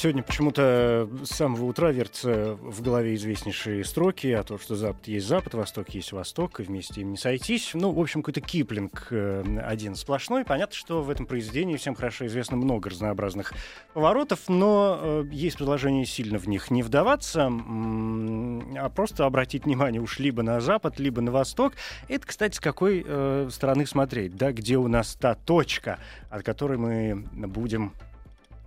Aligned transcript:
Сегодня 0.00 0.22
почему-то 0.22 1.10
с 1.24 1.28
самого 1.28 1.66
утра 1.66 1.90
вертятся 1.90 2.54
в 2.54 2.80
голове 2.80 3.14
известнейшие 3.16 3.84
строки 3.84 4.28
о 4.28 4.42
том, 4.42 4.58
что 4.58 4.74
Запад 4.74 5.06
есть 5.08 5.26
Запад, 5.26 5.52
Восток 5.52 5.90
есть 5.90 6.12
Восток, 6.12 6.58
и 6.58 6.62
вместе 6.62 7.02
им 7.02 7.10
не 7.10 7.18
сойтись. 7.18 7.72
Ну, 7.74 7.90
в 7.92 8.00
общем, 8.00 8.22
какой-то 8.22 8.40
киплинг 8.40 9.08
э, 9.10 9.58
один 9.62 9.94
сплошной. 9.94 10.46
Понятно, 10.46 10.74
что 10.74 11.02
в 11.02 11.10
этом 11.10 11.26
произведении 11.26 11.76
всем 11.76 11.94
хорошо 11.94 12.24
известно 12.28 12.56
много 12.56 12.88
разнообразных 12.88 13.52
поворотов, 13.92 14.48
но 14.48 14.98
э, 15.02 15.24
есть 15.32 15.58
предложение 15.58 16.06
сильно 16.06 16.38
в 16.38 16.48
них 16.48 16.70
не 16.70 16.82
вдаваться, 16.82 17.52
а 17.52 18.88
просто 18.88 19.26
обратить 19.26 19.66
внимание 19.66 20.00
уж 20.00 20.18
либо 20.18 20.42
на 20.42 20.62
Запад, 20.62 20.98
либо 20.98 21.20
на 21.20 21.30
Восток. 21.30 21.74
Это, 22.08 22.26
кстати, 22.26 22.56
с 22.56 22.60
какой 22.60 23.04
э, 23.06 23.50
стороны 23.52 23.84
смотреть, 23.84 24.34
да, 24.34 24.52
где 24.52 24.78
у 24.78 24.88
нас 24.88 25.14
та 25.14 25.34
точка, 25.34 25.98
от 26.30 26.42
которой 26.42 26.78
мы 26.78 27.28
будем 27.48 27.92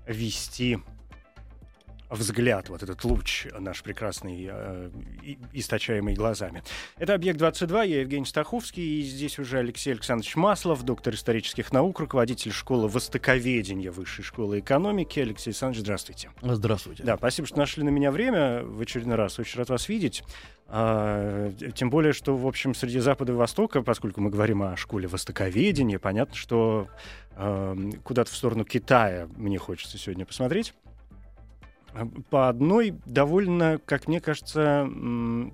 вести 0.05 0.77
взгляд, 2.13 2.69
вот 2.69 2.83
этот 2.83 3.03
луч 3.03 3.47
наш 3.59 3.83
прекрасный, 3.83 4.47
э, 4.49 4.89
источаемый 5.53 6.13
глазами. 6.13 6.63
Это 6.97 7.13
«Объект-22», 7.13 7.87
я 7.87 8.01
Евгений 8.01 8.25
Стаховский, 8.25 8.99
и 8.99 9.01
здесь 9.03 9.39
уже 9.39 9.59
Алексей 9.59 9.91
Александрович 9.91 10.35
Маслов, 10.35 10.83
доктор 10.83 11.13
исторических 11.15 11.71
наук, 11.71 11.99
руководитель 11.99 12.51
школы 12.51 12.87
востоковедения 12.87 13.91
Высшей 13.91 14.23
школы 14.23 14.59
экономики. 14.59 15.19
Алексей 15.19 15.49
Александрович, 15.49 15.81
здравствуйте. 15.81 16.29
Здравствуйте. 16.41 17.03
Да, 17.03 17.17
спасибо, 17.17 17.47
что 17.47 17.57
нашли 17.57 17.83
на 17.83 17.89
меня 17.89 18.11
время 18.11 18.63
в 18.63 18.81
очередной 18.81 19.15
раз. 19.15 19.39
Очень 19.39 19.59
рад 19.59 19.69
вас 19.69 19.89
видеть. 19.89 20.23
А, 20.67 21.51
тем 21.75 21.89
более, 21.89 22.13
что, 22.13 22.35
в 22.35 22.47
общем, 22.47 22.73
среди 22.73 22.99
Запада 22.99 23.33
и 23.33 23.35
Востока, 23.35 23.81
поскольку 23.83 24.21
мы 24.21 24.29
говорим 24.29 24.63
о 24.63 24.75
школе 24.75 25.07
востоковедения, 25.07 25.99
понятно, 25.99 26.35
что 26.35 26.87
а, 27.35 27.77
куда-то 28.03 28.31
в 28.31 28.35
сторону 28.35 28.65
Китая 28.65 29.27
мне 29.35 29.57
хочется 29.57 29.97
сегодня 29.97 30.25
посмотреть. 30.25 30.73
По 32.29 32.49
одной 32.49 32.95
довольно, 33.05 33.79
как 33.85 34.07
мне 34.07 34.19
кажется, 34.19 34.89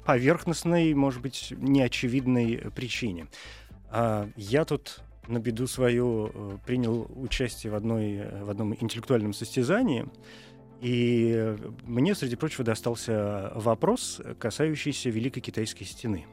поверхностной, 0.06 0.94
может 0.94 1.22
быть, 1.22 1.54
неочевидной 1.58 2.72
причине. 2.76 3.28
А, 3.92 4.30
Я 4.36 4.66
тут 4.66 5.02
на 5.28 5.40
беду 5.40 5.68
свою 5.68 6.32
э, 6.34 6.58
принял 6.66 7.10
участие 7.16 7.72
в, 7.72 7.76
одной, 7.76 8.16
э, 8.16 8.44
в 8.44 8.50
одном 8.50 8.74
интеллектуальном 8.74 9.34
состязании, 9.34 10.08
и 10.82 11.56
мне, 11.84 12.16
среди 12.16 12.36
прочего, 12.36 12.64
достался 12.64 13.52
вопрос, 13.56 14.22
касающийся 14.40 15.10
Великой 15.10 15.42
Китайской 15.42 15.84
стены. 15.84 16.26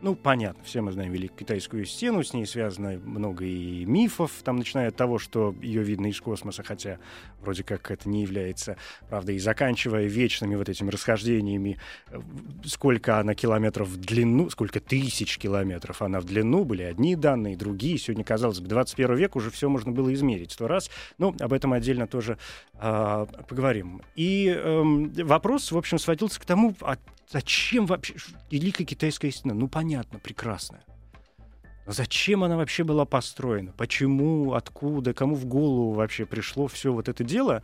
Ну, 0.00 0.14
понятно, 0.14 0.62
все 0.62 0.80
мы 0.80 0.92
знаем 0.92 1.12
Великую 1.12 1.38
Китайскую 1.38 1.84
стену, 1.84 2.22
с 2.22 2.32
ней 2.32 2.46
связано 2.46 3.00
много 3.04 3.44
и 3.44 3.84
мифов, 3.84 4.30
там, 4.44 4.56
начиная 4.56 4.88
от 4.88 4.96
того, 4.96 5.18
что 5.18 5.52
ее 5.60 5.82
видно 5.82 6.06
из 6.06 6.20
космоса, 6.20 6.62
хотя 6.62 6.98
вроде 7.40 7.62
как 7.62 7.90
это 7.90 8.08
не 8.08 8.22
является 8.22 8.76
правдой, 9.08 9.36
и 9.36 9.38
заканчивая 9.38 10.04
вечными 10.04 10.56
вот 10.56 10.68
этими 10.68 10.90
расхождениями, 10.90 11.78
э, 12.10 12.20
сколько 12.64 13.18
она 13.18 13.34
километров 13.34 13.88
в 13.88 13.96
длину, 13.96 14.50
сколько 14.50 14.80
тысяч 14.80 15.38
километров 15.38 16.02
она 16.02 16.20
в 16.20 16.24
длину, 16.24 16.64
были 16.64 16.82
одни 16.82 17.16
данные, 17.16 17.56
другие. 17.56 17.98
Сегодня, 17.98 18.24
казалось 18.24 18.60
бы, 18.60 18.68
21 18.68 19.16
век, 19.16 19.36
уже 19.36 19.50
все 19.50 19.68
можно 19.68 19.92
было 19.92 20.12
измерить 20.14 20.52
сто 20.52 20.68
раз, 20.68 20.90
но 21.18 21.34
об 21.40 21.52
этом 21.52 21.72
отдельно 21.72 22.06
тоже 22.06 22.38
а, 22.74 23.26
поговорим. 23.26 24.02
И 24.14 24.48
эм, 24.48 25.12
вопрос, 25.12 25.72
в 25.72 25.78
общем, 25.78 25.98
сводился 25.98 26.40
к 26.40 26.44
тому, 26.44 26.74
а 26.80 26.96
зачем 27.30 27.86
вообще 27.86 28.14
Великая 28.50 28.84
Китайская 28.84 29.30
стена? 29.30 29.54
Ну, 29.54 29.68
понятно, 29.68 30.18
прекрасная. 30.18 30.84
Зачем 31.88 32.44
она 32.44 32.58
вообще 32.58 32.84
была 32.84 33.06
построена? 33.06 33.72
Почему, 33.72 34.52
откуда, 34.52 35.14
кому 35.14 35.34
в 35.34 35.46
голову 35.46 35.92
вообще 35.92 36.26
пришло 36.26 36.66
все 36.68 36.92
вот 36.92 37.08
это 37.08 37.24
дело? 37.24 37.62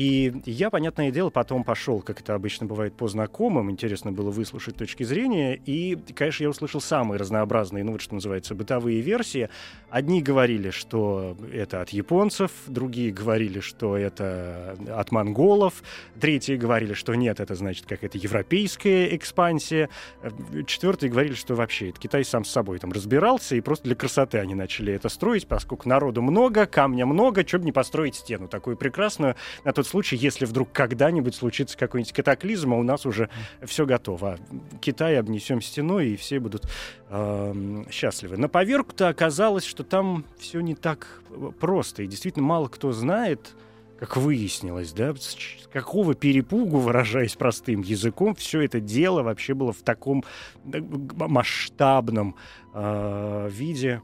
И 0.00 0.32
я, 0.46 0.70
понятное 0.70 1.10
дело, 1.10 1.28
потом 1.28 1.62
пошел, 1.62 2.00
как 2.00 2.20
это 2.20 2.34
обычно 2.34 2.64
бывает, 2.64 2.94
по 2.94 3.06
знакомым. 3.06 3.70
Интересно 3.70 4.12
было 4.12 4.30
выслушать 4.30 4.76
точки 4.76 5.02
зрения. 5.02 5.60
И, 5.66 5.94
конечно, 6.14 6.44
я 6.44 6.48
услышал 6.48 6.80
самые 6.80 7.18
разнообразные, 7.18 7.84
ну 7.84 7.92
вот 7.92 8.00
что 8.00 8.14
называется, 8.14 8.54
бытовые 8.54 9.02
версии. 9.02 9.50
Одни 9.90 10.22
говорили, 10.22 10.70
что 10.70 11.36
это 11.52 11.82
от 11.82 11.90
японцев, 11.90 12.50
другие 12.66 13.12
говорили, 13.12 13.60
что 13.60 13.94
это 13.94 14.74
от 14.88 15.12
монголов, 15.12 15.82
третьи 16.18 16.54
говорили, 16.54 16.94
что 16.94 17.14
нет, 17.14 17.38
это 17.38 17.54
значит 17.54 17.84
какая-то 17.84 18.16
европейская 18.16 19.14
экспансия, 19.14 19.90
Э, 20.22 20.30
четвертые 20.66 21.10
говорили, 21.10 21.34
что 21.34 21.54
вообще 21.54 21.90
это 21.90 22.00
Китай 22.00 22.24
сам 22.24 22.44
с 22.44 22.50
собой 22.50 22.78
там 22.78 22.92
разбирался, 22.92 23.56
и 23.56 23.60
просто 23.60 23.84
для 23.84 23.94
красоты 23.94 24.38
они 24.38 24.54
начали 24.54 24.92
это 24.92 25.08
строить, 25.08 25.46
поскольку 25.46 25.88
народу 25.88 26.22
много, 26.22 26.66
камня 26.66 27.06
много, 27.06 27.46
что 27.46 27.58
бы 27.58 27.64
не 27.64 27.72
построить 27.72 28.16
стену 28.16 28.48
такую 28.48 28.76
прекрасную, 28.76 29.36
на 29.64 29.72
тот 29.72 29.86
случай, 29.90 30.16
если 30.16 30.46
вдруг 30.46 30.72
когда-нибудь 30.72 31.34
случится 31.34 31.76
какой-нибудь 31.76 32.12
катаклизм, 32.12 32.72
а 32.72 32.76
у 32.76 32.82
нас 32.82 33.04
уже 33.04 33.28
все 33.62 33.84
готово. 33.84 34.32
А 34.34 34.38
Китай 34.80 35.18
обнесем 35.18 35.60
стеной, 35.60 36.10
и 36.10 36.16
все 36.16 36.40
будут 36.40 36.66
эм, 37.10 37.86
счастливы. 37.90 38.36
На 38.36 38.48
поверку-то 38.48 39.08
оказалось, 39.08 39.64
что 39.64 39.84
там 39.84 40.24
все 40.38 40.60
не 40.60 40.74
так 40.74 41.22
э, 41.30 41.50
просто, 41.58 42.04
и 42.04 42.06
действительно 42.06 42.46
мало 42.46 42.68
кто 42.68 42.92
знает, 42.92 43.54
как 43.98 44.16
выяснилось, 44.16 44.92
да, 44.92 45.14
с 45.14 45.36
какого 45.70 46.14
перепугу, 46.14 46.78
выражаясь 46.78 47.34
простым 47.36 47.82
языком, 47.82 48.34
все 48.34 48.62
это 48.62 48.80
дело 48.80 49.22
вообще 49.22 49.52
было 49.52 49.72
в 49.72 49.82
таком 49.82 50.24
э, 50.72 50.80
масштабном 50.80 52.36
э, 52.72 53.48
виде 53.50 54.00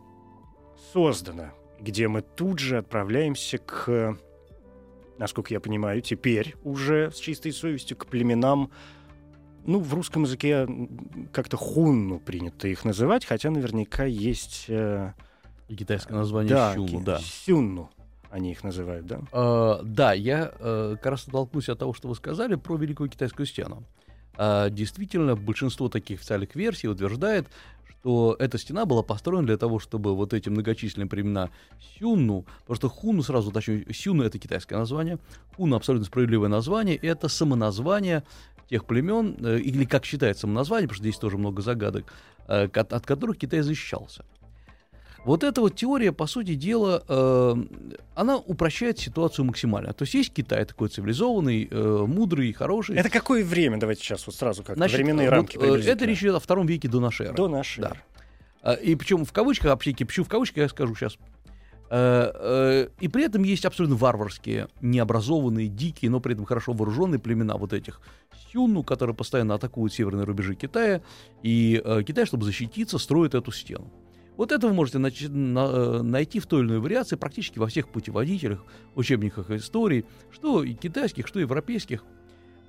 создано, 0.93 1.53
где 1.81 2.09
мы 2.09 2.23
тут 2.23 2.59
же 2.59 2.79
отправляемся 2.79 3.59
к, 3.59 4.19
насколько 5.19 5.53
я 5.53 5.61
понимаю, 5.61 6.01
теперь 6.03 6.55
уже 6.65 7.11
с 7.11 7.19
чистой 7.19 7.53
совестью 7.53 7.97
к 7.97 8.07
племенам 8.07 8.71
ну, 9.65 9.81
в 9.81 9.93
русском 9.95 10.23
языке 10.23 10.69
как-то 11.33 11.57
хунну 11.57 12.21
принято 12.21 12.69
их 12.69 12.85
называть, 12.85 13.25
хотя 13.25 13.51
наверняка 13.51 14.05
есть... 14.05 14.67
э, 14.69 15.13
китайское 15.69 16.17
название 16.17 16.55
да, 16.55 16.75
Сюну, 16.75 17.01
да. 17.01 17.19
сюнну 17.19 17.91
они 18.31 18.53
их 18.53 18.63
называют, 18.63 19.07
да? 19.07 19.21
Э, 19.33 19.81
да, 19.83 20.13
я 20.13 20.53
э, 20.59 20.97
как 21.01 21.07
раз 21.07 21.27
оттолкнусь 21.27 21.69
от 21.69 21.79
того, 21.79 21.95
что 21.95 22.09
вы 22.09 22.15
сказали 22.15 22.55
про 22.55 22.77
Великую 22.77 23.09
Китайскую 23.09 23.47
стену. 23.47 23.85
А, 24.37 24.69
действительно, 24.69 25.37
большинство 25.37 25.89
таких 25.89 26.21
официальных 26.21 26.55
версий 26.55 26.89
утверждает, 26.89 27.47
что 28.07 28.37
эта 28.39 28.57
стена 28.57 28.87
была 28.87 29.03
построена 29.03 29.49
для 29.49 29.57
того, 29.57 29.81
чтобы 29.81 30.15
вот 30.15 30.33
эти 30.33 30.49
многочисленные 30.49 31.09
племена 31.09 31.51
Сюнну, 31.99 32.47
потому 32.61 32.77
что 32.77 32.89
Хуну, 32.89 33.25
сразу 33.25 33.51
уточню, 33.51 33.83
Сюну— 33.93 34.23
это 34.25 34.39
китайское 34.39 34.79
название, 34.79 35.19
Хуну— 35.57 35.75
абсолютно 35.77 36.07
справедливое 36.07 36.49
название, 36.49 36.95
это 36.95 37.27
самоназвание 37.27 38.23
тех 38.71 38.85
племен, 38.85 39.37
э, 39.45 39.59
или 39.59 39.85
как 39.85 40.05
считается 40.05 40.43
самоназвание, 40.43 40.87
потому 40.87 40.95
что 40.95 41.03
здесь 41.03 41.19
тоже 41.19 41.37
много 41.37 41.63
загадок, 41.63 42.05
э, 42.47 42.69
от 42.73 43.07
которых 43.07 43.39
Китай 43.39 43.63
защищался. 43.63 44.25
Вот 45.25 45.43
эта 45.43 45.61
вот 45.61 45.75
теория, 45.75 46.13
по 46.13 46.27
сути 46.27 46.55
дела, 46.55 47.03
э, 47.09 47.55
она 48.15 48.37
упрощает 48.37 48.99
ситуацию 48.99 49.45
максимально. 49.45 49.93
То 49.93 50.03
есть 50.03 50.15
есть 50.15 50.33
Китай 50.33 50.65
такой 50.65 50.89
цивилизованный, 50.89 51.69
э, 51.71 52.05
мудрый, 52.07 52.53
хороший. 52.53 52.97
Это 52.97 53.11
какое 53.11 53.45
время? 53.45 53.79
Давайте 53.79 54.03
сейчас 54.03 54.27
вот 54.27 54.37
сразу 54.37 54.63
как 54.63 54.77
Значит, 54.77 54.99
временные 54.99 55.29
вот, 55.29 55.37
рамки 55.37 55.59
э. 55.59 55.91
Это 55.91 56.05
речь 56.05 56.23
идет 56.23 56.37
о 56.37 56.41
втором 56.41 56.67
веке 56.67 56.89
до 56.89 57.01
нашей 57.01 57.27
эры. 57.27 57.35
До 57.35 57.49
нашей 57.49 57.81
Да. 57.81 57.93
А, 58.63 58.73
И 58.75 58.95
причем 58.95 59.25
в 59.25 59.33
кавычках, 59.33 59.73
аптеки, 59.73 60.05
почему 60.05 60.25
в 60.25 60.29
кавычках, 60.29 60.59
я 60.59 60.69
скажу 60.69 60.95
сейчас. 60.95 61.19
И 61.89 63.09
при 63.09 63.25
этом 63.25 63.45
есть 63.45 63.65
абсолютно 63.65 63.95
варварские, 63.95 64.67
необразованные, 64.81 65.69
дикие, 65.69 66.11
но 66.11 66.19
при 66.19 66.35
этом 66.35 66.45
хорошо 66.45 66.73
вооруженные 66.73 67.21
племена 67.21 67.57
вот 67.57 67.73
этих 67.73 68.01
сюнну, 68.53 68.83
которые 68.83 69.15
постоянно 69.15 69.55
атакуют 69.55 69.93
северные 69.93 70.25
рубежи 70.25 70.55
Китая. 70.55 71.03
И 71.43 71.81
э, 71.85 72.03
Китай, 72.05 72.27
чтобы 72.27 72.45
защититься, 72.45 72.99
строит 72.99 73.35
эту 73.35 73.53
стену. 73.53 73.91
Вот 74.37 74.53
это 74.53 74.69
вы 74.69 74.75
можете 74.75 74.99
нач- 74.99 75.29
на- 75.29 75.99
э, 75.99 76.03
найти 76.03 76.41
в 76.41 76.47
той 76.47 76.61
или 76.61 76.69
иной 76.69 76.81
вариации 76.81 77.17
практически 77.17 77.59
во 77.59 77.67
всех 77.67 77.89
путеводителях, 77.89 78.65
учебниках 78.95 79.51
истории, 79.51 80.05
что 80.31 80.63
и 80.63 80.75
китайских, 80.75 81.27
что 81.27 81.39
и 81.39 81.43
европейских. 81.43 82.05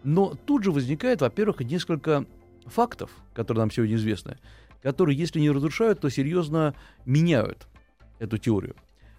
Но 0.04 0.36
тут 0.46 0.64
же 0.64 0.72
возникает, 0.72 1.22
во-первых, 1.22 1.60
несколько 1.62 2.26
фактов, 2.66 3.12
которые 3.34 3.64
нам 3.64 3.72
сегодня 3.72 3.96
известны, 3.96 4.38
которые, 4.82 5.18
если 5.18 5.40
не 5.40 5.52
разрушают, 5.52 6.00
то 6.00 6.10
серьезно 6.10 6.74
меняют 7.06 7.68
эту 8.20 8.38
теорию. 8.38 8.76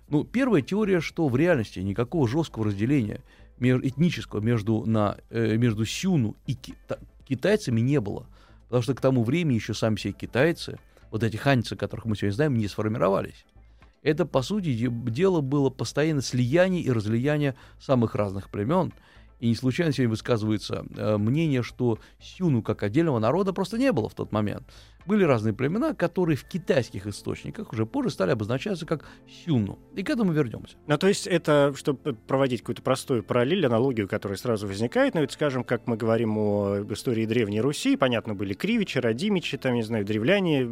Ну, 0.09 0.25
первая 0.25 0.63
теория, 0.63 1.01
что 1.01 1.29
в 1.29 1.37
реальности 1.37 1.81
никакого 1.81 2.27
жесткого 2.27 2.67
разделения 2.67 3.21
этнического 3.61 4.41
между, 4.41 4.85
на, 4.87 5.19
э, 5.29 5.57
между 5.57 5.85
Сюну 5.85 6.35
и 6.47 6.53
кита- 6.55 7.01
китайцами 7.29 7.81
не 7.81 8.01
было. 8.01 8.27
Потому 8.69 8.83
что 8.83 8.95
к 8.95 9.01
тому 9.01 9.25
времени 9.25 9.57
еще 9.57 9.75
сами 9.75 9.97
все 9.97 10.13
китайцы, 10.13 10.79
вот 11.11 11.23
эти 11.23 11.37
ханьцы, 11.37 11.77
которых 11.77 12.05
мы 12.05 12.17
сегодня 12.17 12.35
знаем, 12.35 12.55
не 12.57 12.69
сформировались. 12.69 13.45
Это, 14.03 14.27
по 14.27 14.43
сути 14.43 14.89
дела, 14.89 15.41
было 15.41 15.71
постоянное 15.71 16.23
слияние 16.23 16.83
и 16.83 16.91
разлияние 16.91 17.55
самых 17.79 18.15
разных 18.15 18.51
племен– 18.51 18.93
и 19.41 19.49
не 19.49 19.55
случайно 19.55 19.93
сегодня 19.93 20.11
высказывается 20.11 20.85
э, 20.97 21.17
мнение, 21.17 21.63
что 21.63 21.99
Сюну 22.21 22.63
как 22.63 22.83
отдельного 22.83 23.19
народа 23.19 23.53
просто 23.53 23.79
не 23.79 23.93
было 23.93 24.09
в 24.09 24.15
тот 24.15 24.33
момент. 24.33 24.65
Были 25.09 25.25
разные 25.25 25.55
племена, 25.55 25.95
которые 25.95 26.37
в 26.37 26.45
китайских 26.45 27.07
источниках 27.07 27.73
уже 27.73 27.87
позже 27.87 28.11
стали 28.11 28.33
обозначаться 28.33 28.85
как 28.85 29.07
Сюну. 29.27 29.79
И 29.95 30.03
к 30.03 30.11
этому 30.11 30.33
вернемся. 30.33 30.77
Ну, 30.87 30.99
то 30.99 31.09
есть 31.09 31.27
это, 31.27 31.73
чтобы 31.75 32.13
проводить 32.13 32.61
какую-то 32.61 32.83
простую 32.83 33.23
параллель, 33.23 33.65
аналогию, 33.65 34.07
которая 34.07 34.37
сразу 34.37 34.67
возникает, 34.67 35.15
ну, 35.15 35.23
это, 35.23 35.33
скажем, 35.33 35.65
как 35.65 35.87
мы 35.87 35.97
говорим 35.97 36.37
о 36.37 36.85
истории 36.91 37.25
Древней 37.25 37.63
Руси, 37.63 37.97
понятно, 37.97 38.35
были 38.35 38.53
Кривичи, 38.53 38.99
Радимичи, 38.99 39.57
там, 39.57 39.77
не 39.77 39.83
знаю, 39.83 40.05
древляне, 40.05 40.69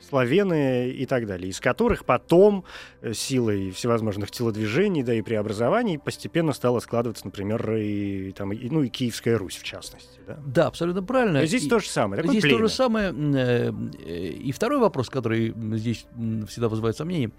славяны 0.00 0.90
и 0.90 1.04
так 1.04 1.26
далее, 1.26 1.50
из 1.50 1.58
которых 1.58 2.04
потом 2.04 2.64
э, 3.00 3.14
силой 3.14 3.72
всевозможных 3.72 4.30
телодвижений, 4.30 5.02
да, 5.02 5.12
и 5.12 5.22
преобразований 5.22 5.98
постепенно 5.98 6.52
стало 6.52 6.78
складываться, 6.78 7.24
например, 7.24 7.74
и, 7.74 8.30
там, 8.30 8.52
и, 8.52 8.70
ну, 8.70 8.84
и 8.84 8.88
Киевская 8.88 9.36
Русь, 9.36 9.56
в 9.56 9.64
частности. 9.64 10.20
Да, 10.24 10.38
да 10.46 10.66
абсолютно 10.68 11.02
правильно. 11.02 11.40
Но 11.40 11.46
здесь 11.46 11.64
и, 11.64 11.68
то 11.68 11.80
же 11.80 11.88
самое. 11.88 12.22
Здесь 12.22 12.42
племя. 12.42 12.58
то 12.58 12.62
же 12.62 12.72
самое 12.72 13.12
э, 13.12 13.71
и 14.04 14.52
второй 14.52 14.78
вопрос, 14.78 15.08
который 15.10 15.54
здесь 15.76 16.06
всегда 16.46 16.68
вызывает 16.68 16.96
сомнения. 16.96 17.30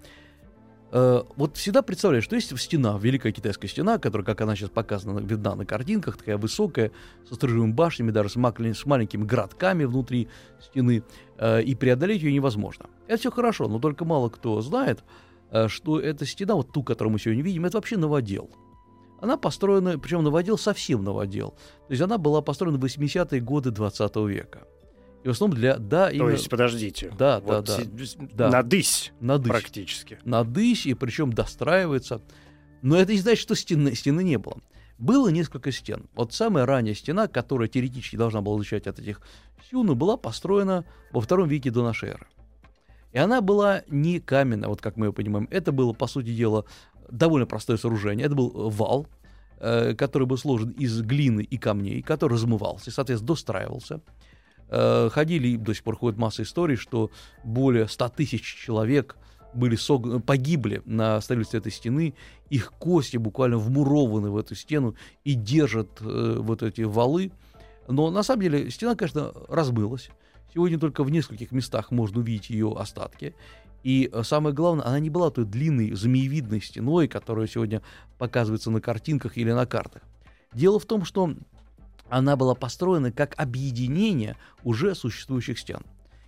Э, 0.96 1.24
вот 1.34 1.56
всегда 1.56 1.82
представляешь, 1.82 2.22
что 2.22 2.36
есть 2.36 2.56
стена, 2.56 2.96
Великая 3.00 3.32
Китайская 3.32 3.66
стена, 3.66 3.98
которая, 3.98 4.24
как 4.24 4.40
она 4.42 4.54
сейчас 4.54 4.70
показана, 4.70 5.18
видна 5.18 5.56
на 5.56 5.66
картинках, 5.66 6.16
такая 6.16 6.38
высокая, 6.38 6.92
со 7.28 7.34
сторожевыми 7.34 7.72
башнями, 7.72 8.12
даже 8.12 8.28
с, 8.28 8.34
с 8.34 8.86
маленькими 8.86 9.24
городками 9.24 9.84
внутри 9.84 10.28
стены, 10.60 11.02
э, 11.36 11.62
и 11.62 11.74
преодолеть 11.74 12.22
ее 12.22 12.32
невозможно. 12.32 12.86
Это 13.08 13.18
все 13.18 13.32
хорошо, 13.32 13.66
но 13.66 13.80
только 13.80 14.04
мало 14.04 14.28
кто 14.28 14.60
знает, 14.60 15.02
э, 15.50 15.66
что 15.66 15.98
эта 15.98 16.26
стена, 16.26 16.54
вот 16.54 16.72
ту, 16.72 16.84
которую 16.84 17.12
мы 17.12 17.18
сегодня 17.18 17.42
видим, 17.42 17.64
это 17.64 17.78
вообще 17.78 17.96
новодел. 17.96 18.48
Она 19.20 19.36
построена, 19.36 19.98
причем 19.98 20.22
новодел 20.22 20.56
совсем 20.58 21.02
новодел. 21.02 21.56
То 21.88 21.90
есть 21.90 22.02
она 22.02 22.18
была 22.18 22.40
построена 22.40 22.78
в 22.78 22.84
80-е 22.84 23.40
годы 23.40 23.72
20 23.72 24.16
века. 24.28 24.68
И 25.24 25.28
в 25.28 25.30
основном 25.30 25.58
для... 25.58 25.78
Да, 25.78 26.10
именно... 26.10 26.26
То 26.26 26.30
есть, 26.32 26.50
подождите. 26.50 27.10
Да, 27.18 27.40
вот 27.40 27.64
да, 27.64 27.78
да. 28.34 28.50
Надысь. 28.50 29.12
Надысь. 29.20 29.48
Практически. 29.48 30.18
Надысь, 30.24 30.84
и 30.84 30.92
причем 30.92 31.32
достраивается. 31.32 32.20
Но 32.82 32.96
это 32.96 33.12
не 33.12 33.18
значит, 33.18 33.40
что 33.40 33.54
стены, 33.54 33.94
стены 33.94 34.22
не 34.22 34.36
было. 34.36 34.58
Было 34.98 35.30
несколько 35.30 35.72
стен. 35.72 36.10
Вот 36.14 36.34
самая 36.34 36.66
ранняя 36.66 36.94
стена, 36.94 37.26
которая 37.26 37.68
теоретически 37.68 38.16
должна 38.16 38.42
была 38.42 38.58
защищать 38.58 38.86
от 38.86 38.98
этих 38.98 39.22
сюны, 39.70 39.94
была 39.94 40.18
построена 40.18 40.84
во 41.10 41.22
втором 41.22 41.48
веке 41.48 41.70
до 41.70 41.82
нашей 41.82 42.10
эры. 42.10 42.26
И 43.12 43.18
она 43.18 43.40
была 43.40 43.82
не 43.88 44.20
каменная, 44.20 44.68
вот 44.68 44.82
как 44.82 44.98
мы 44.98 45.06
ее 45.06 45.12
понимаем. 45.14 45.48
Это 45.50 45.72
было, 45.72 45.94
по 45.94 46.06
сути 46.06 46.34
дела, 46.34 46.66
довольно 47.10 47.46
простое 47.46 47.78
сооружение. 47.78 48.26
Это 48.26 48.34
был 48.34 48.50
вал, 48.68 49.06
э, 49.58 49.94
который 49.94 50.26
был 50.26 50.36
сложен 50.36 50.70
из 50.72 51.00
глины 51.00 51.40
и 51.40 51.56
камней, 51.56 52.02
который 52.02 52.34
размывался, 52.34 52.90
соответственно, 52.90 53.28
достраивался. 53.28 54.00
Э, 54.68 55.08
ходили, 55.10 55.56
до 55.56 55.74
сих 55.74 55.84
пор 55.84 55.96
ходит 55.96 56.18
масса 56.18 56.42
историй, 56.42 56.76
что 56.76 57.10
более 57.42 57.88
100 57.88 58.08
тысяч 58.10 58.42
человек 58.42 59.16
были 59.54 59.76
сог... 59.76 60.24
погибли 60.24 60.82
на 60.84 61.20
строительстве 61.20 61.60
этой 61.60 61.72
стены, 61.72 62.14
их 62.50 62.72
кости 62.72 63.16
буквально 63.16 63.58
вмурованы 63.58 64.30
в 64.30 64.36
эту 64.36 64.54
стену 64.54 64.96
и 65.24 65.34
держат 65.34 66.00
э, 66.00 66.36
вот 66.40 66.62
эти 66.62 66.82
валы. 66.82 67.32
Но 67.88 68.10
на 68.10 68.22
самом 68.22 68.42
деле 68.42 68.70
стена, 68.70 68.94
конечно, 68.94 69.32
размылась. 69.48 70.10
Сегодня 70.52 70.78
только 70.78 71.04
в 71.04 71.10
нескольких 71.10 71.52
местах 71.52 71.90
можно 71.90 72.20
увидеть 72.20 72.50
ее 72.50 72.74
остатки. 72.76 73.34
И 73.82 74.08
э, 74.10 74.22
самое 74.22 74.54
главное, 74.54 74.86
она 74.86 74.98
не 74.98 75.10
была 75.10 75.30
той 75.30 75.44
длинной 75.44 75.92
змеевидной 75.92 76.62
стеной, 76.62 77.06
которая 77.06 77.46
сегодня 77.46 77.82
показывается 78.18 78.70
на 78.70 78.80
картинках 78.80 79.36
или 79.36 79.52
на 79.52 79.66
картах. 79.66 80.02
Дело 80.54 80.78
в 80.78 80.86
том, 80.86 81.04
что 81.04 81.34
она 82.08 82.36
была 82.36 82.54
построена 82.54 83.12
как 83.12 83.34
объединение 83.38 84.36
уже 84.62 84.94
существующих 84.94 85.58
стен. 85.58 85.80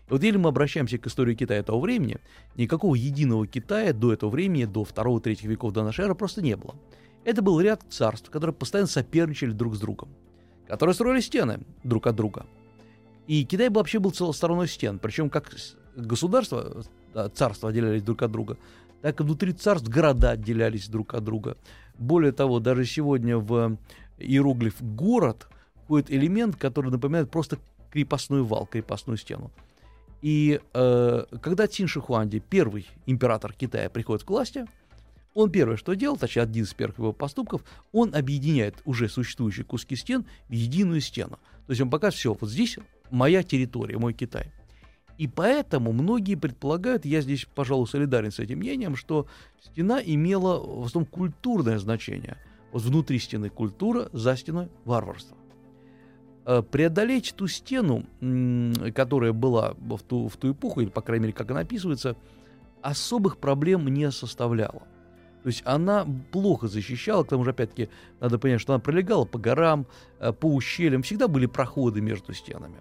И 0.09 0.13
вот 0.13 0.23
если 0.23 0.39
мы 0.39 0.49
обращаемся 0.49 0.99
к 0.99 1.07
истории 1.07 1.35
Китая 1.35 1.63
того 1.63 1.81
времени, 1.81 2.19
никакого 2.57 2.95
единого 2.95 3.47
Китая 3.47 3.93
до 3.93 4.13
этого 4.13 4.31
времени, 4.31 4.65
до 4.65 4.83
2-3 4.83 5.47
веков 5.47 5.73
до 5.73 5.83
нашей 5.83 6.05
эры 6.05 6.15
просто 6.15 6.43
не 6.43 6.57
было. 6.57 6.77
Это 7.25 7.43
был 7.43 7.61
ряд 7.61 7.83
царств, 7.91 8.31
которые 8.31 8.55
постоянно 8.55 8.89
соперничали 8.89 9.51
друг 9.51 9.75
с 9.75 9.81
другом, 9.81 10.09
которые 10.69 10.95
строили 10.95 11.21
стены 11.21 11.61
друг 11.83 12.07
от 12.07 12.15
друга. 12.15 12.47
И 13.27 13.45
Китай 13.45 13.69
вообще 13.69 13.99
был 13.99 14.13
целостороной 14.13 14.69
стен, 14.69 15.01
причем 15.01 15.29
как 15.29 15.51
государства, 15.97 16.85
царства 17.35 17.71
отделялись 17.71 18.03
друг 18.03 18.23
от 18.23 18.31
друга, 18.31 18.57
так 19.03 19.19
и 19.19 19.25
внутри 19.25 19.53
царств 19.53 19.89
города 19.89 20.31
отделялись 20.31 20.89
друг 20.89 21.15
от 21.15 21.25
друга. 21.25 21.57
Более 21.99 22.31
того, 22.31 22.61
даже 22.61 22.85
сегодня 22.85 23.39
в 23.39 23.77
иероглиф 24.19 24.81
«город» 24.81 25.49
входит 25.87 26.11
элемент, 26.11 26.57
который 26.57 26.91
напоминает 26.91 27.31
просто 27.31 27.59
крепостной 27.91 28.43
вал, 28.43 28.67
крепостную 28.67 29.17
стену. 29.17 29.51
И 30.21 30.61
э, 30.75 31.25
когда 31.41 31.67
Цин 31.67 31.87
Шихуанди, 31.87 32.41
первый 32.41 32.87
император 33.07 33.53
Китая, 33.53 33.89
приходит 33.89 34.25
к 34.25 34.31
власти, 34.31 34.67
он 35.35 35.51
первое, 35.51 35.77
что 35.77 35.95
делал, 35.95 36.17
точнее, 36.17 36.43
один 36.43 36.65
из 36.65 36.73
первых 36.75 36.99
его 36.99 37.13
поступков, 37.13 37.63
он 37.93 38.15
объединяет 38.15 38.77
уже 38.87 39.09
существующие 39.09 39.65
куски 39.65 39.95
стен 39.95 40.25
в 40.49 40.53
единую 40.53 41.01
стену. 41.01 41.39
То 41.67 41.73
есть 41.73 41.81
он 41.83 41.91
показывает, 41.91 42.19
все, 42.19 42.37
вот 42.41 42.51
здесь 42.51 42.79
моя 43.11 43.43
территория, 43.43 43.99
мой 43.99 44.15
Китай. 44.15 44.51
И 45.19 45.29
поэтому 45.29 45.93
многие 45.93 46.35
предполагают, 46.35 47.05
я 47.05 47.21
здесь, 47.21 47.47
пожалуй, 47.55 47.87
солидарен 47.87 48.31
с 48.31 48.39
этим 48.39 48.59
мнением, 48.59 48.97
что 48.97 49.27
стена 49.63 50.01
имела 50.03 50.59
в 50.59 50.87
основном 50.87 51.07
культурное 51.11 51.79
значение. 51.79 52.39
Вот 52.73 52.83
внутри 52.83 53.19
стены 53.19 53.49
культура, 53.49 54.09
за 54.13 54.37
стеной 54.37 54.69
варварство. 54.85 55.37
Э, 56.49 56.63
преодолеть 56.63 57.35
ту 57.37 57.49
стену, 57.49 58.05
которая 58.95 59.33
была 59.33 59.75
в 59.81 60.01
ту, 60.03 60.29
в 60.29 60.37
ту 60.37 60.53
эпоху, 60.53 60.81
или, 60.81 60.89
по 60.89 61.01
крайней 61.01 61.25
мере, 61.25 61.33
как 61.33 61.51
она 61.51 61.61
описывается, 61.61 62.15
особых 62.83 63.39
проблем 63.39 63.89
не 63.89 64.13
составляла. 64.13 64.85
То 65.43 65.49
есть 65.49 65.63
она 65.65 66.07
плохо 66.31 66.69
защищала, 66.69 67.25
к 67.25 67.29
тому 67.31 67.43
же, 67.43 67.51
опять-таки, 67.51 67.89
надо 68.21 68.39
понять, 68.39 68.61
что 68.61 68.75
она 68.75 68.81
пролегала 68.81 69.25
по 69.25 69.41
горам, 69.41 69.89
э, 70.21 70.33
по 70.33 70.47
ущельям, 70.47 71.03
всегда 71.03 71.27
были 71.27 71.47
проходы 71.47 72.01
между 72.01 72.33
стенами. 72.33 72.81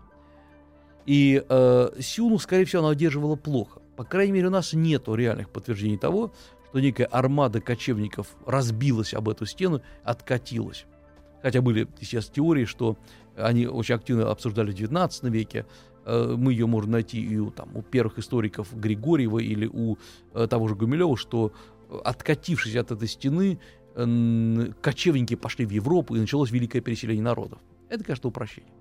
И 1.07 1.43
э, 1.49 1.89
Сюну, 1.99 2.37
скорее 2.37 2.65
всего, 2.65 2.83
она 2.83 2.91
удерживала 2.91 3.35
плохо. 3.35 3.81
По 3.95 4.03
крайней 4.03 4.33
мере, 4.33 4.47
у 4.47 4.51
нас 4.51 4.73
нет 4.73 5.07
реальных 5.07 5.49
подтверждений 5.49 5.97
того, 5.97 6.31
что 6.69 6.79
некая 6.79 7.05
армада 7.05 7.61
кочевников 7.61 8.27
разбилась 8.45 9.15
об 9.15 9.27
эту 9.27 9.47
стену, 9.47 9.81
откатилась. 10.03 10.85
Хотя 11.41 11.61
были 11.61 11.87
сейчас 12.01 12.27
теории, 12.27 12.65
что 12.65 12.97
они 13.37 13.67
очень 13.67 13.95
активно 13.95 14.29
обсуждали 14.29 14.71
в 14.71 14.75
XIX 14.75 15.29
веке. 15.29 15.65
Э, 16.05 16.35
мы 16.37 16.51
ее 16.51 16.67
можем 16.67 16.91
найти 16.91 17.21
и 17.21 17.37
у, 17.37 17.51
там, 17.51 17.69
у 17.75 17.81
первых 17.81 18.19
историков 18.19 18.75
Григорьева 18.75 19.39
или 19.39 19.69
у 19.71 19.97
э, 20.33 20.47
того 20.47 20.67
же 20.67 20.75
Гумилева, 20.75 21.17
что 21.17 21.51
э, 21.89 21.97
откатившись 22.03 22.75
от 22.75 22.91
этой 22.91 23.07
стены, 23.07 23.59
кочевники 24.81 25.35
пошли 25.35 25.65
в 25.65 25.69
Европу 25.69 26.15
и 26.15 26.19
началось 26.19 26.51
великое 26.51 26.81
переселение 26.81 27.23
народов. 27.23 27.59
Это, 27.87 28.03
конечно, 28.03 28.27
упрощение. 28.27 28.73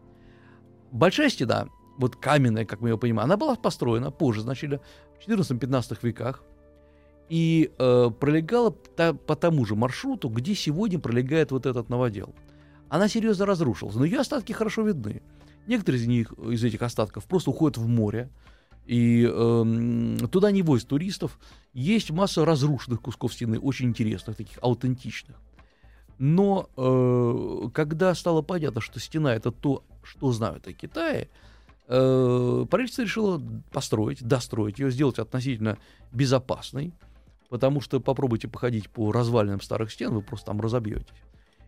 Большая 0.90 1.28
стена, 1.28 1.68
вот 1.98 2.16
каменная, 2.16 2.64
как 2.64 2.80
мы 2.80 2.88
ее 2.88 2.98
понимаем, 2.98 3.26
она 3.26 3.36
была 3.36 3.54
построена 3.54 4.10
позже, 4.10 4.40
значит, 4.40 4.80
в 5.20 5.28
14-15 5.28 5.98
веках 6.02 6.42
и 7.28 7.70
э, 7.78 8.10
пролегала 8.18 8.72
та, 8.72 9.14
по 9.14 9.36
тому 9.36 9.64
же 9.64 9.76
маршруту, 9.76 10.28
где 10.28 10.54
сегодня 10.54 10.98
пролегает 10.98 11.52
вот 11.52 11.66
этот 11.66 11.88
новодел 11.88 12.34
она 12.94 13.08
серьезно 13.08 13.44
разрушилась. 13.44 13.96
Но 13.96 14.04
ее 14.04 14.20
остатки 14.20 14.52
хорошо 14.52 14.82
видны. 14.82 15.20
Некоторые 15.66 16.00
из 16.00 16.06
них, 16.06 16.32
из 16.32 16.62
этих 16.62 16.80
остатков 16.80 17.24
просто 17.24 17.50
уходят 17.50 17.76
в 17.76 17.88
море, 17.88 18.30
и 18.86 19.28
э, 19.28 20.26
туда 20.30 20.52
не 20.52 20.62
возят 20.62 20.88
туристов. 20.88 21.40
Есть 21.72 22.12
масса 22.12 22.44
разрушенных 22.44 23.00
кусков 23.00 23.34
стены, 23.34 23.58
очень 23.58 23.86
интересных, 23.86 24.36
таких 24.36 24.58
аутентичных. 24.62 25.34
Но 26.18 26.68
э, 26.76 27.68
когда 27.74 28.14
стало 28.14 28.42
понятно, 28.42 28.80
что 28.80 29.00
стена 29.00 29.34
это 29.34 29.50
то, 29.50 29.82
что 30.04 30.30
знают 30.30 30.68
о 30.68 30.72
Китае, 30.72 31.30
э, 31.88 32.66
правительство 32.70 33.02
решило 33.02 33.42
построить, 33.72 34.22
достроить 34.22 34.78
ее, 34.78 34.92
сделать 34.92 35.18
относительно 35.18 35.78
безопасной, 36.12 36.92
потому 37.48 37.80
что 37.80 37.98
попробуйте 37.98 38.46
походить 38.46 38.88
по 38.88 39.10
развалинам 39.10 39.60
старых 39.60 39.90
стен, 39.90 40.14
вы 40.14 40.22
просто 40.22 40.46
там 40.46 40.60
разобьетесь. 40.60 41.08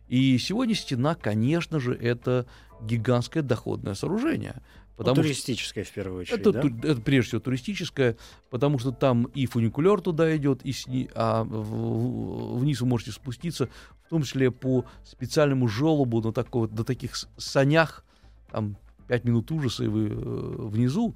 И 0.07 0.37
сегодня 0.37 0.75
стена, 0.75 1.15
конечно 1.15 1.79
же, 1.79 1.93
это 1.93 2.45
гигантское 2.81 3.43
доходное 3.43 3.93
сооружение, 3.93 4.61
Потому 4.97 5.17
ну, 5.17 5.23
туристическая 5.23 5.83
в 5.83 5.91
первую 5.91 6.21
очередь, 6.21 6.39
это, 6.39 6.51
да? 6.51 6.89
это 6.89 7.01
прежде 7.01 7.27
всего 7.27 7.41
туристическая, 7.41 8.17
потому 8.49 8.79
что 8.79 8.91
там 8.91 9.25
и 9.25 9.45
фуникулер 9.45 10.01
туда 10.01 10.35
идет, 10.35 10.65
и 10.65 10.71
сни, 10.71 11.07
а 11.13 11.43
в, 11.43 12.57
вниз 12.57 12.81
вы 12.81 12.87
можете 12.87 13.11
спуститься, 13.11 13.69
в 14.05 14.09
том 14.09 14.23
числе 14.23 14.49
по 14.49 14.85
специальному 15.03 15.67
желобу 15.67 16.19
на 16.21 16.33
такого, 16.33 16.67
до 16.67 16.83
таких 16.83 17.13
санях, 17.37 18.03
там 18.51 18.75
5 19.07 19.23
минут 19.25 19.51
ужаса, 19.51 19.83
и 19.83 19.87
вы 19.87 20.07
э, 20.07 20.11
внизу. 20.13 21.15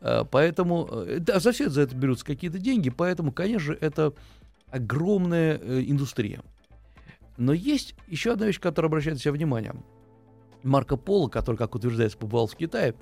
Э, 0.00 0.24
поэтому 0.30 0.88
э, 0.90 1.18
да, 1.20 1.38
за 1.38 1.52
все 1.52 1.68
за 1.68 1.82
это 1.82 1.94
берутся 1.94 2.24
какие-то 2.24 2.58
деньги, 2.58 2.88
поэтому, 2.88 3.30
конечно 3.30 3.60
же, 3.60 3.78
это 3.78 4.14
огромная 4.70 5.58
э, 5.58 5.84
индустрия. 5.86 6.40
Но 7.38 7.52
есть 7.52 7.94
еще 8.08 8.32
одна 8.32 8.46
вещь, 8.46 8.60
которая 8.60 8.88
обращает 8.88 9.20
себя 9.20 9.32
внимание. 9.32 9.72
Марко 10.64 10.96
Поло, 10.96 11.28
который, 11.28 11.56
как 11.56 11.76
утверждается, 11.76 12.18
побывал 12.18 12.48
в 12.48 12.56
Китае, 12.56 12.96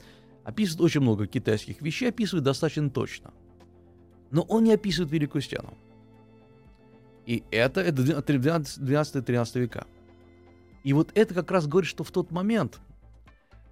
описывает 0.45 0.83
очень 0.83 1.01
много 1.01 1.27
китайских 1.27 1.81
вещей, 1.81 2.11
описывает 2.11 2.45
достаточно 2.45 2.91
точно. 2.91 3.33
Но 4.31 4.43
он 4.43 4.65
не 4.65 4.75
описывает 4.75 5.11
Великую 5.11 5.41
Стену. 5.41 5.75
И 7.25 7.45
это, 7.51 7.81
это 7.81 8.03
12-13 8.03 9.59
века. 9.59 9.87
И 10.85 10.93
вот 10.93 11.11
это 11.15 11.35
как 11.35 11.51
раз 11.51 11.67
говорит, 11.67 11.89
что 11.89 12.05
в 12.05 12.11
тот 12.11 12.31
момент 12.31 12.79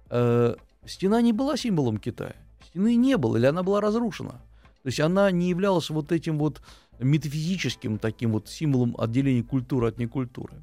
э, 0.09 0.55
стена 0.85 1.21
не 1.21 1.31
была 1.31 1.57
символом 1.57 1.97
Китая. 1.97 2.35
Стены 2.65 2.95
не 2.95 3.17
было, 3.17 3.37
или 3.37 3.45
она 3.45 3.61
была 3.61 3.81
разрушена. 3.81 4.41
То 4.81 4.87
есть 4.87 4.99
она 4.99 5.31
не 5.31 5.49
являлась 5.49 5.89
вот 5.89 6.11
этим 6.11 6.37
вот 6.37 6.61
метафизическим 6.99 7.97
таким 7.97 8.31
вот 8.31 8.49
символом 8.49 8.95
отделения 8.97 9.43
культуры 9.43 9.87
от 9.87 9.97
некультуры. 9.97 10.53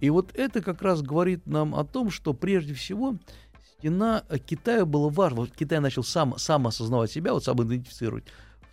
И 0.00 0.10
вот 0.10 0.32
это 0.34 0.60
как 0.60 0.82
раз 0.82 1.02
говорит 1.02 1.46
нам 1.46 1.74
о 1.74 1.84
том, 1.84 2.10
что 2.10 2.34
прежде 2.34 2.74
всего 2.74 3.16
стена 3.78 4.24
Китая 4.46 4.84
была 4.84 5.08
важна. 5.08 5.40
Вот 5.40 5.50
Китай 5.56 5.80
начал 5.80 6.02
сам, 6.02 6.36
сам 6.38 6.66
осознавать 6.66 7.10
себя, 7.10 7.32
вот 7.32 7.44
сам 7.44 7.62
идентифицировать 7.62 8.24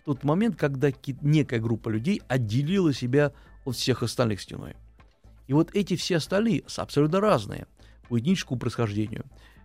в 0.02 0.04
тот 0.06 0.24
момент, 0.24 0.56
когда 0.56 0.92
некая 1.22 1.60
группа 1.60 1.88
людей 1.88 2.22
отделила 2.28 2.92
себя 2.92 3.32
от 3.64 3.76
всех 3.76 4.02
остальных 4.02 4.40
стеной. 4.40 4.74
И 5.46 5.52
вот 5.52 5.74
эти 5.74 5.96
все 5.96 6.16
остальные, 6.16 6.64
абсолютно 6.76 7.20
разные 7.20 7.66
по 8.08 8.18
этническому 8.18 8.58
происхождению, 8.58 9.24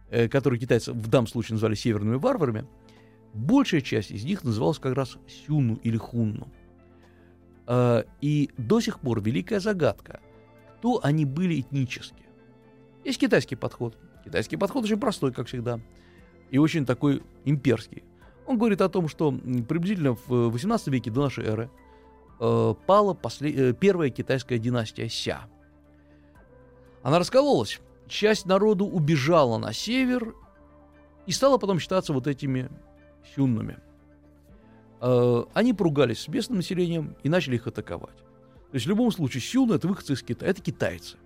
э, 0.09 0.27
которые 0.27 0.59
китайцы 0.59 0.93
в 0.93 1.07
данном 1.07 1.27
случае 1.27 1.55
назвали 1.55 1.75
северными 1.75 2.15
варварами, 2.15 2.65
большая 3.33 3.81
часть 3.81 4.11
из 4.11 4.23
них 4.23 4.43
называлась 4.43 4.79
как 4.79 4.95
раз 4.95 5.17
сюну 5.45 5.75
или 5.83 5.97
хунну. 5.97 6.51
Э, 7.71 8.03
и 8.19 8.49
до 8.57 8.81
сих 8.81 8.99
пор 8.99 9.21
великая 9.21 9.59
загадка– 9.59 10.19
кто 10.81 10.99
они 11.03 11.25
были 11.25 11.59
этнически. 11.59 12.25
Есть 13.03 13.19
китайский 13.19 13.55
подход. 13.55 13.95
Китайский 14.25 14.57
подход 14.57 14.83
очень 14.83 14.99
простой, 14.99 15.31
как 15.31 15.45
всегда, 15.45 15.79
и 16.49 16.57
очень 16.57 16.87
такой 16.87 17.21
имперский. 17.45 18.03
Он 18.47 18.57
говорит 18.57 18.81
о 18.81 18.89
том, 18.89 19.07
что 19.07 19.31
приблизительно 19.31 20.15
в 20.15 20.49
18 20.49 20.87
веке 20.87 21.11
до 21.11 21.21
нашей 21.21 21.45
эры 21.45 21.69
э, 22.39 22.73
пала 22.87 23.13
послед... 23.13 23.55
Э, 23.55 23.73
первая 23.73 24.09
китайская 24.09 24.57
династия 24.57 25.07
Ся. 25.07 25.41
Она 27.03 27.19
раскололась. 27.19 27.79
Часть 28.07 28.47
народу 28.47 28.85
убежала 28.85 29.59
на 29.59 29.73
север 29.73 30.33
и 31.27 31.31
стала 31.31 31.59
потом 31.59 31.77
считаться 31.77 32.11
вот 32.11 32.25
этими 32.25 32.71
сюннами. 33.35 33.77
Э, 35.01 35.43
они 35.53 35.73
поругались 35.73 36.19
с 36.21 36.27
местным 36.27 36.57
населением 36.57 37.15
и 37.23 37.29
начали 37.29 37.55
их 37.55 37.65
атаковать. 37.65 38.17
То 38.17 38.75
есть 38.75 38.85
в 38.85 38.89
любом 38.89 39.11
случае 39.11 39.41
Сюн 39.41 39.71
это 39.71 39.87
выходцы 39.87 40.13
из 40.13 40.21
Китая, 40.21 40.51
это 40.51 40.61
китайцы. 40.61 41.17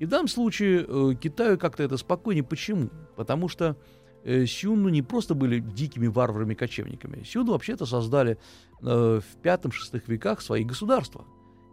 И 0.00 0.04
в 0.04 0.08
данном 0.08 0.28
случае 0.28 0.84
э, 0.86 1.14
Китаю 1.14 1.58
как-то 1.58 1.84
это 1.84 1.96
спокойнее. 1.96 2.44
Почему? 2.44 2.90
Потому 3.16 3.48
что 3.48 3.76
э, 4.24 4.46
Сюнну 4.46 4.88
не 4.88 5.02
просто 5.02 5.34
были 5.34 5.60
дикими 5.60 6.08
варварами-кочевниками. 6.08 7.22
Сюнну 7.22 7.52
вообще-то 7.52 7.86
создали 7.86 8.36
в 8.80 9.22
V-VI 9.42 10.02
веках 10.06 10.40
свои 10.40 10.64
государства, 10.64 11.24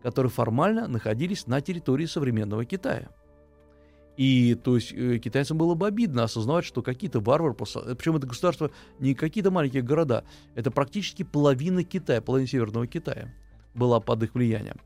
которые 0.02 0.32
формально 0.32 0.88
находились 0.88 1.48
на 1.48 1.60
территории 1.62 2.06
современного 2.06 2.66
Китая. 2.66 3.10
И 4.18 4.56
то 4.56 4.76
есть 4.76 4.94
э, 4.94 5.20
китайцам 5.20 5.58
было 5.58 5.76
бы 5.76 5.88
обидно 5.88 6.24
осознавать, 6.24 6.66
что 6.66 6.82
какие-то 6.82 7.20
варвары, 7.20 7.54
причем 7.54 8.16
это 8.16 8.28
государство 8.28 8.72
не 9.00 9.14
какие-то 9.14 9.52
маленькие 9.52 9.82
города, 9.82 10.24
это 10.56 10.72
практически 10.72 11.24
половина 11.24 11.84
Китая, 11.84 12.22
половина 12.22 12.48
Северного 12.48 12.88
Китая 12.88 13.34
была 13.74 14.00
под 14.00 14.24
их 14.24 14.34
влиянием. 14.34 14.78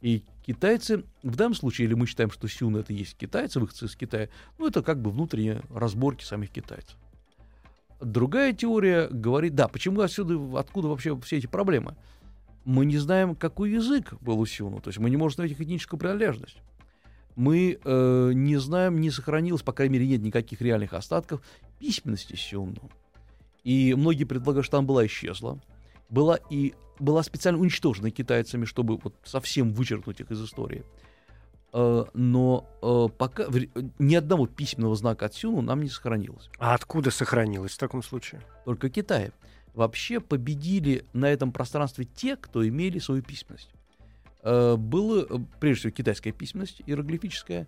И 0.00 0.22
китайцы, 0.46 1.04
в 1.22 1.36
данном 1.36 1.54
случае, 1.54 1.86
или 1.86 1.94
мы 1.94 2.06
считаем, 2.06 2.30
что 2.30 2.48
Сюн 2.48 2.76
это 2.76 2.92
есть 2.92 3.16
китайцы, 3.16 3.60
выходцы 3.60 3.86
из 3.86 3.96
Китая, 3.96 4.28
ну 4.56 4.68
это 4.68 4.82
как 4.82 5.02
бы 5.02 5.10
внутренние 5.10 5.62
разборки 5.70 6.24
самих 6.24 6.50
китайцев. 6.50 6.96
Другая 8.00 8.52
теория 8.52 9.08
говорит, 9.08 9.54
да, 9.56 9.66
почему 9.66 10.00
отсюда, 10.00 10.38
откуда 10.58 10.88
вообще 10.88 11.18
все 11.20 11.38
эти 11.38 11.46
проблемы? 11.46 11.96
Мы 12.64 12.86
не 12.86 12.96
знаем, 12.96 13.34
какой 13.34 13.72
язык 13.72 14.14
был 14.20 14.38
у 14.38 14.46
Сюну, 14.46 14.80
то 14.80 14.88
есть 14.88 15.00
мы 15.00 15.10
не 15.10 15.16
можем 15.16 15.40
найти 15.40 15.60
этническую 15.60 15.98
принадлежность. 15.98 16.58
Мы 17.38 17.78
э, 17.84 18.32
не 18.34 18.56
знаем, 18.56 19.00
не 19.00 19.12
сохранилось, 19.12 19.62
по 19.62 19.72
крайней 19.72 19.92
мере, 19.92 20.08
нет 20.08 20.22
никаких 20.22 20.60
реальных 20.60 20.92
остатков 20.92 21.40
письменности 21.78 22.34
Сюну. 22.34 22.90
И 23.62 23.94
многие 23.94 24.24
предполагают, 24.24 24.66
что 24.66 24.78
там 24.78 24.86
была 24.86 25.06
исчезла. 25.06 25.60
Была 26.10 26.40
и 26.50 26.74
была 26.98 27.22
специально 27.22 27.60
уничтожена 27.60 28.10
китайцами, 28.10 28.64
чтобы 28.64 28.96
вот 28.96 29.14
совсем 29.22 29.72
вычеркнуть 29.72 30.18
их 30.18 30.32
из 30.32 30.44
истории. 30.44 30.84
Э, 31.72 32.06
но 32.12 32.68
э, 32.82 33.06
пока 33.16 33.46
ни 34.00 34.16
одного 34.16 34.48
письменного 34.48 34.96
знака 34.96 35.26
от 35.26 35.34
Сюну 35.34 35.62
нам 35.62 35.84
не 35.84 35.90
сохранилось. 35.90 36.50
А 36.58 36.74
откуда 36.74 37.12
сохранилось 37.12 37.74
в 37.74 37.78
таком 37.78 38.02
случае? 38.02 38.40
Только 38.64 38.90
Китай. 38.90 39.30
Вообще 39.74 40.18
победили 40.18 41.04
на 41.12 41.30
этом 41.30 41.52
пространстве 41.52 42.04
те, 42.04 42.34
кто 42.34 42.66
имели 42.66 42.98
свою 42.98 43.22
письменность. 43.22 43.70
Э, 44.42 44.76
было, 44.76 45.26
прежде 45.60 45.80
всего, 45.80 45.90
китайская 45.92 46.32
письменность, 46.32 46.82
иероглифическая, 46.86 47.66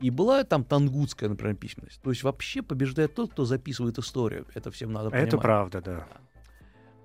и 0.00 0.10
была 0.10 0.44
там 0.44 0.64
тангутская, 0.64 1.28
например, 1.28 1.56
письменность. 1.56 2.00
То 2.02 2.10
есть 2.10 2.22
вообще 2.22 2.62
побеждает 2.62 3.14
тот, 3.14 3.32
кто 3.32 3.44
записывает 3.44 3.98
историю. 3.98 4.46
Это 4.54 4.70
всем 4.70 4.92
надо 4.92 5.10
понимать. 5.10 5.28
Это 5.28 5.38
правда, 5.38 5.80
да. 5.80 6.06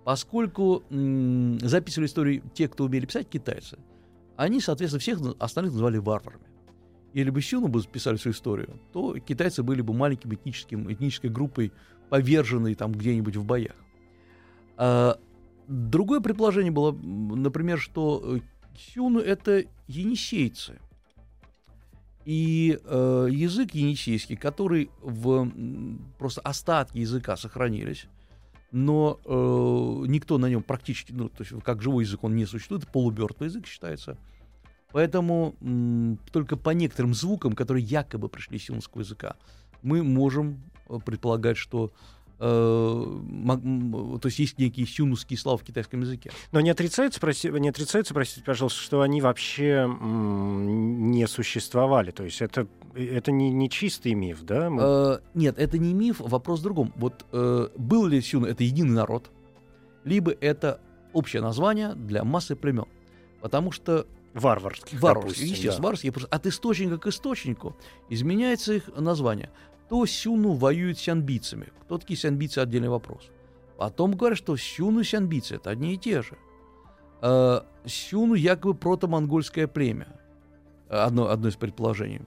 Поскольку 0.03 0.83
м- 0.89 1.59
записывали 1.59 2.07
историю 2.07 2.43
те, 2.53 2.67
кто 2.67 2.85
умели 2.85 3.05
писать, 3.05 3.29
китайцы, 3.29 3.77
они, 4.35 4.59
соответственно, 4.59 4.99
всех 4.99 5.19
остальных 5.39 5.73
называли 5.73 5.97
варварами. 5.97 6.43
Если 7.13 7.29
бы 7.29 7.41
Сюну 7.41 7.67
бы 7.67 7.81
писали 7.83 8.15
свою 8.17 8.33
историю, 8.33 8.79
то 8.93 9.17
китайцы 9.19 9.63
были 9.63 9.81
бы 9.81 9.93
маленьким 9.93 10.33
этническим, 10.33 10.91
этнической 10.91 11.29
группой, 11.29 11.71
поверженной 12.09 12.75
там 12.75 12.93
где-нибудь 12.93 13.35
в 13.35 13.45
боях. 13.45 13.75
А, 14.77 15.19
другое 15.67 16.19
предположение 16.21 16.71
было, 16.71 16.91
например, 16.91 17.79
что 17.79 18.39
э, 18.73 18.77
Сюну— 18.77 19.19
это 19.21 19.63
енисейцы. 19.87 20.79
И 22.23 22.79
э, 22.83 23.27
язык 23.31 23.73
енисейский, 23.73 24.35
который 24.35 24.91
в 25.01 25.49
просто 26.19 26.41
остатки 26.41 26.99
языка 26.99 27.35
сохранились, 27.35 28.05
но 28.71 29.19
э, 29.25 30.07
никто 30.07 30.37
на 30.37 30.47
нем 30.47 30.61
практически, 30.61 31.11
ну, 31.11 31.29
то 31.29 31.43
есть 31.43 31.63
как 31.63 31.81
живой 31.81 32.05
язык 32.05 32.23
он 32.23 32.35
не 32.35 32.45
существует, 32.45 32.87
полубертвый 32.87 33.49
язык 33.49 33.65
считается. 33.65 34.17
Поэтому 34.91 35.55
м, 35.61 36.19
только 36.31 36.57
по 36.57 36.69
некоторым 36.71 37.13
звукам, 37.13 37.53
которые 37.53 37.83
якобы 37.83 38.29
пришли 38.29 38.59
с 38.59 38.69
юнского 38.69 39.01
языка, 39.01 39.35
мы 39.81 40.03
можем 40.03 40.61
э, 40.89 40.99
предполагать, 41.03 41.57
что 41.57 41.91
то 42.41 44.21
есть 44.23 44.39
есть 44.39 44.57
некие 44.57 44.87
сюнусские 44.87 45.37
слова 45.37 45.59
в 45.59 45.63
китайском 45.63 46.01
языке. 46.01 46.31
Но 46.51 46.59
не 46.59 46.71
отрицается, 46.71 47.19
проси, 47.19 47.49
не 47.49 47.69
отрицается, 47.69 48.15
простите, 48.15 48.43
пожалуйста, 48.43 48.79
что 48.79 49.01
они 49.01 49.21
вообще 49.21 49.87
не 50.01 51.27
существовали. 51.27 52.09
То 52.09 52.23
есть 52.23 52.41
это 52.41 52.67
это 52.95 53.31
не, 53.31 53.51
не 53.51 53.69
чистый 53.69 54.15
миф, 54.15 54.41
да? 54.41 54.69
Мы... 54.69 54.81
Э, 54.83 55.19
нет, 55.33 55.57
это 55.59 55.77
не 55.77 55.93
миф, 55.93 56.19
вопрос 56.19 56.59
в 56.61 56.63
другом. 56.63 56.91
Вот 56.95 57.25
э, 57.31 57.67
был 57.77 58.07
ли 58.07 58.19
Сюн 58.21 58.45
это 58.45 58.63
единый 58.63 58.95
народ, 58.95 59.29
либо 60.03 60.31
это 60.31 60.81
общее 61.13 61.41
название 61.41 61.93
для 61.93 62.23
массы 62.23 62.55
племен. 62.55 62.87
Потому 63.39 63.71
что 63.71 64.07
Варварских, 64.33 65.01
варварских, 65.01 65.43
естественно, 65.43 65.75
да. 65.75 65.83
варварских, 65.83 66.13
от 66.29 66.47
источника 66.47 66.97
к 66.97 67.07
источнику 67.07 67.75
изменяется 68.09 68.73
их 68.73 68.87
название. 68.95 69.51
То 69.91 70.05
Сюну 70.05 70.53
воюют 70.53 70.97
с 70.97 71.01
сянбийцами. 71.01 71.67
Кто 71.81 71.97
такие 71.97 72.17
сянбийцы, 72.17 72.59
отдельный 72.59 72.87
вопрос. 72.87 73.29
Потом 73.77 74.13
говорят, 74.13 74.37
что 74.37 74.55
Сюну 74.55 75.01
и 75.01 75.03
сянбийцы— 75.03 75.55
это 75.55 75.69
одни 75.69 75.95
и 75.95 75.97
те 75.97 76.21
же. 76.21 76.37
Э, 77.21 77.63
Сюну 77.85 78.35
якобы 78.35 78.73
протомонгольское 78.73 79.67
племя. 79.67 80.07
Одно, 80.87 81.27
одно 81.27 81.49
из 81.49 81.57
предположений. 81.57 82.21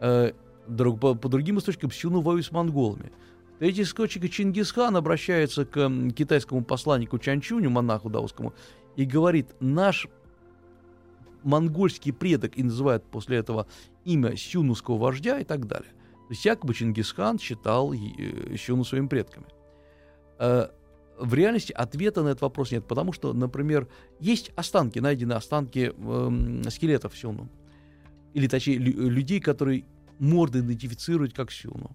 Э, 0.00 0.32
друг, 0.66 0.98
по, 0.98 1.14
по 1.14 1.28
другим 1.28 1.58
источникам 1.58 1.90
Сюну 1.90 2.22
воюет 2.22 2.46
с 2.46 2.52
монголами. 2.52 3.12
Третий 3.58 3.82
источник 3.82 4.30
Чингисхан 4.30 4.96
обращается 4.96 5.66
к 5.66 5.90
китайскому 6.16 6.64
посланнику 6.64 7.18
Чанчуню, 7.18 7.68
монаху 7.68 8.08
даосскому, 8.08 8.54
и 8.96 9.04
говорит, 9.04 9.54
наш 9.60 10.08
монгольский 11.42 12.14
предок, 12.14 12.56
и 12.56 12.62
называет 12.62 13.04
после 13.04 13.36
этого 13.36 13.66
имя 14.06 14.38
сюнуского 14.38 14.96
вождя 14.96 15.38
и 15.38 15.44
так 15.44 15.66
далее. 15.66 15.92
То 16.28 16.30
есть 16.30 16.44
якобы 16.44 16.74
Чингисхан 16.74 17.38
считал 17.38 17.92
э, 17.92 18.56
Сюну 18.56 18.84
своими 18.84 19.08
предками. 19.08 19.46
Э, 20.38 20.68
в 21.18 21.34
реальности 21.34 21.72
ответа 21.72 22.22
на 22.22 22.28
этот 22.28 22.42
вопрос 22.42 22.72
нет, 22.72 22.86
потому 22.86 23.12
что, 23.12 23.32
например, 23.32 23.88
есть 24.20 24.50
останки, 24.56 24.98
найдены 24.98 25.34
останки 25.34 25.92
э, 25.94 26.70
скелетов 26.70 27.16
Сюну. 27.16 27.48
Или 28.32 28.48
точнее, 28.48 28.78
людей, 28.78 29.40
которые 29.40 29.84
можно 30.18 30.58
идентифицировать 30.58 31.34
как 31.34 31.52
Сюну. 31.52 31.90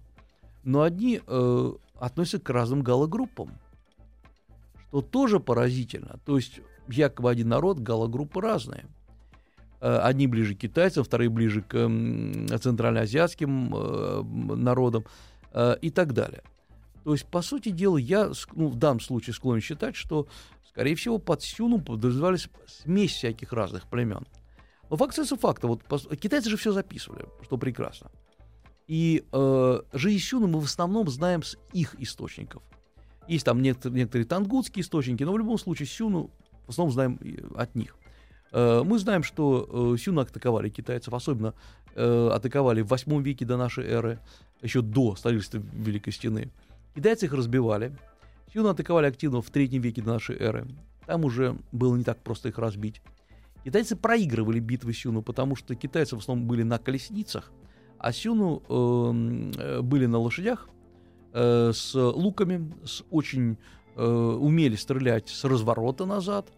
Но 0.62 0.82
одни 0.82 1.20
э, 1.26 1.72
относятся 1.96 2.38
к 2.38 2.50
разным 2.50 2.82
галогруппам, 2.82 3.50
что 4.88 5.02
тоже 5.02 5.40
поразительно. 5.40 6.18
То 6.24 6.36
есть 6.36 6.60
якобы 6.88 7.30
один 7.30 7.48
народ, 7.48 7.80
галогруппы 7.80 8.40
разные. 8.40 8.86
Э, 9.80 9.98
одни 9.98 10.26
ближе 10.26 10.54
к 10.54 10.58
китайцам, 10.58 11.04
вторые 11.04 11.30
ближе 11.30 11.62
к 11.62 11.72
центральноазиатским 12.58 13.74
э, 13.74 14.22
народам 14.56 15.04
э, 15.52 15.76
и 15.80 15.90
так 15.90 16.12
далее. 16.12 16.42
То 17.04 17.12
есть, 17.12 17.24
по 17.26 17.40
сути 17.40 17.70
дела, 17.70 17.96
я 17.96 18.30
ну, 18.52 18.68
в 18.68 18.76
данном 18.76 19.00
случае 19.00 19.32
склонен 19.32 19.62
считать, 19.62 19.96
что, 19.96 20.28
скорее 20.68 20.94
всего, 20.96 21.16
под 21.18 21.42
Сюну 21.42 21.80
подразумевались 21.80 22.48
смесь 22.66 23.12
всяких 23.12 23.54
разных 23.54 23.88
племен. 23.88 24.26
Но 24.90 24.96
факт 24.96 25.12
остается 25.12 25.36
факта. 25.36 25.66
Вот, 25.66 25.82
китайцы 26.18 26.50
же 26.50 26.58
все 26.58 26.72
записывали, 26.72 27.24
что 27.42 27.56
прекрасно. 27.56 28.10
И 28.86 29.24
э, 29.32 29.80
жизнь 29.94 30.22
Сюна 30.22 30.46
мы 30.46 30.60
в 30.60 30.64
основном 30.64 31.08
знаем 31.08 31.42
с 31.42 31.56
их 31.72 31.94
источников. 31.98 32.62
Есть 33.28 33.46
там 33.46 33.62
некоторые, 33.62 34.00
некоторые 34.00 34.26
тангутские 34.26 34.82
источники, 34.82 35.22
но 35.22 35.32
в 35.32 35.38
любом 35.38 35.58
случае 35.58 35.86
Сюну 35.86 36.30
в 36.66 36.70
основном 36.70 36.92
знаем 36.92 37.18
от 37.56 37.74
них. 37.74 37.96
Э, 38.52 38.82
мы 38.84 38.98
знаем, 38.98 39.22
что 39.22 39.94
э, 39.94 39.98
Сюна 39.98 40.22
атаковали 40.22 40.68
китайцев, 40.68 41.12
особенно 41.14 41.54
э, 41.94 42.30
атаковали 42.32 42.82
в 42.82 42.88
8 42.88 43.22
веке 43.22 43.44
до 43.44 43.56
нашей 43.56 43.86
эры, 43.86 44.18
еще 44.62 44.82
до 44.82 45.16
строительства 45.16 45.62
Великой 45.72 46.12
Стены. 46.12 46.50
Китайцы 46.94 47.26
их 47.26 47.32
разбивали. 47.32 47.96
Сюна 48.52 48.70
атаковали 48.70 49.06
активно 49.06 49.42
в 49.42 49.50
3 49.50 49.78
веке 49.78 50.02
до 50.02 50.10
нашей 50.10 50.36
эры. 50.36 50.66
Там 51.06 51.24
уже 51.24 51.56
было 51.72 51.96
не 51.96 52.04
так 52.04 52.18
просто 52.18 52.48
их 52.48 52.58
разбить. 52.58 53.00
Китайцы 53.64 53.94
проигрывали 53.94 54.58
битвы 54.58 54.94
Сюну, 54.94 55.22
потому 55.22 55.54
что 55.54 55.74
китайцы 55.74 56.16
в 56.16 56.20
основном 56.20 56.46
были 56.46 56.62
на 56.62 56.78
колесницах, 56.78 57.52
а 57.98 58.12
Сюну 58.12 58.62
э, 58.68 59.80
были 59.82 60.06
на 60.06 60.18
лошадях 60.18 60.68
э, 61.34 61.72
с 61.74 61.94
луками, 61.94 62.72
с 62.84 63.02
очень 63.10 63.58
э, 63.96 64.04
умели 64.04 64.76
стрелять 64.76 65.28
с 65.28 65.44
разворота 65.44 66.06
назад, 66.06 66.50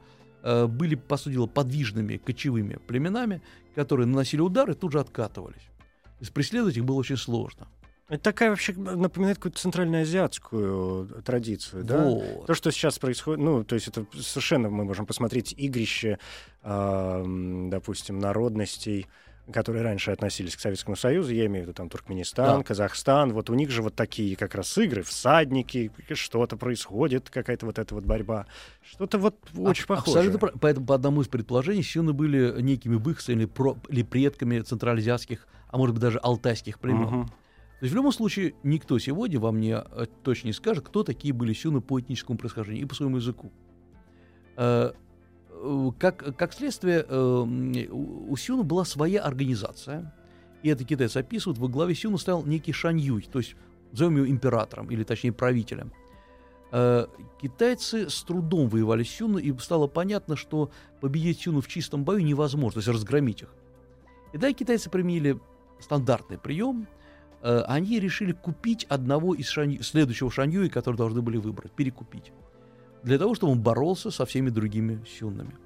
были, 0.42 0.94
по 0.94 1.16
сути 1.16 1.34
дела, 1.34 1.46
подвижными 1.46 2.16
кочевыми 2.16 2.78
племенами, 2.86 3.42
которые 3.74 4.06
наносили 4.06 4.40
удары 4.40 4.72
и 4.72 4.76
тут 4.76 4.92
же 4.92 5.00
откатывались. 5.00 5.62
То 6.02 6.20
есть 6.20 6.32
преследовать 6.32 6.76
их 6.76 6.84
было 6.84 6.96
очень 6.96 7.16
сложно. 7.16 7.68
Это 8.08 8.24
такая 8.24 8.50
вообще 8.50 8.74
напоминает 8.74 9.38
какую-то 9.38 9.58
центральноазиатскую 9.58 11.22
традицию, 11.22 11.82
да? 11.82 12.04
Вот. 12.04 12.46
То, 12.46 12.54
что 12.54 12.70
сейчас 12.70 12.98
происходит, 12.98 13.42
ну, 13.42 13.64
то 13.64 13.74
есть 13.74 13.88
это 13.88 14.04
совершенно 14.20 14.68
мы 14.68 14.84
можем 14.84 15.06
посмотреть 15.06 15.54
игрище, 15.56 16.18
э, 16.62 17.24
допустим, 17.70 18.18
народностей, 18.18 19.06
которые 19.50 19.82
раньше 19.82 20.12
относились 20.12 20.56
к 20.56 20.60
Советскому 20.60 20.96
Союзу, 20.96 21.32
я 21.32 21.46
имею 21.46 21.64
в 21.64 21.68
виду 21.68 21.74
там 21.74 21.88
Туркменистан, 21.88 22.58
да. 22.58 22.64
Казахстан, 22.64 23.32
вот 23.32 23.50
у 23.50 23.54
них 23.54 23.70
же 23.70 23.82
вот 23.82 23.94
такие 23.94 24.36
как 24.36 24.54
раз 24.54 24.76
игры, 24.78 25.02
всадники, 25.02 25.90
что-то 26.12 26.56
происходит, 26.56 27.28
какая-то 27.30 27.66
вот 27.66 27.78
эта 27.78 27.94
вот 27.94 28.04
борьба, 28.04 28.46
что-то 28.88 29.18
вот 29.18 29.36
очень 29.56 29.84
а, 29.84 29.88
похоже. 29.88 30.18
Абсолютно, 30.18 30.48
поэтому 30.60 30.86
по 30.86 30.94
одному 30.94 31.22
из 31.22 31.28
предположений 31.28 31.82
сионы 31.82 32.12
были 32.12 32.60
некими 32.62 32.94
выходцами 32.94 33.46
про, 33.46 33.76
или 33.88 34.02
предками 34.02 34.60
центральноазиатских, 34.60 35.46
а 35.68 35.78
может 35.78 35.94
быть 35.94 36.02
даже 36.02 36.18
алтайских 36.18 36.78
племен. 36.78 37.02
Угу. 37.02 37.26
То 37.26 37.84
есть 37.84 37.92
в 37.94 37.96
любом 37.96 38.12
случае 38.12 38.54
никто 38.62 38.96
сегодня 39.00 39.40
вам 39.40 39.58
не 39.58 39.74
э, 39.74 40.06
точно 40.22 40.48
не 40.48 40.52
скажет, 40.52 40.86
кто 40.86 41.02
такие 41.02 41.34
были 41.34 41.52
сюны 41.52 41.80
по 41.80 41.98
этническому 41.98 42.38
происхождению 42.38 42.84
и 42.84 42.86
по 42.86 42.94
своему 42.94 43.16
языку. 43.16 43.50
Э, 45.62 45.88
э, 45.88 45.90
как, 45.98 46.36
как 46.36 46.52
следствие, 46.52 47.04
у 47.04 48.36
Сюна 48.36 48.62
была 48.62 48.84
своя 48.84 49.22
организация, 49.22 50.14
и 50.62 50.68
это 50.68 50.84
китайцы 50.84 51.18
описывают, 51.18 51.58
во 51.58 51.68
главе 51.68 51.94
Сюна 51.94 52.18
стоял 52.18 52.44
некий 52.44 52.72
Шаньюй, 52.72 53.28
то 53.30 53.38
есть 53.38 53.56
назовем 53.92 54.16
его 54.16 54.28
императором, 54.28 54.90
или 54.90 55.04
точнее 55.04 55.32
правителем. 55.32 55.92
Китайцы 57.40 58.08
с 58.08 58.22
трудом 58.22 58.68
воевали 58.68 59.02
с 59.02 59.10
Сюну, 59.10 59.38
и 59.38 59.56
стало 59.58 59.88
понятно, 59.88 60.36
что 60.36 60.70
победить 61.00 61.40
Сюну 61.40 61.60
в 61.60 61.68
чистом 61.68 62.04
бою 62.04 62.24
невозможно, 62.24 62.74
то 62.74 62.78
есть 62.78 62.88
разгромить 62.88 63.42
их. 63.42 63.54
И 64.32 64.38
да, 64.38 64.52
китайцы 64.52 64.88
применили 64.88 65.38
стандартный 65.80 66.38
прием– 66.38 66.86
Э, 67.42 67.64
они 67.66 67.98
решили 67.98 68.32
купить 68.32 68.84
одного 68.88 69.34
из 69.34 69.48
шань... 69.48 69.82
следующего 69.82 70.30
Шаньюи, 70.30 70.68
который 70.68 70.96
должны 70.96 71.22
были 71.22 71.38
выбрать, 71.38 71.72
перекупить, 71.72 72.32
для 73.02 73.18
того, 73.18 73.34
чтобы 73.34 73.52
он 73.52 73.60
боролся 73.60 74.10
со 74.10 74.24
всеми 74.26 74.50
другими 74.50 75.04
сюннами. 75.06 75.56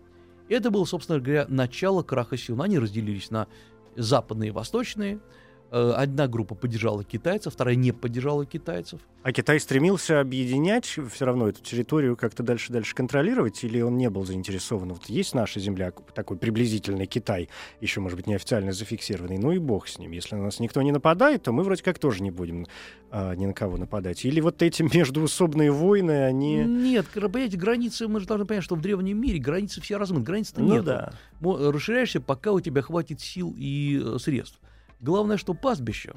Это 0.49 0.70
было, 0.70 0.85
собственно 0.85 1.18
говоря, 1.18 1.46
начало 1.49 2.03
краха 2.03 2.37
сюн. 2.37 2.62
Они 2.62 2.79
разделились 2.79 3.31
на 3.31 3.49
западные 3.96 4.49
и 4.49 4.53
восточные– 4.53 5.18
одна 5.70 6.29
группа 6.29 6.55
поддержала 6.55 7.05
китайцев, 7.05 7.52
вторая 7.52 7.74
не 7.74 7.92
поддержала 7.92 8.46
китайцев. 8.46 9.00
А 9.26 9.33
Китай 9.33 9.59
стремился 9.59 10.20
объединять 10.20 10.85
все 10.85 11.24
равно 11.24 11.48
эту 11.48 11.61
территорию, 11.61 12.16
как-то 12.16 12.44
дальше-дальше 12.44 12.94
контролировать, 12.94 13.64
или 13.64 13.81
он 13.81 13.98
не 13.98 14.09
был 14.09 14.24
заинтересован? 14.24 14.92
Вот 14.92 15.07
есть 15.07 15.35
наша 15.35 15.59
земля, 15.59 15.90
такой 16.14 16.37
приблизительный 16.37 17.07
Китай, 17.07 17.48
еще, 17.81 17.98
может 18.00 18.16
быть, 18.16 18.29
неофициально 18.29 18.70
зафиксированный, 18.70 19.38
ну 19.38 19.50
и 19.50 19.59
бог 19.59 19.88
с 19.88 19.98
ним. 19.98 20.12
Если 20.12 20.37
на 20.37 20.44
нас 20.44 20.61
никто 20.61 20.81
не 20.81 20.92
нападает, 20.92 21.42
то 21.42 21.50
мы 21.50 21.64
вроде 21.64 21.83
как 21.83 21.98
тоже 21.98 22.22
не 22.22 22.31
будем 22.31 22.66
а, 23.11 23.35
ни 23.35 23.46
на 23.46 23.52
кого 23.52 23.79
нападать. 23.79 24.24
Или 24.24 24.40
вот 24.40 24.62
эти 24.62 24.83
междуусобные 24.96 25.72
войны, 25.72 26.24
они... 26.24 26.62
Нет, 26.64 27.07
понимаете, 27.12 27.57
границы, 27.57 28.07
мы 28.07 28.20
же 28.20 28.26
должны 28.26 28.46
понять, 28.46 28.62
что 28.62 28.76
в 28.76 28.81
древнем 28.81 29.20
мире 29.20 29.40
границы 29.40 29.81
все 29.81 29.96
размыты, 29.96 30.24
границ-то 30.24 30.61
ну, 30.61 30.74
нет. 30.74 30.85
Да. 30.85 31.12
Расширяешься, 31.40 32.20
пока 32.20 32.52
у 32.52 32.61
тебя 32.61 32.81
хватит 32.81 33.20
сил 33.20 33.52
и 33.59 34.00
э, 34.00 34.18
средств. 34.20 34.61
Главное, 35.00 35.37
что 35.37 35.54
пастбище, 35.54 36.14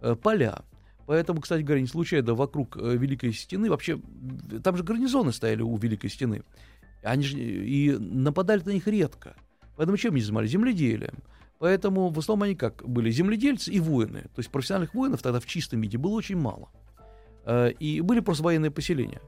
э, 0.00 0.14
поля. 0.14 0.62
Поэтому, 1.06 1.40
кстати 1.40 1.62
говоря, 1.62 1.80
не 1.80 1.86
случайно 1.86 2.34
вокруг 2.34 2.76
э, 2.76 2.96
Великой 2.96 3.32
Стены, 3.32 3.70
вообще, 3.70 4.00
там 4.62 4.76
же 4.76 4.82
гарнизоны 4.82 5.32
стояли 5.32 5.62
у 5.62 5.76
Великой 5.76 6.10
Стены. 6.10 6.42
Они 7.02 7.22
же 7.22 7.38
и 7.38 7.92
нападали 7.96 8.62
на 8.64 8.70
них 8.70 8.86
редко. 8.88 9.36
Поэтому 9.76 9.96
чем 9.96 10.14
они 10.14 10.22
занимались? 10.22 10.50
Земледелием. 10.50 11.22
Поэтому 11.58 12.08
в 12.08 12.18
основном 12.18 12.44
они 12.44 12.56
как 12.56 12.86
были 12.86 13.10
земледельцы 13.10 13.70
и 13.70 13.78
воины. 13.78 14.22
То 14.22 14.38
есть 14.38 14.50
профессиональных 14.50 14.94
воинов 14.94 15.22
тогда 15.22 15.38
в 15.38 15.46
чистом 15.46 15.80
виде 15.80 15.96
было 15.96 16.12
очень 16.12 16.36
мало. 16.36 16.68
Э, 17.44 17.70
и 17.70 18.00
были 18.00 18.20
просто 18.20 18.42
военные 18.42 18.72
поселения. 18.72 19.20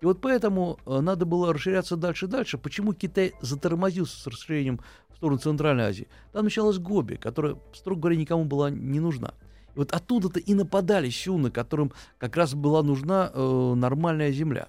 И 0.00 0.06
вот 0.06 0.20
поэтому 0.20 0.78
надо 0.86 1.26
было 1.26 1.52
расширяться 1.52 1.96
дальше 1.96 2.26
и 2.26 2.28
дальше. 2.28 2.56
Почему 2.56 2.92
Китай 2.94 3.34
затормозился 3.40 4.16
с 4.16 4.26
расширением 4.28 4.80
сторону 5.18 5.38
Центральной 5.38 5.84
Азии, 5.84 6.08
там 6.32 6.44
началась 6.44 6.78
Гоби, 6.78 7.16
которая, 7.16 7.56
строго 7.74 8.00
говоря, 8.00 8.16
никому 8.16 8.44
была 8.44 8.70
не 8.70 9.00
нужна. 9.00 9.34
И 9.74 9.78
вот 9.78 9.92
оттуда-то 9.92 10.40
и 10.40 10.54
нападали 10.54 11.10
сюны, 11.10 11.50
которым 11.50 11.92
как 12.18 12.36
раз 12.36 12.54
была 12.54 12.82
нужна 12.82 13.30
э, 13.32 13.74
нормальная 13.76 14.32
земля. 14.32 14.68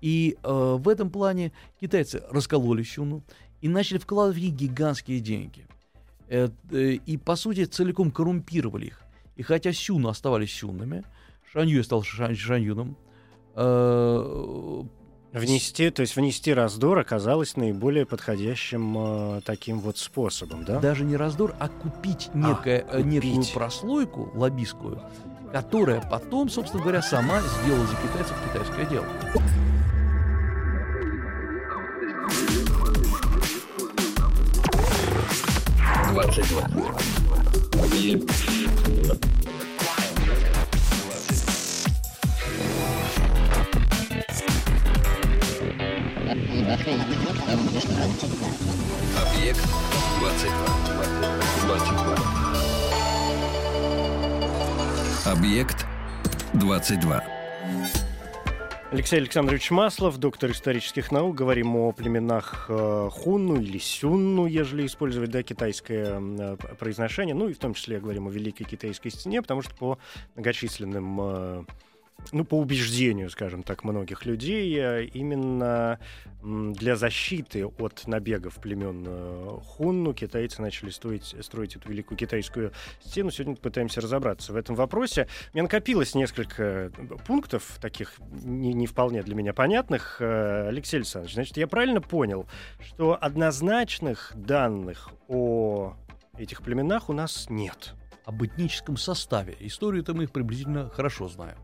И 0.00 0.36
э, 0.42 0.76
в 0.78 0.88
этом 0.88 1.10
плане 1.10 1.52
китайцы 1.80 2.22
раскололи 2.30 2.82
сюну 2.82 3.22
и 3.60 3.68
начали 3.68 3.98
вкладывать 3.98 4.38
в 4.38 4.42
них 4.42 4.54
гигантские 4.54 5.20
деньги. 5.20 5.66
Э, 6.28 6.48
э, 6.70 6.92
и, 6.92 7.16
по 7.16 7.36
сути, 7.36 7.64
целиком 7.64 8.10
коррумпировали 8.10 8.86
их. 8.86 9.02
И 9.36 9.42
хотя 9.42 9.72
сюны 9.72 10.08
оставались 10.08 10.52
сюнами, 10.52 11.04
Шанью 11.52 11.84
стал 11.84 12.02
шань, 12.02 12.34
шаньюном, 12.34 12.96
э, 13.54 14.82
Внести, 15.32 15.90
то 15.90 16.00
есть 16.00 16.16
внести 16.16 16.54
раздор 16.54 16.98
оказалось 16.98 17.56
наиболее 17.56 18.06
подходящим 18.06 18.96
э, 19.36 19.40
таким 19.44 19.80
вот 19.80 19.98
способом, 19.98 20.64
да? 20.64 20.78
Даже 20.78 21.04
не 21.04 21.16
раздор, 21.16 21.54
а 21.58 21.68
купить, 21.68 22.30
некое, 22.32 22.86
а, 22.88 23.02
купить. 23.02 23.24
некую 23.24 23.44
прослойку 23.52 24.30
лоббистскую, 24.34 25.02
которая 25.52 26.00
потом, 26.00 26.48
собственно 26.48 26.82
говоря, 26.82 27.02
сама 27.02 27.40
сделала 27.40 27.86
за 27.86 27.96
китайцев 27.96 28.36
китайское 28.50 28.86
дело. 28.86 29.06
Двадцать 36.12 36.48
два. 36.48 36.66
Объект 46.86 47.02
22. 50.20 50.54
22. 51.66 52.16
Объект 55.24 55.84
22. 56.54 57.24
Алексей 58.92 59.16
Александрович 59.16 59.72
Маслов, 59.72 60.18
доктор 60.18 60.52
исторических 60.52 61.10
наук. 61.10 61.34
Говорим 61.34 61.74
о 61.74 61.90
племенах 61.90 62.66
э, 62.68 63.08
Хунну 63.10 63.60
или 63.60 63.78
Сюнну, 63.78 64.46
ежели 64.46 64.86
использовать 64.86 65.30
да, 65.30 65.42
китайское 65.42 66.20
э, 66.20 66.56
произношение. 66.78 67.34
Ну 67.34 67.48
и 67.48 67.52
в 67.52 67.58
том 67.58 67.74
числе 67.74 67.98
говорим 67.98 68.28
о 68.28 68.30
Великой 68.30 68.62
Китайской 68.62 69.08
стене, 69.08 69.42
потому 69.42 69.62
что 69.62 69.74
по 69.74 69.98
многочисленным 70.36 71.20
э, 71.20 71.64
ну, 72.32 72.44
по 72.44 72.58
убеждению, 72.58 73.30
скажем 73.30 73.62
так, 73.62 73.84
многих 73.84 74.24
людей, 74.26 74.74
э, 74.78 75.04
именно 75.04 75.98
для 76.42 76.96
защиты 76.96 77.66
от 77.66 78.06
набегов 78.06 78.56
племен 78.56 79.04
э, 79.06 79.58
Хунну 79.64 80.14
китайцы 80.14 80.62
начали 80.62 80.90
строить, 80.90 81.34
строить 81.40 81.76
эту 81.76 81.88
великую 81.88 82.18
китайскую 82.18 82.72
стену. 83.00 83.30
Сегодня 83.30 83.56
пытаемся 83.56 84.00
разобраться 84.00 84.52
в 84.52 84.56
этом 84.56 84.76
вопросе. 84.76 85.28
У 85.52 85.56
меня 85.56 85.64
накопилось 85.64 86.14
несколько 86.14 86.90
пунктов, 87.26 87.78
таких 87.80 88.14
не, 88.30 88.72
не 88.74 88.86
вполне 88.86 89.22
для 89.22 89.34
меня 89.34 89.52
понятных. 89.52 90.18
Э, 90.20 90.68
Алексей 90.68 90.98
Александрович, 90.98 91.34
значит, 91.34 91.56
я 91.56 91.66
правильно 91.66 92.00
понял, 92.00 92.46
что 92.80 93.18
однозначных 93.20 94.32
данных 94.34 95.10
о 95.28 95.94
этих 96.38 96.62
племенах 96.62 97.08
у 97.08 97.12
нас 97.12 97.46
нет? 97.50 97.94
Об 98.24 98.44
этническом 98.44 98.96
составе. 98.96 99.56
Историю-то 99.60 100.12
мы 100.12 100.24
их 100.24 100.32
приблизительно 100.32 100.90
хорошо 100.90 101.28
знаем. 101.28 101.56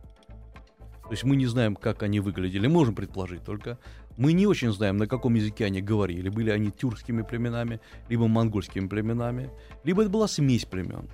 То 1.04 1.10
есть 1.10 1.24
мы 1.24 1.36
не 1.36 1.46
знаем, 1.46 1.76
как 1.76 2.02
они 2.02 2.20
выглядели, 2.20 2.66
можем 2.66 2.94
предположить 2.94 3.44
только. 3.44 3.78
Мы 4.16 4.32
не 4.32 4.46
очень 4.46 4.72
знаем, 4.72 4.98
на 4.98 5.06
каком 5.06 5.34
языке 5.34 5.66
они 5.66 5.80
говорили. 5.80 6.28
Были 6.28 6.50
они 6.50 6.70
тюркскими 6.70 7.22
племенами, 7.22 7.80
либо 8.08 8.28
монгольскими 8.28 8.86
племенами, 8.86 9.50
либо 9.84 10.02
это 10.02 10.10
была 10.10 10.28
смесь 10.28 10.64
племен. 10.64 11.08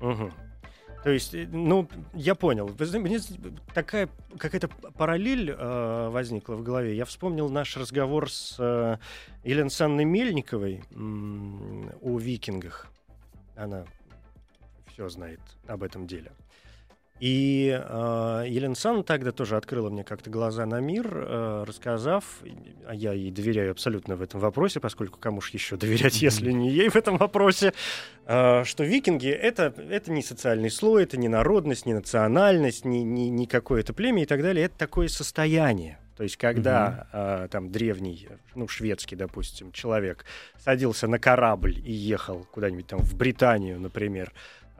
Угу. 0.00 0.30
То 1.02 1.10
есть, 1.10 1.34
э, 1.34 1.48
ну, 1.50 1.88
я 2.14 2.34
понял. 2.34 2.70
Мне 2.78 3.20
такая 3.72 4.08
какая-то 4.38 4.68
параллель 4.68 5.50
э, 5.50 6.08
возникла 6.10 6.56
в 6.56 6.62
голове. 6.62 6.96
Я 6.96 7.04
вспомнил 7.04 7.48
наш 7.48 7.76
разговор 7.76 8.30
с 8.30 8.56
э, 8.58 8.98
Еленой 9.44 9.70
Санной 9.70 10.04
Мельниковой 10.04 10.82
м- 10.90 11.90
о 12.02 12.18
викингах. 12.18 12.88
Она 13.56 13.84
все 14.92 15.08
знает 15.08 15.40
об 15.66 15.82
этом 15.82 16.06
деле. 16.06 16.32
И 17.20 17.78
э, 17.78 18.44
Елена 18.48 18.74
Сан 18.74 19.04
тогда 19.04 19.30
тоже 19.30 19.58
открыла 19.58 19.90
мне 19.90 20.04
как-то 20.04 20.30
глаза 20.30 20.64
на 20.64 20.80
мир, 20.80 21.06
э, 21.12 21.64
рассказав, 21.66 22.24
а 22.86 22.94
я 22.94 23.12
ей 23.12 23.30
доверяю 23.30 23.72
абсолютно 23.72 24.16
в 24.16 24.22
этом 24.22 24.40
вопросе, 24.40 24.80
поскольку 24.80 25.18
кому 25.18 25.42
ж 25.42 25.50
еще 25.50 25.76
доверять, 25.76 26.22
если 26.22 26.50
не 26.50 26.70
ей 26.70 26.88
в 26.88 26.96
этом 26.96 27.18
вопросе, 27.18 27.74
э, 28.24 28.64
что 28.64 28.84
викинги 28.84 29.28
это, 29.28 29.74
это 29.90 30.10
не 30.10 30.22
социальный 30.22 30.70
слой, 30.70 31.02
это 31.02 31.18
не 31.18 31.28
народность, 31.28 31.84
не 31.84 31.92
национальность, 31.92 32.86
не, 32.86 33.02
не, 33.02 33.28
не 33.28 33.46
какое-то 33.46 33.92
племя 33.92 34.22
и 34.22 34.26
так 34.26 34.40
далее, 34.40 34.64
это 34.64 34.78
такое 34.78 35.08
состояние. 35.08 35.98
То 36.16 36.24
есть, 36.24 36.36
когда 36.36 37.06
uh-huh. 37.14 37.44
э, 37.44 37.48
там 37.48 37.70
древний, 37.70 38.28
ну, 38.54 38.68
шведский, 38.68 39.16
допустим, 39.16 39.72
человек 39.72 40.26
садился 40.58 41.06
на 41.06 41.18
корабль 41.18 41.78
и 41.82 41.92
ехал 41.92 42.46
куда-нибудь 42.52 42.86
там 42.88 43.00
в 43.00 43.14
Британию, 43.14 43.80
например, 43.80 44.30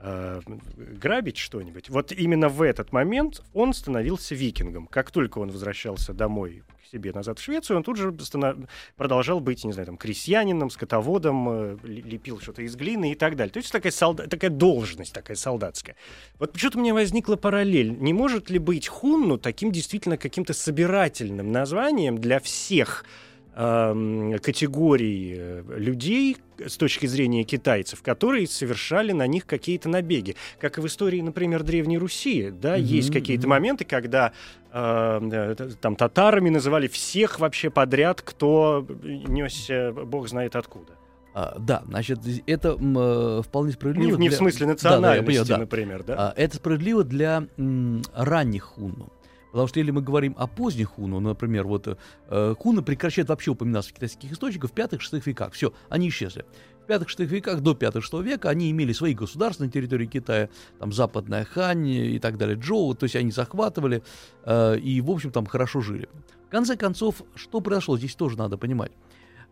э, 0.01 0.41
грабить 0.77 1.37
что-нибудь, 1.37 1.89
вот 1.89 2.11
именно 2.11 2.49
в 2.49 2.61
этот 2.61 2.91
момент 2.91 3.41
он 3.53 3.73
становился 3.73 4.35
викингом. 4.35 4.87
Как 4.87 5.11
только 5.11 5.39
он 5.39 5.51
возвращался 5.51 6.13
домой 6.13 6.63
к 6.83 6.87
себе 6.91 7.11
назад 7.13 7.39
в 7.39 7.43
Швецию, 7.43 7.77
он 7.77 7.83
тут 7.83 7.97
же 7.97 8.13
станов... 8.19 8.57
продолжал 8.95 9.39
быть, 9.39 9.63
не 9.63 9.71
знаю, 9.71 9.85
там, 9.85 9.97
крестьянином, 9.97 10.69
скотоводом, 10.69 11.49
э, 11.49 11.77
лепил 11.83 12.39
что-то 12.39 12.61
из 12.63 12.75
глины 12.75 13.11
и 13.11 13.15
так 13.15 13.35
далее. 13.35 13.51
То 13.51 13.59
есть 13.59 13.71
такая, 13.71 13.91
солда... 13.91 14.27
такая 14.27 14.51
должность, 14.51 15.13
такая 15.13 15.37
солдатская. 15.37 15.95
Вот 16.39 16.53
почему-то 16.53 16.77
у 16.77 16.81
меня 16.81 16.93
возникла 16.93 17.35
параллель. 17.35 17.91
Не 17.91 18.13
может 18.13 18.49
ли 18.49 18.59
быть 18.59 18.87
хунну 18.87 19.37
таким 19.37 19.71
действительно 19.71 20.17
каким-то 20.17 20.53
собирательным 20.53 21.51
названием 21.51 22.17
для 22.17 22.39
всех 22.39 23.05
категорий 23.53 25.35
э, 25.37 25.63
людей 25.77 26.37
с 26.57 26.77
точки 26.77 27.05
зрения 27.05 27.43
китайцев, 27.43 28.01
которые 28.01 28.47
совершали 28.47 29.11
на 29.11 29.27
них 29.27 29.45
какие-то 29.45 29.89
набеги. 29.89 30.35
Как 30.59 30.77
и 30.77 30.81
в 30.81 30.87
истории, 30.87 31.21
например, 31.21 31.63
Древней 31.63 31.97
Руси. 31.97 32.49
Да, 32.49 32.77
mm-hmm, 32.77 32.81
есть 32.81 33.11
какие-то 33.11 33.47
mm-hmm. 33.47 33.49
моменты, 33.49 33.85
когда 33.85 34.31
э, 34.71 35.55
там 35.81 35.95
татарами 35.95 36.49
называли 36.49 36.87
всех 36.87 37.39
вообще 37.39 37.69
подряд, 37.69 38.21
кто 38.21 38.87
несся 39.03 39.91
бог 39.91 40.29
знает 40.29 40.55
откуда. 40.55 40.93
А, 41.33 41.57
да, 41.59 41.83
значит, 41.87 42.19
это 42.45 42.77
э, 42.79 43.41
вполне 43.43 43.71
справедливо. 43.71 44.17
Не, 44.17 44.23
не 44.23 44.29
для... 44.29 44.37
в 44.37 44.39
смысле 44.39 44.67
национальности, 44.67 45.19
да, 45.19 45.21
да, 45.21 45.25
понял, 45.25 45.45
да. 45.45 45.57
например, 45.57 46.03
да? 46.03 46.15
А, 46.17 46.33
это 46.35 46.57
справедливо 46.57 47.03
для 47.03 47.47
м, 47.57 48.01
ранних 48.13 48.63
хунну. 48.63 49.11
Потому 49.51 49.67
что 49.67 49.79
если 49.79 49.91
мы 49.91 50.01
говорим 50.01 50.33
о 50.37 50.47
поздних 50.47 50.91
хуну, 50.91 51.19
например, 51.19 51.67
вот 51.67 51.97
э, 52.27 52.55
хуны 52.57 52.81
прекращают 52.81 53.29
вообще 53.29 53.51
упоминаться 53.51 53.91
в 53.91 53.93
китайских 53.93 54.31
источниках 54.31 54.71
в 54.71 54.73
5-6 54.73 55.21
веках. 55.25 55.53
Все, 55.53 55.73
они 55.89 56.09
исчезли. 56.09 56.45
В 56.85 56.89
5-6 56.89 57.25
веках, 57.25 57.61
до 57.61 57.73
5-6 57.73 58.23
века, 58.23 58.49
они 58.49 58.71
имели 58.71 58.93
свои 58.93 59.13
государства 59.13 59.65
на 59.65 59.71
территории 59.71 60.05
Китая, 60.05 60.49
там 60.79 60.93
Западная 60.93 61.43
Хань 61.43 61.87
и 61.87 62.19
так 62.19 62.37
далее, 62.37 62.57
Джоу, 62.57 62.95
то 62.95 63.03
есть 63.03 63.15
они 63.15 63.31
захватывали 63.31 64.03
э, 64.45 64.77
и, 64.79 65.01
в 65.01 65.11
общем, 65.11 65.31
там 65.31 65.45
хорошо 65.45 65.81
жили. 65.81 66.07
В 66.47 66.49
конце 66.49 66.77
концов, 66.77 67.23
что 67.35 67.59
произошло, 67.59 67.97
здесь 67.97 68.15
тоже 68.15 68.37
надо 68.37 68.57
понимать. 68.57 68.91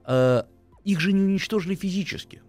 Э, 0.06 0.44
их 0.86 1.00
же 1.02 1.12
не 1.12 1.22
уничтожили 1.22 1.76
физически. 1.76 2.42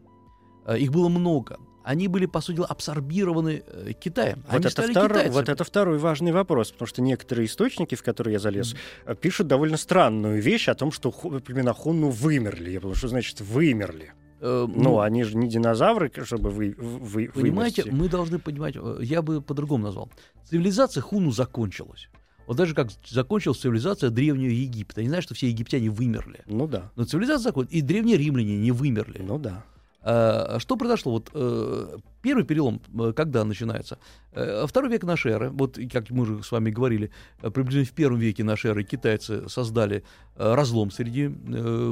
Э, 0.67 0.79
их 0.79 0.93
было 0.93 1.09
много 1.09 1.59
они 1.83 2.09
были, 2.09 2.27
по 2.27 2.41
сути 2.41 2.57
дела, 2.57 2.67
абсорбированы 2.67 3.63
э, 3.67 3.93
Китаем. 3.99 4.43
Вот, 4.51 4.65
это 4.65 4.83
втор... 4.83 5.29
вот 5.31 5.49
это 5.49 5.65
второй 5.65 5.99
важный 5.99 6.33
вопрос, 6.33 6.73
потому 6.73 6.87
что 6.87 7.03
некоторые 7.03 7.47
источники, 7.47 7.95
в 7.95 8.03
которые 8.03 8.35
я 8.35 8.39
залез, 8.39 8.75
mm-hmm. 9.07 9.17
пишут 9.17 9.47
довольно 9.47 9.77
странную 9.77 10.41
вещь 10.43 10.69
о 10.69 10.75
том, 10.75 10.93
что 10.93 11.11
племена 11.11 11.73
Хунну 11.73 12.11
вымерли. 12.11 12.71
Я 12.71 12.81
подумал, 12.81 12.97
что 12.97 13.09
значит 13.09 13.41
вымерли? 13.41 14.13
Э, 14.41 14.67
ну, 14.69 14.83
ну, 14.83 15.01
они 15.01 15.25
же 15.25 15.37
не 15.37 15.49
динозавры, 15.49 16.11
чтобы 16.25 16.51
вы, 16.51 16.75
вы 16.79 17.29
Понимаете, 17.29 17.83
вымерти. 17.83 18.01
мы 18.01 18.09
должны 18.09 18.39
понимать, 18.39 18.75
я 19.01 19.23
бы 19.23 19.41
по-другому 19.43 19.85
назвал. 19.85 20.11
Цивилизация 20.49 21.03
Хуну 21.03 21.31
закончилась. 21.31 22.09
Вот 22.47 22.57
даже 22.57 22.75
как 22.75 22.89
закончилась 23.09 23.61
цивилизация 23.61 24.11
Древнего 24.11 24.51
Египта. 24.51 25.01
Я 25.01 25.05
не 25.05 25.09
знаю, 25.11 25.23
что 25.23 25.35
все 25.35 25.49
египтяне 25.49 25.89
вымерли. 25.89 26.41
Ну 26.47 26.67
да. 26.67 26.91
Но 26.97 27.05
цивилизация 27.05 27.45
закончилась. 27.45 27.79
И 27.79 27.81
древние 27.81 28.17
римляне 28.17 28.57
не 28.57 28.73
вымерли. 28.73 29.23
Ну 29.23 29.39
да. 29.39 29.65
Э, 30.03 30.59
что 30.59 30.77
произошло? 30.77 31.13
Вот 31.13 31.31
э, 31.35 31.99
первый 32.23 32.45
перелом, 32.45 32.81
э, 32.99 33.13
когда 33.15 33.45
начинается? 33.45 33.99
Второй 34.33 34.91
век 34.91 35.05
нашей 35.05 35.33
эры, 35.33 35.51
вот 35.51 35.79
как 35.93 36.11
мы 36.11 36.23
уже 36.23 36.43
с 36.43 36.53
вами 36.53 36.71
говорили, 36.71 37.11
приблизительно 37.41 37.85
в 37.85 37.93
первом 37.93 38.19
веке 38.19 38.45
нашей 38.45 38.71
эры 38.71 38.85
китайцы 38.85 39.49
создали 39.49 40.05
разлом 40.37 40.91
среди 40.91 41.29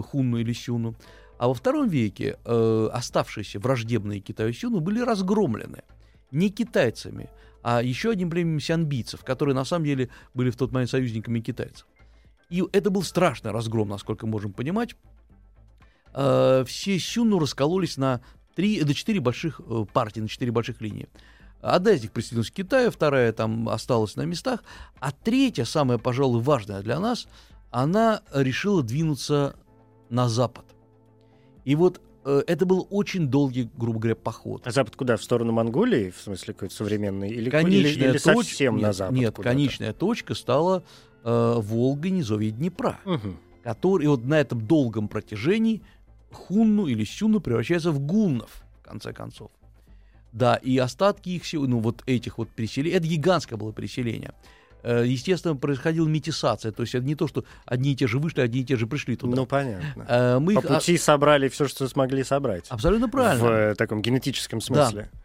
хунну 0.02 0.38
или 0.38 0.52
сюну, 0.52 0.94
а 1.38 1.48
во 1.48 1.54
втором 1.54 1.88
веке 1.88 2.38
оставшиеся 2.44 3.58
враждебные 3.58 4.20
Китаю 4.20 4.52
сюну 4.52 4.80
были 4.80 5.00
разгромлены 5.00 5.82
не 6.30 6.50
китайцами, 6.50 7.28
а 7.62 7.82
еще 7.82 8.10
одним 8.10 8.30
племенем 8.30 8.60
сянбийцев, 8.60 9.24
которые 9.24 9.54
на 9.54 9.64
самом 9.64 9.84
деле 9.86 10.10
были 10.34 10.50
в 10.50 10.56
тот 10.56 10.72
момент 10.72 10.90
союзниками 10.90 11.40
китайцев. 11.40 11.86
И 12.50 12.62
это 12.72 12.90
был 12.90 13.02
страшный 13.02 13.50
разгром, 13.50 13.88
насколько 13.88 14.26
можем 14.26 14.52
понимать, 14.52 14.94
э, 16.18 16.64
все 16.66 16.98
сюну 16.98 17.38
раскололись 17.38 17.96
на 17.96 18.20
три, 18.54 18.82
на 18.82 18.92
четыре 18.92 19.20
больших 19.20 19.60
э, 19.64 19.84
партии, 19.92 20.20
на 20.20 20.28
четыре 20.28 20.50
больших 20.50 20.80
линии. 20.80 21.08
Одна 21.60 21.92
из 21.92 22.02
них 22.02 22.12
присоединилась 22.12 22.50
к 22.50 22.54
Китаю, 22.54 22.90
вторая 22.90 23.32
там 23.32 23.68
осталась 23.68 24.16
на 24.16 24.22
местах, 24.22 24.62
а 25.00 25.12
третья, 25.12 25.64
самая, 25.64 25.98
пожалуй, 25.98 26.42
важная 26.42 26.82
для 26.82 27.00
нас, 27.00 27.26
она 27.70 28.22
решила 28.32 28.82
двинуться 28.82 29.56
на 30.08 30.28
запад. 30.28 30.64
И 31.64 31.74
вот 31.74 32.00
э, 32.24 32.42
это 32.46 32.66
был 32.66 32.86
очень 32.90 33.28
долгий, 33.28 33.70
грубо 33.76 34.00
говоря, 34.00 34.16
поход. 34.16 34.66
А 34.66 34.70
запад 34.70 34.96
куда? 34.96 35.16
В 35.16 35.22
сторону 35.22 35.52
Монголии, 35.52 36.10
в 36.10 36.20
смысле 36.20 36.54
какой-то 36.54 36.74
современный? 36.74 37.30
Или, 37.30 37.50
конечная 37.50 37.92
или, 37.92 38.08
или 38.10 38.18
точ... 38.18 38.46
совсем 38.46 38.76
нет, 38.76 38.82
на 38.82 38.92
запад? 38.92 39.14
Нет, 39.14 39.36
конечная 39.36 39.92
точка 39.92 40.34
стала 40.34 40.82
э, 41.22 41.54
Волга, 41.56 42.10
низовье 42.10 42.50
Днепра. 42.50 42.98
Угу. 43.04 43.36
Который 43.64 44.06
вот 44.06 44.24
на 44.24 44.40
этом 44.40 44.66
долгом 44.66 45.08
протяжении 45.08 45.82
хунну 46.32 46.86
или 46.86 47.04
сюну 47.04 47.40
превращается 47.40 47.90
в 47.90 48.00
гуннов, 48.00 48.62
в 48.80 48.84
конце 48.84 49.12
концов. 49.12 49.50
Да, 50.32 50.56
и 50.56 50.76
остатки 50.78 51.30
их, 51.30 51.42
ну 51.52 51.80
вот 51.80 52.02
этих 52.06 52.38
вот 52.38 52.50
переселений, 52.50 52.96
это 52.96 53.06
гигантское 53.06 53.58
было 53.58 53.72
переселение. 53.72 54.34
Э, 54.82 55.04
естественно, 55.04 55.56
происходила 55.56 56.06
метисация, 56.06 56.70
то 56.70 56.82
есть 56.82 56.94
это 56.94 57.04
не 57.04 57.14
то, 57.14 57.26
что 57.26 57.44
одни 57.64 57.92
и 57.92 57.96
те 57.96 58.06
же 58.06 58.18
вышли, 58.18 58.42
одни 58.42 58.60
и 58.60 58.64
те 58.64 58.76
же 58.76 58.86
пришли 58.86 59.16
туда. 59.16 59.34
Ну, 59.34 59.46
понятно. 59.46 60.06
Э, 60.08 60.38
мы 60.38 60.54
По 60.54 60.60
их... 60.60 60.68
пути 60.68 60.98
собрали 60.98 61.48
все, 61.48 61.66
что 61.66 61.88
смогли 61.88 62.22
собрать. 62.22 62.66
Абсолютно 62.68 63.08
правильно. 63.08 63.44
В 63.44 63.50
э, 63.50 63.74
таком 63.74 64.02
генетическом 64.02 64.60
смысле. 64.60 65.10
Да. 65.12 65.18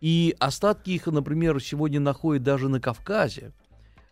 И 0.00 0.34
остатки 0.38 0.90
их, 0.90 1.06
например, 1.06 1.60
сегодня 1.62 2.00
находят 2.00 2.42
даже 2.42 2.68
на 2.68 2.80
Кавказе. 2.80 3.52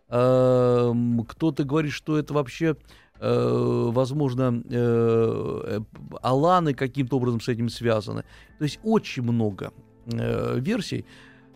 Эм, 0.09 1.25
кто-то 1.25 1.65
говорит, 1.65 1.93
что 1.93 2.19
это 2.19 2.35
вообще 2.35 2.77
Э, 3.25 3.91
возможно, 3.93 4.65
э, 4.69 5.81
аланы 6.23 6.75
каким-то 6.75 7.19
образом 7.19 7.41
с 7.41 7.47
этим 7.47 7.69
связаны. 7.69 8.25
То 8.59 8.65
есть 8.65 8.81
очень 8.83 9.23
много 9.23 9.73
э, 10.07 10.59
версий, 10.59 11.05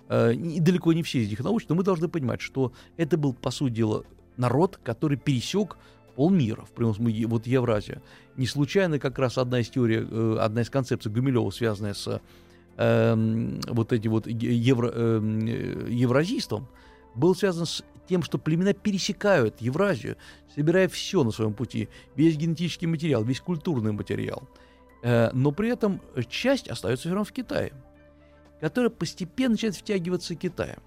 и 0.09 0.61
далеко 0.61 0.93
не 0.93 1.03
все 1.03 1.19
из 1.19 1.31
них 1.31 1.41
научны, 1.41 1.67
но 1.71 1.75
мы 1.75 1.83
должны 1.83 2.07
понимать, 2.07 2.41
что 2.41 2.73
это 2.97 3.19
был, 3.19 3.33
по 3.33 3.51
сути 3.51 3.73
дела, 3.73 4.05
народ, 4.37 4.79
который 4.85 5.19
пересек 5.19 5.77
полмира, 6.15 6.65
в 6.65 6.71
прямом 6.71 6.95
смысле, 6.95 7.27
вот 7.27 7.49
Евразия. 7.49 8.01
Не 8.37 8.47
случайно 8.47 9.01
как 9.01 9.19
раз 9.19 9.37
одна 9.37 9.59
из 9.59 9.69
теорий, 9.69 10.07
э, 10.09 10.37
одна 10.41 10.61
из 10.61 10.71
концепций 10.71 11.11
Гумилева, 11.11 11.51
связанная 11.51 11.95
с 11.95 12.21
э, 12.77 13.59
вот 13.67 13.93
этим 13.93 14.13
вот 14.13 14.29
евро, 14.29 14.93
э, 14.95 15.87
евразийством, 15.91 16.69
был 17.17 17.35
связан 17.35 17.67
с 17.67 17.83
тем, 18.09 18.23
что 18.23 18.39
племена 18.39 18.73
пересекают 18.73 19.61
Евразию, 19.61 20.17
собирая 20.55 20.89
все 20.89 21.25
на 21.25 21.31
своем 21.31 21.55
пути, 21.55 21.89
весь 22.15 22.37
генетический 22.37 22.87
материал, 22.87 23.25
весь 23.25 23.41
культурный 23.41 23.93
материал. 23.93 24.49
Э, 25.03 25.31
но 25.33 25.53
при 25.53 25.71
этом 25.71 26.01
часть 26.29 26.69
остается 26.69 27.03
все 27.03 27.11
равно 27.11 27.25
в 27.25 27.33
Китае, 27.33 27.73
которая 28.61 28.91
постепенно 28.91 29.53
начинает 29.53 29.77
втягиваться 29.77 30.35
Китаем. 30.35 30.81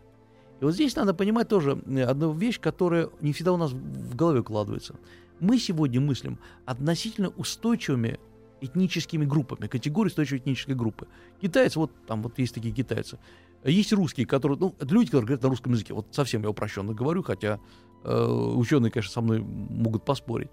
И 0.60 0.66
вот 0.66 0.74
здесь 0.74 0.96
надо 0.96 1.14
понимать 1.14 1.48
тоже 1.48 1.82
э, 1.86 2.04
одну 2.04 2.34
вещь, 2.34 2.60
которая 2.60 3.10
не 3.22 3.34
всегда 3.34 3.54
у 3.54 3.58
нас 3.58 3.72
в 3.72 4.16
голове 4.16 4.42
укладывается. 4.42 4.96
Мы 5.40 5.58
сегодня 5.58 6.02
мыслим 6.02 6.38
относительно 6.66 7.30
устойчивыми 7.30 8.20
этническими 8.62 9.26
группами, 9.26 9.68
категории 9.68 10.10
устойчивой 10.10 10.40
этнической 10.40 10.76
группы. 10.76 11.08
Китайцы, 11.42 11.80
вот 11.80 11.92
там 12.08 12.22
вот 12.22 12.38
есть 12.40 12.54
такие 12.54 12.74
китайцы. 12.74 13.18
Есть 13.64 13.92
русские, 13.94 14.26
которые, 14.26 14.58
ну, 14.58 14.76
это 14.80 14.94
люди, 14.94 15.08
которые 15.08 15.28
говорят 15.28 15.44
на 15.44 15.50
русском 15.50 15.74
языке. 15.74 15.94
Вот 15.94 16.08
совсем 16.12 16.44
я 16.44 16.50
упрощенно 16.50 16.94
говорю, 16.94 17.24
хотя 17.24 17.60
э, 18.04 18.26
ученые, 18.26 18.92
конечно, 18.92 19.12
со 19.12 19.22
мной 19.22 19.40
могут 19.40 20.06
поспорить. 20.06 20.52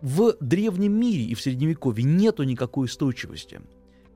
В 0.00 0.36
древнем 0.40 0.92
мире 0.92 1.24
и 1.24 1.34
в 1.34 1.40
средневековье 1.40 2.04
нету 2.04 2.42
никакой 2.42 2.86
устойчивости. 2.86 3.60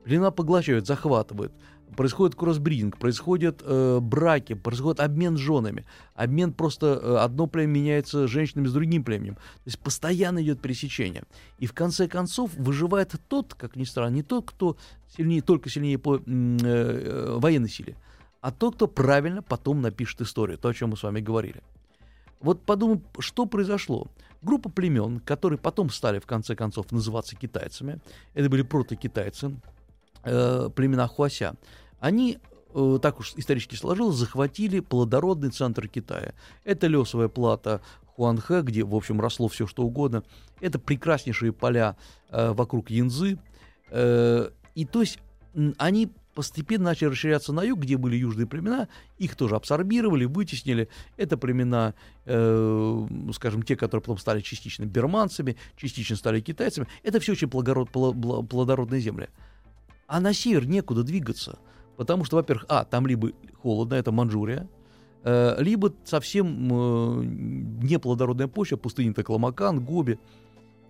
Племена 0.03 0.31
поглощают, 0.31 0.85
захватывают 0.85 1.53
происходит 1.95 2.35
кроссбридинг, 2.35 2.97
происходят 2.97 3.61
э, 3.63 3.99
браки, 4.01 4.53
происходит 4.53 4.99
обмен 4.99 5.37
женами. 5.37 5.85
Обмен 6.15 6.53
просто 6.53 6.99
э, 7.01 7.17
одно 7.17 7.47
племя 7.47 7.67
меняется 7.67 8.27
женщинами 8.27 8.67
с 8.67 8.73
другим 8.73 9.03
племенем. 9.03 9.35
То 9.35 9.65
есть 9.65 9.79
постоянно 9.79 10.41
идет 10.41 10.61
пересечение. 10.61 11.23
И 11.59 11.65
в 11.65 11.73
конце 11.73 12.07
концов 12.07 12.53
выживает 12.55 13.15
тот, 13.27 13.53
как 13.53 13.75
ни 13.75 13.83
странно, 13.83 14.15
не 14.15 14.23
тот, 14.23 14.49
кто 14.49 14.77
сильнее, 15.15 15.41
только 15.41 15.69
сильнее 15.69 15.97
по 15.97 16.17
э, 16.17 16.21
э, 16.25 17.37
военной 17.37 17.69
силе, 17.69 17.95
а 18.41 18.51
тот, 18.51 18.75
кто 18.75 18.87
правильно 18.87 19.41
потом 19.41 19.81
напишет 19.81 20.21
историю, 20.21 20.57
то, 20.57 20.69
о 20.69 20.73
чем 20.73 20.91
мы 20.91 20.97
с 20.97 21.03
вами 21.03 21.19
говорили. 21.19 21.61
Вот 22.39 22.63
подумаем, 22.63 23.03
что 23.19 23.45
произошло. 23.45 24.07
Группа 24.41 24.69
племен, 24.69 25.19
которые 25.19 25.59
потом 25.59 25.91
стали 25.91 26.17
в 26.17 26.25
конце 26.25 26.55
концов 26.55 26.91
называться 26.91 27.35
китайцами, 27.35 27.99
это 28.33 28.49
были 28.49 28.63
протокитайцы, 28.63 29.55
э, 30.23 30.69
племена 30.75 31.07
Хуася, 31.07 31.55
они 32.01 32.39
э, 32.73 32.99
так 33.01 33.19
уж 33.19 33.33
исторически 33.37 33.75
сложилось, 33.75 34.17
захватили 34.17 34.81
плодородный 34.81 35.51
центр 35.51 35.87
Китая. 35.87 36.33
Это 36.65 36.87
лесовая 36.87 37.29
плата 37.29 37.79
Хуанхэ, 38.15 38.63
где, 38.63 38.83
в 38.83 38.93
общем, 38.93 39.21
росло 39.21 39.47
все 39.47 39.67
что 39.67 39.83
угодно. 39.83 40.23
Это 40.59 40.79
прекраснейшие 40.79 41.53
поля 41.53 41.95
э, 42.29 42.51
вокруг 42.51 42.89
Янзы. 42.89 43.39
Э, 43.89 44.49
и 44.75 44.85
то 44.85 45.01
есть 45.01 45.19
они 45.77 46.11
постепенно 46.33 46.85
начали 46.85 47.09
расширяться 47.09 47.53
на 47.53 47.61
юг, 47.61 47.79
где 47.79 47.97
были 47.97 48.15
южные 48.15 48.47
племена, 48.47 48.87
их 49.17 49.35
тоже 49.35 49.55
абсорбировали, 49.55 50.25
вытеснили. 50.25 50.87
Это 51.17 51.37
племена, 51.37 51.93
э, 52.25 53.07
скажем, 53.33 53.63
те, 53.63 53.75
которые 53.75 54.01
потом 54.01 54.17
стали 54.17 54.41
частично 54.41 54.85
берманцами, 54.85 55.57
частично 55.75 56.15
стали 56.15 56.39
китайцами. 56.39 56.87
Это 57.03 57.19
все 57.19 57.33
очень 57.33 57.49
плодород, 57.49 57.91
плодородные 57.91 59.01
земли. 59.01 59.29
А 60.07 60.19
на 60.19 60.33
север 60.33 60.65
некуда 60.65 61.03
двигаться, 61.03 61.59
потому 62.01 62.25
что, 62.25 62.37
во-первых, 62.37 62.65
а, 62.67 62.83
там 62.83 63.05
либо 63.05 63.29
холодно, 63.61 63.93
это 63.93 64.11
Манчжурия, 64.11 64.67
э, 65.23 65.55
либо 65.59 65.93
совсем 66.03 66.47
э, 66.47 67.23
неплодородная 67.23 68.47
почва, 68.47 68.77
пустыня 68.77 69.13
Такламакан, 69.13 69.85
Гоби. 69.85 70.17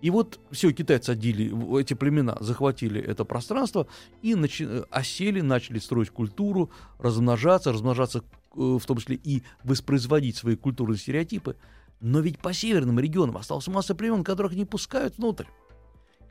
И 0.00 0.08
вот 0.08 0.40
все, 0.52 0.72
китайцы 0.72 1.10
отдели, 1.10 1.52
эти 1.78 1.92
племена 1.92 2.38
захватили 2.40 2.98
это 2.98 3.26
пространство 3.26 3.86
и 4.22 4.34
начи, 4.34 4.66
осели, 4.90 5.42
начали 5.42 5.80
строить 5.80 6.08
культуру, 6.08 6.70
размножаться, 6.98 7.72
размножаться 7.72 8.20
э, 8.20 8.78
в 8.80 8.86
том 8.86 8.96
числе 8.96 9.16
и 9.16 9.42
воспроизводить 9.64 10.38
свои 10.38 10.56
культурные 10.56 10.96
стереотипы. 10.96 11.56
Но 12.00 12.20
ведь 12.20 12.38
по 12.38 12.54
северным 12.54 12.98
регионам 12.98 13.36
осталась 13.36 13.68
масса 13.68 13.94
племен, 13.94 14.24
которых 14.24 14.54
не 14.54 14.64
пускают 14.64 15.18
внутрь 15.18 15.44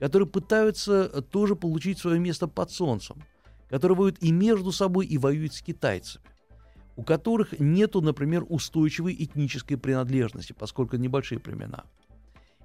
которые 0.02 0.28
пытаются 0.28 1.12
э, 1.13 1.22
тоже 1.22 1.56
получить 1.56 2.00
свое 2.00 2.20
место 2.20 2.48
под 2.48 2.72
солнцем, 2.72 3.17
которые 3.71 3.97
воюют 3.97 4.17
и 4.21 4.31
между 4.31 4.71
собой, 4.71 5.07
и 5.07 5.17
воюют 5.17 5.53
с 5.53 5.62
китайцами, 5.62 6.25
у 6.95 7.03
которых 7.03 7.60
нету, 7.60 8.01
например, 8.01 8.45
устойчивой 8.47 9.15
этнической 9.17 9.77
принадлежности, 9.77 10.53
поскольку 10.53 10.97
небольшие 10.97 11.39
племена. 11.39 11.86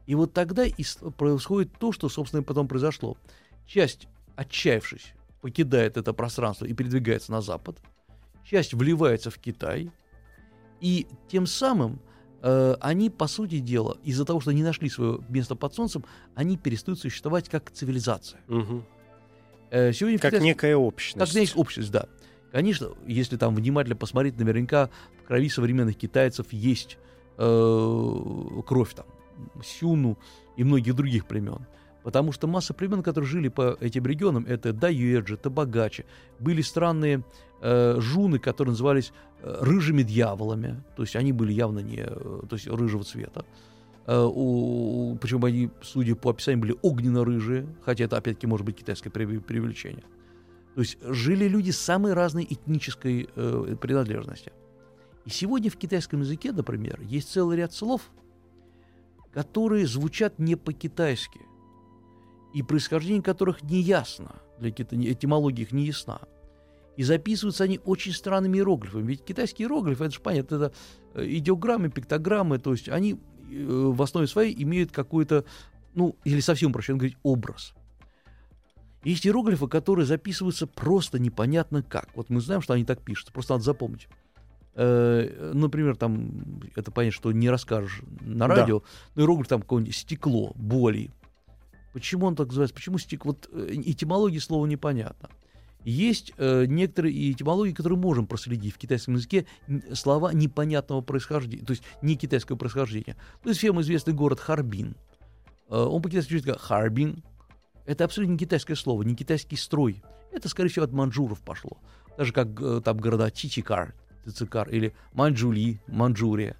И 0.07 0.14
вот 0.14 0.35
тогда 0.35 0.64
и 0.64 0.85
происходит 1.16 1.73
то, 1.79 1.92
что, 1.92 2.09
собственно, 2.09 2.42
потом 2.42 2.69
произошло. 2.69 3.16
Часть, 3.66 4.09
отчаявшись, 4.37 5.14
покидает 5.40 5.97
это 5.97 6.12
пространство 6.12 6.66
и 6.66 6.75
передвигается 6.75 7.33
на 7.33 7.40
запад, 7.40 7.79
часть 8.45 8.75
вливается 8.75 9.31
в 9.31 9.38
Китай, 9.38 9.90
и 10.81 11.07
тем 11.29 11.47
самым 11.47 12.01
Э, 12.42 12.77
они, 12.81 13.11
по 13.11 13.27
сути 13.27 13.59
дела, 13.59 13.97
из-за 14.05 14.25
того, 14.25 14.40
что 14.40 14.53
не 14.53 14.62
нашли 14.62 14.88
свое 14.88 15.21
место 15.29 15.57
под 15.57 15.75
солнцем, 15.75 16.05
они 16.37 16.57
перестают 16.57 17.01
существовать 17.01 17.49
как 17.49 17.73
цивилизация. 17.73 18.40
Угу. 18.49 18.85
Сегодня 19.71 20.19
как 20.19 20.41
некая 20.41 20.77
общность. 20.77 21.33
Как 21.33 21.41
некая 21.41 21.57
общность, 21.57 21.91
да. 21.91 22.07
Конечно, 22.53 22.91
если 23.07 23.37
там 23.37 23.55
внимательно 23.55 23.97
посмотреть, 23.97 24.39
наверняка 24.39 24.89
в 25.21 25.27
крови 25.27 25.49
современных 25.49 25.97
китайцев 25.97 26.47
есть 26.53 26.97
э, 27.37 28.63
кровь 28.67 28.95
там, 28.95 29.07
сюну 29.63 30.17
и 30.57 30.65
многих 30.65 30.95
других 30.95 31.27
племен. 31.27 31.67
Потому 32.03 32.33
что 32.33 32.47
масса 32.47 32.73
племен, 32.73 33.03
которые 33.03 33.29
жили 33.29 33.49
по 33.49 33.77
этим 33.81 34.07
регионам, 34.07 34.47
это 34.47 34.73
Дайеджи, 34.73 35.37
Табагачи, 35.37 36.07
были 36.39 36.63
странные 36.63 37.25
э, 37.61 37.97
жуны, 37.99 38.39
которые 38.39 38.73
назывались 38.73 39.13
э, 39.43 39.59
рыжими 39.61 40.03
дьяволами, 40.03 40.83
то 40.97 41.03
есть 41.03 41.17
они 41.17 41.33
были 41.33 41.53
явно 41.53 41.81
не, 41.81 42.05
э, 42.07 42.43
то 42.49 42.55
есть 42.57 42.69
рыжего 42.69 43.03
цвета. 43.03 43.41
Э, 43.41 43.76
у, 44.09 45.16
почему 45.21 45.47
они, 45.47 45.71
судя 45.83 46.14
по 46.14 46.31
описанию, 46.31 46.61
были 46.61 46.77
огненно-рыжие, 46.83 47.66
хотя 47.85 48.05
это, 48.05 48.16
опять-таки, 48.16 48.47
может 48.47 48.64
быть 48.64 48.77
китайское 48.77 49.11
преувеличение. 49.11 50.05
То 50.75 50.83
есть 50.83 50.99
жили 51.03 51.49
люди 51.49 51.71
самой 51.71 52.12
разной 52.12 52.47
этнической 52.49 53.29
э, 53.35 53.77
принадлежности. 53.81 54.53
И 55.25 55.31
сегодня 55.31 55.71
в 55.71 55.77
китайском 55.77 56.21
языке, 56.21 56.53
например, 56.53 57.01
есть 57.03 57.31
целый 57.33 57.57
ряд 57.57 57.73
слов, 57.73 58.03
которые 59.33 59.87
звучат 59.87 60.38
не 60.38 60.55
по-китайски, 60.55 61.40
и 62.55 62.62
происхождение 62.62 63.23
которых 63.23 63.62
не 63.62 63.81
ясно, 63.81 64.37
для 64.59 64.71
кита... 64.71 64.97
этимология 64.97 65.64
их 65.64 65.73
не 65.73 65.85
ясна. 65.85 66.21
И 66.97 67.03
записываются 67.03 67.64
они 67.64 67.81
очень 67.85 68.12
странными 68.12 68.57
иероглифами. 68.57 69.07
Ведь 69.09 69.25
китайские 69.25 69.66
иероглифы, 69.66 70.05
это 70.05 70.14
же 70.14 70.21
понятно, 70.21 70.55
это 70.55 70.73
э, 71.14 71.27
идеограммы, 71.27 71.90
пиктограммы, 71.90 72.59
то 72.59 72.73
есть 72.73 72.88
они 72.88 73.14
э, 73.14 73.16
в 73.49 74.03
основе 74.03 74.27
своей 74.27 74.63
имеют 74.63 74.93
какой-то, 74.93 75.45
ну, 75.95 76.17
или 76.25 76.41
совсем 76.41 76.73
проще 76.73 76.95
говорить, 76.95 77.17
образ. 77.23 77.75
Есть 79.05 79.27
иероглифы, 79.27 79.69
которые 79.69 80.05
записываются 80.05 80.67
просто 80.67 81.19
непонятно 81.19 81.83
как. 81.83 82.09
Вот 82.17 82.29
мы 82.29 82.41
знаем, 82.41 82.61
что 82.61 82.75
они 82.75 82.85
так 82.85 83.03
пишутся, 83.03 83.33
просто 83.33 83.55
надо 83.55 83.65
запомнить. 83.65 84.09
Э, 84.75 85.53
например, 85.55 85.97
там, 85.97 86.61
это 86.75 86.91
понятно, 86.91 87.17
что 87.17 87.33
не 87.33 87.49
расскажешь 87.49 88.03
на 88.21 88.47
радио, 88.47 88.81
да. 88.81 88.87
но 89.15 89.23
иероглиф 89.23 89.49
там 89.49 89.63
какое-нибудь 89.63 89.95
стекло, 89.95 90.53
боли. 90.55 91.11
Почему 91.93 92.27
он 92.27 92.37
так 92.37 92.49
называется? 92.49 92.75
Почему 92.75 92.99
стекло? 92.99 93.33
Вот 93.33 93.49
этимология 93.55 94.41
слова 94.41 94.67
непонятна. 94.67 95.31
Есть 95.87 96.33
э, 96.37 96.64
некоторые 96.66 97.31
этимологии, 97.31 97.72
которые 97.72 97.96
можем 97.96 98.27
проследить 98.27 98.75
в 98.75 98.77
китайском 98.79 99.14
языке, 99.14 99.46
слова 99.92 100.33
непонятного 100.33 101.01
происхождения, 101.01 101.64
то 101.64 101.70
есть 101.70 101.85
не 102.03 102.16
китайского 102.16 102.57
происхождения. 102.57 103.16
То 103.44 103.51
есть 103.51 103.61
всем 103.61 103.81
известный 103.81 104.12
город 104.12 104.40
Харбин. 104.40 104.96
Э, 105.68 105.77
он 105.77 106.03
по-китайски 106.03 106.31
звучит 106.31 106.46
как 106.46 106.61
Харбин. 106.61 107.22
Это 107.85 108.05
абсолютно 108.05 108.33
не 108.33 108.38
китайское 108.38 108.75
слово, 108.75 109.03
не 109.03 109.14
китайский 109.14 109.55
строй. 109.55 110.03
Это, 110.33 110.49
скорее 110.49 110.70
всего, 110.70 110.85
от 110.87 110.92
манжуров 110.92 111.40
пошло. 111.40 111.79
Даже 112.18 112.33
как 112.33 112.61
э, 112.61 112.81
там 112.85 112.96
города 112.96 113.31
Чичикар, 113.31 113.94
Цицикар 114.25 114.68
или 114.68 114.92
Манчжули, 115.12 115.81
Манчжурия. 115.87 116.57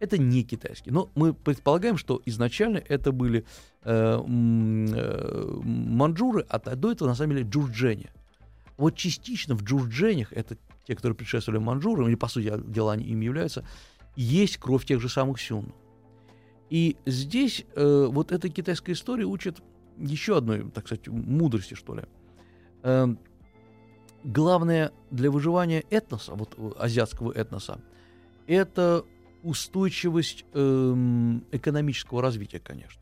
Это 0.00 0.16
не 0.16 0.44
китайский. 0.44 0.90
Но 0.90 1.10
мы 1.14 1.34
предполагаем, 1.34 1.98
что 1.98 2.22
изначально 2.24 2.78
это 2.78 3.12
были 3.12 3.44
э, 3.84 4.18
э, 4.18 5.60
манжуры, 5.62 6.46
а 6.48 6.58
до 6.58 6.90
этого 6.90 7.08
на 7.08 7.14
самом 7.14 7.36
деле 7.36 7.46
джурджени. 7.46 8.10
Вот 8.76 8.96
частично 8.96 9.54
в 9.54 9.62
джурдженях, 9.62 10.32
это 10.32 10.56
те, 10.86 10.96
которые 10.96 11.16
предшествовали 11.16 11.60
манжурам, 11.60 12.08
или, 12.08 12.14
по 12.14 12.28
сути 12.28 12.52
дела, 12.66 12.92
они 12.92 13.04
ими 13.04 13.24
являются, 13.24 13.64
есть 14.16 14.56
кровь 14.56 14.84
тех 14.84 15.00
же 15.00 15.08
самых 15.08 15.40
сюн. 15.40 15.72
И 16.70 16.96
здесь 17.06 17.64
э, 17.74 18.06
вот 18.10 18.32
эта 18.32 18.48
китайская 18.48 18.92
история 18.92 19.24
учит 19.24 19.62
еще 19.98 20.38
одной, 20.38 20.70
так 20.70 20.86
сказать, 20.86 21.06
мудрости, 21.08 21.74
что 21.74 21.94
ли. 21.94 22.02
Э, 22.82 23.14
главное 24.24 24.92
для 25.10 25.30
выживания 25.30 25.84
этноса, 25.90 26.34
вот 26.34 26.56
азиатского 26.78 27.32
этноса, 27.32 27.80
это 28.46 29.04
устойчивость 29.42 30.44
эм, 30.54 31.44
экономического 31.50 32.22
развития, 32.22 32.60
конечно. 32.60 33.01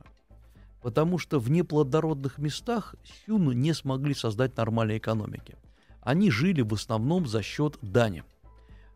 Потому 0.82 1.18
что 1.18 1.38
в 1.38 1.50
неплодородных 1.50 2.38
местах 2.38 2.94
сюны 3.26 3.54
не 3.54 3.74
смогли 3.74 4.14
создать 4.14 4.56
нормальной 4.56 4.98
экономики. 4.98 5.56
Они 6.00 6.30
жили 6.30 6.62
в 6.62 6.72
основном 6.72 7.26
за 7.26 7.42
счет 7.42 7.78
дани. 7.82 8.24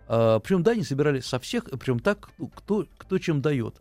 А, 0.06 0.40
причем 0.40 0.62
дани 0.62 0.82
собирали 0.82 1.20
со 1.20 1.38
всех, 1.38 1.64
причем 1.64 1.98
так, 1.98 2.30
ну, 2.38 2.48
кто, 2.48 2.86
кто 2.96 3.18
чем 3.18 3.42
дает. 3.42 3.76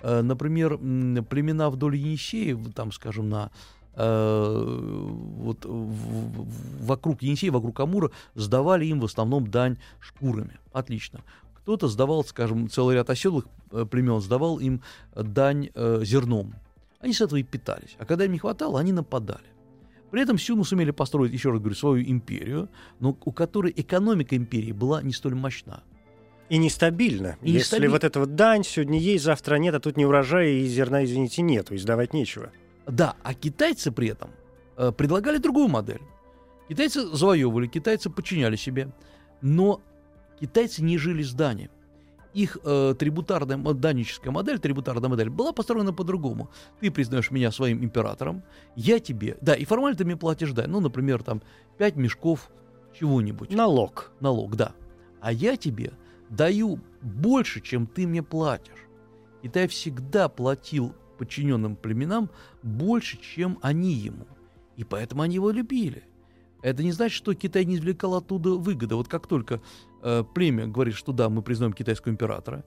А, 0.00 0.22
например, 0.22 0.78
племена 0.78 1.70
вдоль 1.70 1.96
Енисея, 1.96 2.56
там, 2.74 2.92
скажем, 2.92 3.28
на 3.28 3.50
э, 3.94 5.08
вот 5.36 5.58
вокруг 5.64 7.22
Енисея, 7.22 7.52
вокруг 7.52 7.78
Амура, 7.80 8.10
сдавали 8.34 8.86
им 8.86 9.00
в 9.00 9.04
основном 9.04 9.48
дань 9.48 9.76
шкурами. 10.00 10.58
Отлично. 10.72 11.20
Кто-то 11.54 11.88
сдавал, 11.88 12.24
скажем, 12.24 12.68
целый 12.68 12.96
ряд 12.96 13.10
оседлых 13.10 13.46
э, 13.70 13.84
племен 13.84 14.20
сдавал 14.20 14.58
им 14.58 14.82
дань 15.14 15.70
э, 15.74 16.00
зерном. 16.04 16.54
Они 17.02 17.12
с 17.12 17.20
этого 17.20 17.38
и 17.38 17.42
питались. 17.42 17.96
А 17.98 18.06
когда 18.06 18.24
им 18.24 18.32
не 18.32 18.38
хватало, 18.38 18.80
они 18.80 18.92
нападали. 18.92 19.44
При 20.10 20.22
этом 20.22 20.38
Сюну 20.38 20.64
сумели 20.64 20.90
построить, 20.90 21.32
еще 21.32 21.50
раз 21.50 21.58
говорю, 21.58 21.74
свою 21.74 22.04
империю, 22.04 22.68
но 23.00 23.16
у 23.24 23.32
которой 23.32 23.72
экономика 23.74 24.36
империи 24.36 24.72
была 24.72 25.02
не 25.02 25.12
столь 25.12 25.34
мощна. 25.34 25.82
И 26.48 26.58
нестабильно. 26.58 27.38
И 27.40 27.50
Если 27.50 27.76
нестабиль- 27.76 27.88
вот 27.88 28.04
эта 28.04 28.20
вот 28.20 28.34
дань 28.34 28.62
сегодня 28.62 28.98
есть, 28.98 29.24
завтра 29.24 29.56
нет, 29.56 29.74
а 29.74 29.80
тут 29.80 29.96
не 29.96 30.04
урожая 30.04 30.48
и 30.48 30.66
зерна, 30.66 31.04
извините, 31.04 31.42
нету, 31.42 31.74
издавать 31.74 32.12
нечего. 32.12 32.52
Да, 32.86 33.16
а 33.22 33.32
китайцы 33.34 33.90
при 33.90 34.08
этом 34.08 34.30
э, 34.76 34.92
предлагали 34.92 35.38
другую 35.38 35.68
модель. 35.68 36.02
Китайцы 36.68 37.06
завоевывали, 37.06 37.66
китайцы 37.66 38.10
подчиняли 38.10 38.56
себе, 38.56 38.92
но 39.40 39.80
китайцы 40.40 40.82
не 40.82 40.98
жили 40.98 41.22
с 41.22 41.32
Дани. 41.32 41.70
Их 42.34 42.58
э, 42.64 42.94
трибутарная, 42.98 43.58
даническая 43.58 44.32
модель, 44.32 44.58
трибутарная 44.58 45.10
модель 45.10 45.28
была 45.28 45.52
построена 45.52 45.92
по-другому. 45.92 46.50
Ты 46.80 46.90
признаешь 46.90 47.30
меня 47.30 47.50
своим 47.50 47.84
императором, 47.84 48.42
я 48.74 49.00
тебе, 49.00 49.36
да, 49.40 49.54
и 49.54 49.64
формально 49.64 49.98
ты 49.98 50.04
мне 50.04 50.16
платишь 50.16 50.52
дань, 50.52 50.70
ну, 50.70 50.80
например, 50.80 51.22
там, 51.22 51.42
5 51.78 51.96
мешков 51.96 52.50
чего-нибудь. 52.98 53.50
Налог. 53.52 54.12
налог, 54.20 54.56
да. 54.56 54.72
А 55.20 55.32
я 55.32 55.56
тебе 55.56 55.92
даю 56.30 56.80
больше, 57.02 57.60
чем 57.60 57.86
ты 57.86 58.06
мне 58.06 58.22
платишь. 58.22 58.86
Китай 59.42 59.68
всегда 59.68 60.28
платил 60.28 60.94
подчиненным 61.18 61.76
племенам 61.76 62.30
больше, 62.62 63.18
чем 63.20 63.58
они 63.60 63.92
ему. 63.92 64.26
И 64.76 64.84
поэтому 64.84 65.22
они 65.22 65.34
его 65.34 65.50
любили. 65.50 66.04
Это 66.62 66.82
не 66.82 66.92
значит, 66.92 67.16
что 67.16 67.34
Китай 67.34 67.64
не 67.64 67.74
извлекал 67.74 68.14
оттуда 68.14 68.50
выгоды. 68.50 68.94
Вот 68.94 69.08
как 69.08 69.26
только 69.26 69.60
э, 70.02 70.24
племя 70.34 70.66
говорит, 70.66 70.94
что 70.94 71.12
да, 71.12 71.28
мы 71.28 71.42
признаем 71.42 71.72
китайского 71.72 72.12
императора, 72.12 72.64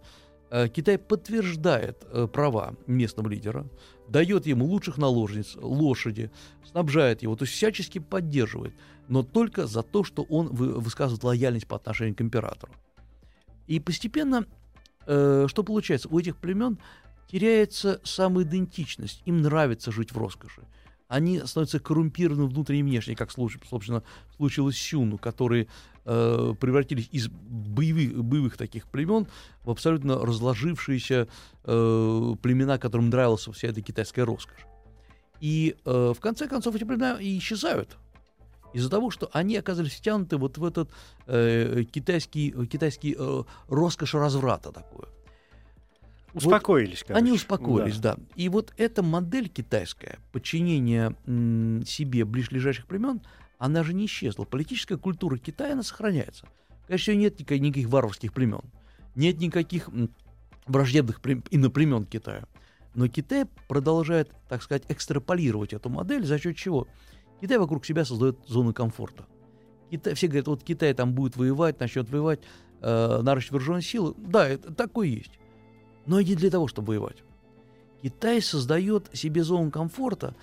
э, 0.49 0.67
Китай 0.69 0.97
подтверждает 0.97 2.05
э, 2.11 2.27
права 2.27 2.75
местного 2.87 3.29
лидера, 3.29 3.67
дает 4.07 4.45
ему 4.45 4.65
лучших 4.65 4.97
наложниц, 4.97 5.55
лошади, 5.55 6.31
снабжает 6.63 7.21
его, 7.23 7.35
то 7.35 7.43
есть 7.43 7.53
всячески 7.53 7.99
поддерживает, 7.99 8.73
но 9.07 9.23
только 9.23 9.67
за 9.67 9.83
то, 9.83 10.03
что 10.03 10.23
он 10.23 10.47
вы- 10.47 10.79
высказывает 10.79 11.23
лояльность 11.23 11.67
по 11.67 11.75
отношению 11.75 12.15
к 12.15 12.21
императору. 12.21 12.73
И 13.67 13.79
постепенно, 13.79 14.45
что 15.05 15.63
получается, 15.65 16.07
у 16.09 16.19
этих 16.19 16.37
племен 16.37 16.77
теряется 17.27 17.99
самоидентичность, 18.03 19.23
им 19.25 19.41
нравится 19.41 19.91
жить 19.91 20.11
в 20.11 20.17
роскоши. 20.17 20.61
Они 21.07 21.39
становятся 21.39 21.79
коррумпированы 21.79 22.45
внутренне 22.45 22.79
и 22.79 22.83
внешне, 22.83 23.15
как 23.15 23.31
собственно 23.31 24.03
случилось 24.37 24.75
с 24.75 24.81
Сюну, 24.81 25.17
которые 25.17 25.67
э, 26.05 26.53
превратились 26.59 27.09
из 27.11 27.27
боевых, 27.27 28.23
боевых 28.23 28.57
таких 28.57 28.87
племен 28.87 29.27
в 29.63 29.71
абсолютно 29.71 30.17
разложившиеся 30.17 31.27
э, 31.63 32.35
племена, 32.41 32.77
которым 32.77 33.09
нравилась 33.09 33.47
вся 33.47 33.67
эта 33.67 33.81
китайская 33.81 34.23
роскошь. 34.23 34.65
И 35.41 35.75
э, 35.85 36.13
в 36.15 36.19
конце 36.19 36.47
концов 36.47 36.75
эти 36.75 36.83
племена 36.83 37.17
и 37.19 37.37
исчезают 37.37 37.97
из-за 38.73 38.89
того, 38.89 39.09
что 39.09 39.29
они 39.31 39.55
оказались 39.55 39.93
втянуты 39.93 40.37
вот 40.37 40.57
в 40.57 40.65
этот 40.65 40.89
э, 41.27 41.83
китайский, 41.91 42.51
китайский 42.67 43.15
э, 43.17 43.43
роскошь 43.69 44.13
разврата 44.13 44.71
такую. 44.71 45.07
Успокоились, 46.33 47.03
короче. 47.07 47.23
Они 47.23 47.31
успокоились, 47.31 47.97
да. 47.99 48.17
И 48.35 48.49
вот 48.49 48.73
эта 48.75 49.01
модель 49.01 49.47
китайская, 49.47 50.19
подчинение 50.33 51.15
м, 51.25 51.85
себе 51.85 52.25
ближлежащих 52.25 52.85
племен, 52.85 53.21
она 53.57 53.83
же 53.83 53.93
не 53.93 54.05
исчезла. 54.05 54.45
Политическая 54.45 54.97
культура 54.97 55.37
Китая, 55.37 55.73
она 55.73 55.83
сохраняется. 55.83 56.47
Конечно, 56.87 57.11
нет 57.13 57.39
никаких, 57.39 57.61
никаких 57.61 57.89
варварских 57.89 58.33
племен, 58.33 58.61
нет 59.15 59.39
никаких 59.39 59.89
враждебных 60.67 61.21
плем- 61.21 61.43
иноплемен 61.51 62.05
Китая. 62.05 62.45
Но 62.93 63.07
Китай 63.07 63.45
продолжает, 63.67 64.31
так 64.47 64.63
сказать, 64.63 64.83
экстраполировать 64.87 65.73
эту 65.73 65.89
модель, 65.89 66.25
за 66.25 66.39
счет 66.39 66.55
чего? 66.55 66.87
Китай 67.41 67.57
вокруг 67.57 67.85
себя 67.85 68.05
создает 68.05 68.39
зону 68.47 68.73
комфорта. 68.73 69.25
Китай, 69.91 70.13
все 70.13 70.27
говорят, 70.27 70.47
вот 70.47 70.63
Китай 70.63 70.93
там 70.93 71.13
будет 71.13 71.35
воевать, 71.35 71.79
начнет 71.79 72.09
воевать, 72.09 72.39
э, 72.81 73.21
наращивать 73.21 73.51
вооруженные 73.51 73.81
силы. 73.81 74.13
Да, 74.17 74.47
это 74.47 74.73
такое 74.73 75.07
есть. 75.07 75.39
Но 76.05 76.21
не 76.21 76.35
для 76.35 76.49
того, 76.49 76.67
чтобы 76.67 76.87
воевать. 76.89 77.23
Китай 78.01 78.41
создает 78.41 79.09
себе 79.13 79.43
зону 79.43 79.71
комфорта, 79.71 80.35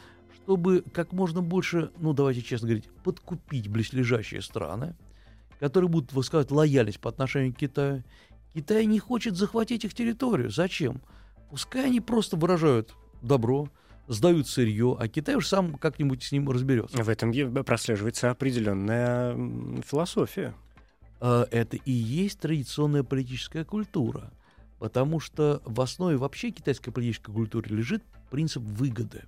чтобы 0.42 0.84
как 0.92 1.12
можно 1.12 1.40
больше, 1.42 1.90
ну 1.98 2.12
давайте 2.12 2.42
честно 2.42 2.68
говорить, 2.68 2.88
подкупить 3.04 3.68
близлежащие 3.68 4.42
страны, 4.42 4.94
которые 5.60 5.88
будут 5.88 6.12
высказывать 6.12 6.50
лояльность 6.50 7.00
по 7.00 7.10
отношению 7.10 7.54
к 7.54 7.58
Китаю. 7.58 8.02
Китай 8.54 8.84
не 8.86 8.98
хочет 8.98 9.36
захватить 9.36 9.84
их 9.84 9.94
территорию. 9.94 10.50
Зачем? 10.50 11.00
Пускай 11.50 11.86
они 11.86 12.00
просто 12.00 12.36
выражают 12.36 12.94
добро, 13.22 13.68
сдают 14.08 14.48
сырье, 14.48 14.96
а 14.98 15.08
Китай 15.08 15.36
уж 15.36 15.46
сам 15.46 15.76
как-нибудь 15.76 16.22
с 16.22 16.32
ним 16.32 16.50
разберется. 16.50 17.02
В 17.02 17.08
этом 17.08 17.32
прослеживается 17.64 18.30
определенная 18.30 19.34
философия. 19.82 20.54
А, 21.20 21.46
это 21.50 21.76
и 21.76 21.92
есть 21.92 22.40
традиционная 22.40 23.04
политическая 23.04 23.64
культура. 23.64 24.32
Потому 24.80 25.20
что 25.20 25.62
в 25.64 25.80
основе 25.80 26.16
вообще 26.16 26.50
китайской 26.50 26.90
политической 26.90 27.32
культуры 27.32 27.68
лежит 27.74 28.02
принцип 28.30 28.62
выгоды. 28.62 29.22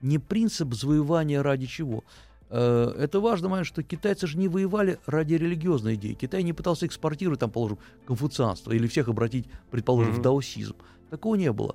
Не 0.00 0.18
принцип 0.18 0.74
завоевания 0.74 1.42
ради 1.42 1.66
чего. 1.66 2.04
Э, 2.50 2.94
Это 2.98 3.20
важно, 3.20 3.48
момент, 3.48 3.66
что 3.66 3.82
китайцы 3.82 4.26
же 4.26 4.38
не 4.38 4.48
воевали 4.48 4.98
ради 5.06 5.34
религиозной 5.34 5.96
идеи. 5.96 6.14
Китай 6.14 6.42
не 6.42 6.52
пытался 6.52 6.86
экспортировать, 6.86 7.40
там, 7.40 7.50
положим, 7.50 7.78
конфуцианство 8.06 8.72
или 8.72 8.86
всех 8.86 9.08
обратить, 9.08 9.46
предположим, 9.70 10.12
Мгм. 10.12 10.20
в 10.20 10.22
даосизм. 10.22 10.76
Такого 11.10 11.34
не 11.34 11.52
было. 11.52 11.74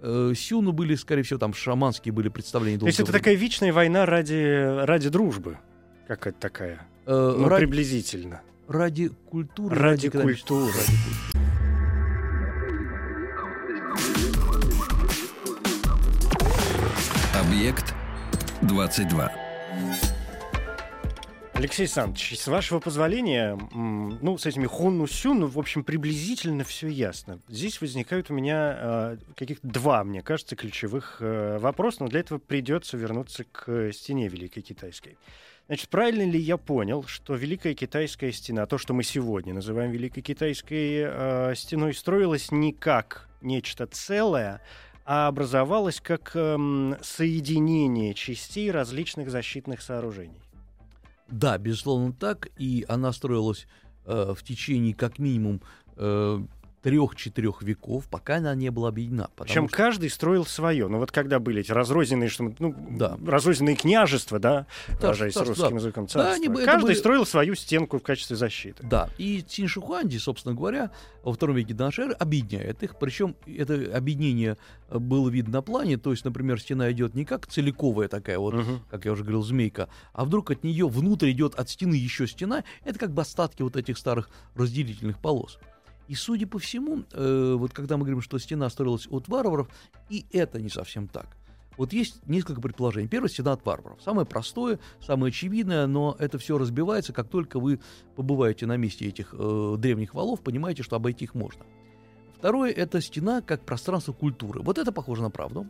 Э, 0.00 0.32
Сюны 0.36 0.72
были, 0.72 0.94
скорее 0.94 1.22
всего, 1.22 1.38
там 1.38 1.52
шаманские 1.54 2.12
были 2.12 2.28
представления. 2.28 2.78
То 2.78 2.86
есть 2.86 3.00
это 3.00 3.12
такая 3.12 3.34
вечная 3.34 3.72
война 3.72 4.06
ради, 4.06 4.84
ради 4.84 5.08
дружбы. 5.08 5.58
Как 6.06 6.26
это 6.26 6.38
такая? 6.38 6.86
Э, 7.06 7.34
Ну, 7.38 7.48
ради, 7.48 7.66
приблизительно. 7.66 8.40
ради 8.68 9.08
культуры. 9.30 9.76
Ради 9.76 10.08
экономической- 10.08 10.48
культуры. 10.48 10.72
ради 10.72 10.86
культуры. 10.86 11.33
Объект 17.64 17.94
22. 18.60 19.32
Алексей 21.54 21.82
Александрович, 21.84 22.38
с 22.38 22.46
вашего 22.46 22.78
позволения, 22.78 23.58
ну, 23.72 24.36
с 24.36 24.44
этими 24.44 24.66
хунну 24.66 25.06
сюну, 25.06 25.46
в 25.46 25.58
общем, 25.58 25.82
приблизительно 25.82 26.62
все 26.62 26.88
ясно. 26.88 27.40
Здесь 27.48 27.80
возникают 27.80 28.30
у 28.30 28.34
меня 28.34 28.76
э, 28.78 29.16
каких-то 29.34 29.66
два, 29.66 30.04
мне 30.04 30.20
кажется, 30.20 30.56
ключевых 30.56 31.16
э, 31.20 31.56
вопроса, 31.58 32.02
но 32.02 32.08
для 32.08 32.20
этого 32.20 32.38
придется 32.38 32.98
вернуться 32.98 33.44
к 33.44 33.92
стене 33.94 34.28
Великой 34.28 34.60
Китайской. 34.60 35.16
Значит, 35.66 35.88
правильно 35.88 36.30
ли 36.30 36.38
я 36.38 36.58
понял, 36.58 37.04
что 37.04 37.34
Великая 37.34 37.72
Китайская 37.72 38.30
стена, 38.30 38.66
то, 38.66 38.76
что 38.76 38.92
мы 38.92 39.04
сегодня 39.04 39.54
называем 39.54 39.90
Великой 39.90 40.20
Китайской 40.20 41.06
э, 41.06 41.54
стеной, 41.56 41.94
строилась 41.94 42.52
не 42.52 42.74
как 42.74 43.26
нечто 43.40 43.86
целое, 43.86 44.60
а 45.04 45.28
образовалась 45.28 46.00
как 46.00 46.32
эм, 46.34 46.96
соединение 47.02 48.14
частей 48.14 48.70
различных 48.70 49.30
защитных 49.30 49.82
сооружений? 49.82 50.40
Да, 51.28 51.58
безусловно 51.58 52.12
так, 52.12 52.48
и 52.58 52.84
она 52.88 53.12
строилась 53.12 53.66
э, 54.06 54.34
в 54.36 54.42
течение 54.42 54.94
как 54.94 55.18
минимум 55.18 55.60
э, 55.96 56.40
трех-четырех 56.84 57.62
веков, 57.62 58.06
пока 58.10 58.36
она 58.36 58.54
не 58.54 58.70
была 58.70 58.90
объединена. 58.90 59.28
Причем 59.36 59.68
что- 59.68 59.76
каждый 59.76 60.10
строил 60.10 60.44
свое. 60.44 60.86
Ну 60.86 60.98
вот 60.98 61.10
когда 61.10 61.38
были 61.40 61.62
эти 61.62 61.72
разрозненные, 61.72 62.28
что 62.28 62.52
ну, 62.58 62.74
Да. 62.90 63.18
разрозненные 63.26 63.74
княжества, 63.74 64.38
да, 64.38 64.66
выражаясь 65.00 65.32
царство, 65.32 65.54
русским 65.54 65.70
да. 65.70 65.82
языком, 65.82 66.04
Да, 66.04 66.10
царства. 66.12 66.34
они 66.34 66.48
бы- 66.48 66.60
это 66.60 66.70
каждый 66.70 66.88
были- 66.88 66.94
строил 66.94 67.24
свою 67.26 67.54
стенку 67.54 67.98
в 67.98 68.02
качестве 68.02 68.36
защиты. 68.36 68.86
Да, 68.86 69.08
и 69.16 69.40
Циншихуанди, 69.40 70.18
собственно 70.18 70.54
говоря, 70.54 70.90
во 71.22 71.32
втором 71.32 71.56
веке 71.56 71.72
до 71.72 71.84
нашей 71.86 72.04
эры 72.04 72.12
объединяет 72.12 72.82
их, 72.82 72.98
причем 72.98 73.34
это 73.46 73.74
объединение 73.96 74.58
э, 74.90 74.98
было 74.98 75.30
видно 75.30 75.54
на 75.54 75.62
плане, 75.62 75.96
то 75.96 76.10
есть, 76.10 76.26
например, 76.26 76.60
стена 76.60 76.92
идет 76.92 77.14
не 77.14 77.24
как 77.24 77.46
целиковая 77.46 78.08
такая 78.08 78.38
вот, 78.38 78.52
Мгм. 78.54 78.82
как 78.90 79.06
я 79.06 79.12
уже 79.12 79.22
говорил, 79.22 79.42
змейка, 79.42 79.88
а 80.12 80.26
вдруг 80.26 80.50
от 80.50 80.62
нее 80.62 80.86
внутрь 80.86 81.30
идет 81.30 81.54
от 81.54 81.70
стены 81.70 81.94
еще 81.94 82.26
стена, 82.26 82.62
это 82.84 82.98
как 82.98 83.12
бы 83.14 83.22
остатки 83.22 83.62
вот 83.62 83.76
этих 83.76 83.96
старых 83.96 84.28
разделительных 84.54 85.18
полос. 85.18 85.58
И, 86.08 86.14
судя 86.14 86.46
по 86.46 86.58
всему, 86.58 87.04
э, 87.12 87.54
вот 87.58 87.72
когда 87.72 87.96
мы 87.96 88.02
говорим, 88.02 88.20
что 88.20 88.38
стена 88.38 88.68
строилась 88.68 89.06
от 89.10 89.28
варваров, 89.28 89.68
и 90.10 90.26
это 90.32 90.60
не 90.60 90.68
совсем 90.68 91.08
так. 91.08 91.36
Вот 91.76 91.92
есть 91.92 92.26
несколько 92.26 92.60
предположений. 92.60 93.08
Первое, 93.08 93.28
стена 93.28 93.52
от 93.52 93.64
варваров. 93.64 94.00
Самое 94.02 94.26
простое, 94.26 94.78
самое 95.00 95.30
очевидное, 95.30 95.86
но 95.86 96.14
это 96.18 96.38
все 96.38 96.58
разбивается, 96.58 97.12
как 97.12 97.28
только 97.28 97.58
вы 97.58 97.80
побываете 98.16 98.66
на 98.66 98.76
месте 98.76 99.06
этих 99.06 99.34
э, 99.36 99.74
древних 99.78 100.14
валов, 100.14 100.40
понимаете, 100.40 100.82
что 100.82 100.96
обойти 100.96 101.24
их 101.24 101.34
можно. 101.34 101.64
Второе, 102.38 102.70
это 102.70 103.00
стена 103.00 103.40
как 103.40 103.64
пространство 103.64 104.12
культуры. 104.12 104.60
Вот 104.60 104.78
это 104.78 104.92
похоже 104.92 105.22
на 105.22 105.30
правду, 105.30 105.66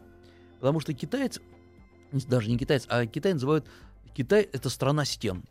потому 0.59 0.81
что 0.81 0.93
китаец, 0.93 1.41
даже 2.11 2.51
не 2.51 2.59
китаец, 2.59 2.85
а 2.89 3.07
Китай 3.07 3.33
называют, 3.33 3.65
Китай 4.15 4.43
это 4.53 4.69
страна 4.71 5.05
стен. 5.05 5.45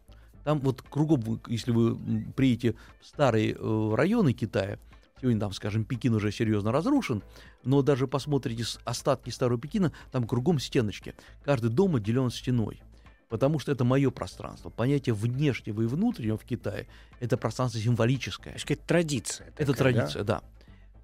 Там 0.43 0.59
вот 0.59 0.81
кругом, 0.81 1.41
если 1.47 1.71
вы 1.71 1.97
приедете 2.35 2.75
в 3.01 3.05
старые 3.05 3.55
э, 3.57 3.93
районы 3.95 4.33
Китая, 4.33 4.77
Сегодня 5.23 5.39
там, 5.39 5.53
скажем, 5.53 5.85
Пекин 5.85 6.13
уже 6.15 6.33
серьезно 6.33 6.73
разрушен, 6.73 7.23
но 7.63 7.81
даже 7.81 8.07
посмотрите 8.07 8.65
остатки 8.83 9.29
старого 9.29 9.57
Пекина, 9.57 9.93
там 10.11 10.27
кругом 10.27 10.59
стеночки. 10.59 11.15
Каждый 11.45 11.69
дом 11.69 11.95
отделен 11.95 12.29
стеной. 12.29 12.81
Потому 13.29 13.57
что 13.57 13.71
это 13.71 13.85
мое 13.85 14.11
пространство. 14.11 14.69
Понятие 14.69 15.15
внешнего 15.15 15.81
и 15.81 15.85
внутреннего 15.85 16.37
в 16.37 16.43
Китае— 16.43 16.87
это 17.21 17.37
пространство 17.37 17.79
символическое. 17.79 18.55
То 18.55 18.73
это 18.73 18.85
традиция. 18.85 19.51
Такая, 19.51 19.63
это 19.65 19.73
традиция, 19.73 20.23
да. 20.25 20.35
да. 20.35 20.43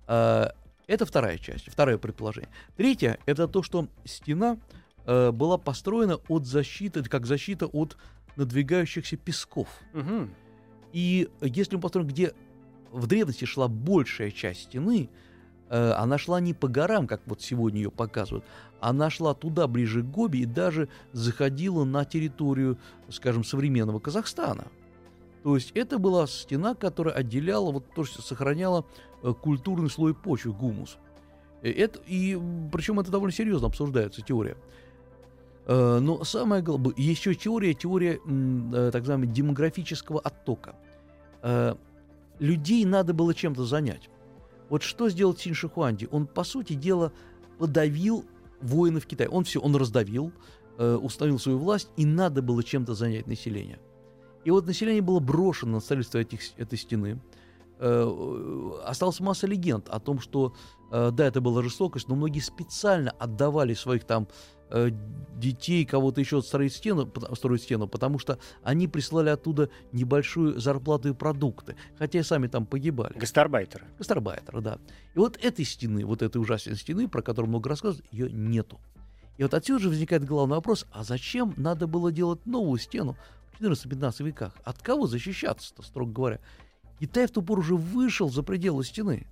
А, 0.07 0.53
это 0.87 1.05
вторая 1.05 1.37
часть, 1.37 1.71
второе 1.71 1.97
предположение. 1.97 2.51
Третье— 2.75 3.19
это 3.25 3.47
то, 3.47 3.63
что 3.63 3.87
стена 4.03 4.57
э, 5.05 5.31
была 5.31 5.57
построена 5.57 6.17
от 6.27 6.45
защиты, 6.45 7.03
как 7.03 7.25
защита 7.25 7.67
от 7.67 7.95
надвигающихся 8.39 9.17
песков. 9.17 9.67
Угу. 9.93 10.29
И 10.93 11.29
если 11.41 11.75
мы 11.75 11.81
посмотрим, 11.81 12.09
где 12.09 12.33
в 12.91 13.05
древности 13.05 13.45
шла 13.45 13.67
большая 13.67 14.31
часть 14.31 14.63
стены, 14.63 15.09
э, 15.69 15.91
она 15.91 16.17
шла 16.17 16.39
не 16.39 16.53
по 16.53 16.67
горам, 16.67 17.05
как 17.05 17.21
вот 17.25 17.41
сегодня 17.41 17.81
ее 17.81 17.91
показывают, 17.91 18.45
она 18.79 19.09
шла 19.09 19.33
туда, 19.33 19.67
ближе 19.67 20.01
к 20.01 20.05
Гоби, 20.05 20.39
и 20.39 20.45
даже 20.45 20.89
заходила 21.11 21.83
на 21.83 22.05
территорию, 22.05 22.79
скажем, 23.09 23.43
современного 23.43 23.99
Казахстана. 23.99 24.67
То 25.43 25.55
есть 25.55 25.71
это 25.75 25.99
была 25.99 26.27
стена, 26.27 26.75
которая 26.75 27.15
отделяла, 27.15 27.71
вот 27.71 27.85
то, 27.93 28.03
что 28.03 28.21
сохраняла 28.21 28.85
э, 29.21 29.33
культурный 29.33 29.89
слой 29.89 30.15
почвы, 30.15 30.53
гумус. 30.53 30.97
Э, 31.61 31.69
это, 31.71 31.99
и 32.07 32.39
причем 32.71 32.99
это 32.99 33.11
довольно 33.11 33.33
серьезно 33.33 33.67
обсуждается 33.67 34.21
теория. 34.21 34.57
Но 35.72 36.24
самое 36.24 36.63
главное, 36.63 36.93
еще 36.97 37.36
теория, 37.36 37.76
теория 37.76 38.15
так 38.15 39.01
называемого 39.01 39.28
демографического 39.28 40.20
оттока 40.20 40.76
людей 42.39 42.86
надо 42.86 43.13
было 43.13 43.34
чем-то 43.34 43.65
занять. 43.65 44.09
Вот 44.70 44.84
что 44.84 45.09
сделал 45.09 45.36
Син 45.36 45.53
Шихуанди? 45.53 46.07
Он, 46.11 46.28
по 46.28 46.43
сути 46.43 46.74
дела, 46.74 47.11
подавил 47.57 48.26
воинов 48.61 49.05
Китая. 49.05 49.30
Он 49.30 49.43
все, 49.43 49.59
он 49.59 49.76
раздавил, 49.76 50.32
э, 50.78 50.95
установил 50.95 51.39
свою 51.39 51.57
власть, 51.57 51.89
и 51.97 52.05
надо 52.05 52.41
было 52.41 52.63
чем-то 52.63 52.93
занять 52.93 53.28
население. 53.28 53.80
И 54.45 54.51
вот 54.51 54.65
население 54.67 55.01
было 55.01 55.20
брошено 55.20 55.74
на 55.74 55.80
строительство 55.80 56.20
этих, 56.20 56.57
этой 56.57 56.78
стены. 56.78 57.20
Э, 57.80 58.72
осталась 58.86 59.20
масса 59.20 59.47
легенд 59.47 59.89
о 59.89 59.99
том, 59.99 60.20
что, 60.20 60.53
э, 60.91 61.11
да, 61.11 61.26
это 61.26 61.41
была 61.41 61.63
жестокость, 61.63 62.07
но 62.07 62.15
многие 62.15 62.39
специально 62.39 63.11
отдавали 63.11 63.74
своих 63.74 64.03
там 64.03 64.28
Э, 64.70 64.91
детей, 65.36 65.86
кого-то 65.86 66.20
еще 66.20 66.41
строить 66.41 66.74
стену, 66.74 67.09
строить 67.34 67.63
стену, 67.63 67.88
потому 67.88 68.20
что 68.20 68.39
они 68.61 68.89
присылали 68.89 69.30
оттуда 69.30 69.70
небольшую 69.93 70.59
зарплату 70.59 71.07
и 71.07 71.13
продукты, 71.13 71.78
хотя 71.97 72.20
и 72.20 72.24
сами 72.24 72.47
там 72.47 72.65
погибали. 72.65 73.17
Гастарбайтеры. 73.17 73.86
Гастарбайтеры, 73.97 74.59
да. 74.59 74.80
И 75.15 75.17
вот 75.17 75.38
этой 75.41 75.63
стены, 75.63 76.05
вот 76.05 76.22
этой 76.22 76.39
ужасной 76.39 76.76
стены, 76.76 77.07
про 77.07 77.22
которую 77.22 77.49
много 77.49 77.70
рассказывают, 77.70 78.05
ее 78.11 78.30
нету. 78.30 78.82
И 79.38 79.43
вот 79.43 79.53
отсюда 79.53 79.80
же 79.80 79.88
возникает 79.88 80.26
главный 80.26 80.57
вопрос, 80.57 80.86
а 80.91 81.05
зачем 81.05 81.53
надо 81.55 81.88
было 81.88 82.11
делать 82.11 82.45
новую 82.45 82.78
стену 82.78 83.15
в 83.53 83.63
14-15 83.63 84.26
веках? 84.26 84.53
От 84.65 84.80
кого 84.80 85.07
защищаться-то, 85.07 85.84
строго 85.84 86.11
говоря? 86.11 86.39
Китай 86.99 87.28
в 87.28 87.32
ту 87.32 87.41
пору 87.41 87.61
уже 87.61 87.78
вышел 87.78 88.30
за 88.30 88.43
пределы 88.43 88.84
стены. 88.84 89.26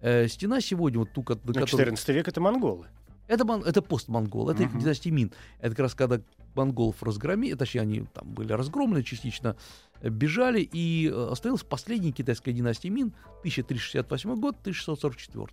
Э, 0.00 0.26
стена 0.26 0.62
сегодня, 0.62 1.00
вот 1.00 1.12
ту, 1.12 1.22
которую... 1.22 1.60
Ну, 1.60 1.66
14 1.66 2.08
век— 2.08 2.28
это 2.28 2.40
монголы. 2.40 2.86
Это, 3.28 3.62
это 3.64 3.82
постмонгол, 3.82 4.50
это 4.50 4.64
uh-huh. 4.64 4.78
династия 4.80 5.10
Мин. 5.10 5.32
Это 5.60 5.70
как 5.70 5.80
раз 5.80 5.94
когда 5.94 6.20
монголов 6.54 7.02
разгромили, 7.02 7.54
точнее, 7.54 7.82
они 7.82 8.04
там 8.12 8.28
были 8.28 8.52
разгромлены 8.52 9.04
частично, 9.04 9.54
э, 10.00 10.08
бежали, 10.08 10.60
и 10.60 11.08
э, 11.08 11.28
осталась 11.30 11.62
последняя 11.62 12.10
китайская 12.10 12.52
династия 12.52 12.90
Мин, 12.90 13.12
1368 13.40 14.34
год, 14.34 14.56
1644. 14.60 15.48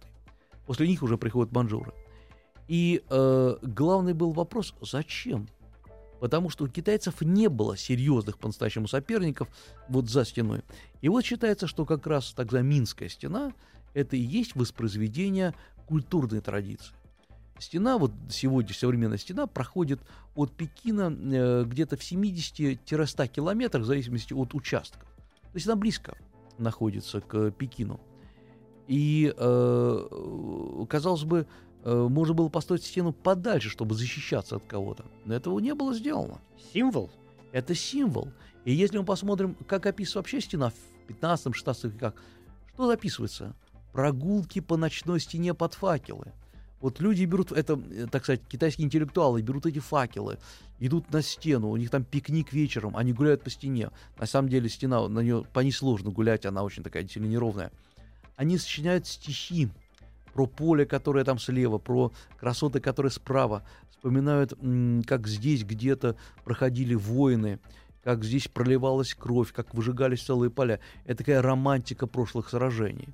После 0.66 0.88
них 0.88 1.04
уже 1.04 1.18
приходят 1.18 1.52
манжуры. 1.52 1.94
И 2.68 3.04
э, 3.10 3.58
главный 3.62 4.14
был 4.14 4.32
вопрос, 4.32 4.74
зачем? 4.82 5.48
Потому 6.20 6.50
что 6.50 6.64
у 6.64 6.68
китайцев 6.68 7.22
не 7.22 7.50
было 7.50 7.78
серьезных 7.78 8.40
по-настоящему 8.40 8.88
соперников 8.88 9.50
вот 9.90 10.10
за 10.10 10.26
стеной. 10.26 10.62
И 11.02 11.10
вот 11.10 11.26
считается, 11.26 11.68
что 11.68 11.86
как 11.86 12.08
раз 12.08 12.34
тогда 12.34 12.62
Минская 12.62 13.10
стена– 13.10 13.54
это 13.94 14.16
и 14.16 14.22
есть 14.22 14.56
воспроизведение 14.56 15.54
культурной 15.86 16.42
традиции. 16.42 16.96
Стена, 17.60 17.98
вот 17.98 18.12
сегодня 18.30 18.74
современная 18.74 19.18
стена, 19.18 19.48
проходит 19.48 20.02
от 20.36 20.52
Пекина 20.52 21.10
э, 21.12 21.64
где-то 21.66 21.96
в 21.96 22.02
70-100 22.02 23.28
километрах, 23.28 23.84
в 23.84 23.88
зависимости 23.88 24.34
от 24.34 24.54
участков. 24.54 25.08
То 25.52 25.56
есть 25.56 25.66
она 25.66 25.78
близко 25.78 26.18
находится 26.58 27.22
к 27.22 27.52
Пекину. 27.52 28.02
И, 28.88 29.34
э, 29.36 30.86
казалось 30.90 31.24
бы, 31.24 31.48
э, 31.84 32.08
можно 32.10 32.34
было 32.34 32.50
построить 32.50 32.84
стену 32.84 33.14
подальше, 33.14 33.70
чтобы 33.70 33.96
защищаться 33.96 34.58
от 34.58 34.66
кого-то. 34.66 35.06
Но 35.24 35.34
этого 35.34 35.58
не 35.60 35.74
было 35.74 35.94
сделано. 35.94 36.42
Символ? 36.74 37.10
Это 37.54 37.74
символ. 37.74 38.28
И 38.66 38.74
если 38.74 38.98
мы 38.98 39.06
посмотрим, 39.06 39.56
как 39.66 39.86
описывается 39.86 40.20
вообще 40.20 40.42
стена 40.42 40.72
в 40.72 41.10
15-16 41.10 41.88
веках, 41.90 42.16
что 42.74 42.88
записывается? 42.88 43.56
Прогулки 43.94 44.60
по 44.60 44.76
ночной 44.76 45.22
стене 45.22 45.54
под 45.54 45.74
факелы– 45.74 46.34
вот 46.82 47.00
люди 47.00 47.26
берут, 47.26 47.52
это, 47.52 47.80
э, 47.92 48.08
так 48.12 48.24
сказать, 48.24 48.42
китайские 48.48 48.86
интеллектуалы 48.86 49.42
берут 49.42 49.66
эти 49.66 49.80
факелы, 49.80 50.38
идут 50.80 51.12
на 51.12 51.22
стену, 51.22 51.70
у 51.70 51.78
них 51.78 51.90
там 51.90 52.04
пикник 52.04 52.54
вечером, 52.54 52.96
они 52.98 53.14
гуляют 53.14 53.44
по 53.44 53.50
стене. 53.50 53.92
На 54.20 54.26
самом 54.26 54.50
деле 54.50 54.70
стена, 54.70 55.08
на 55.08 55.20
нее 55.20 55.46
по 55.54 55.62
ней 55.62 55.72
сложно 55.72 56.12
гулять, 56.12 56.46
она 56.46 56.64
очень 56.64 56.84
такая 56.84 57.08
сильно 57.08 57.28
неровная. 57.28 57.72
Они 58.36 58.58
сочиняют 58.58 59.08
стихи 59.08 59.70
про 60.34 60.46
поле, 60.46 60.86
которое 60.86 61.24
там 61.24 61.40
слева, 61.40 61.78
про 61.78 62.12
красоты, 62.38 62.82
которые 62.82 63.12
справа. 63.12 63.64
Вспоминают, 63.90 64.54
как 65.08 65.28
здесь 65.28 65.64
где-то 65.64 66.18
проходили 66.44 66.94
войны, 66.94 67.60
как 68.04 68.24
здесь 68.24 68.50
проливалась 68.50 69.16
кровь, 69.16 69.54
как 69.54 69.74
выжигались 69.74 70.24
целые 70.24 70.52
поля. 70.52 70.82
Это 71.06 71.20
такая 71.20 71.42
романтика 71.42 72.06
прошлых 72.06 72.50
сражений. 72.50 73.08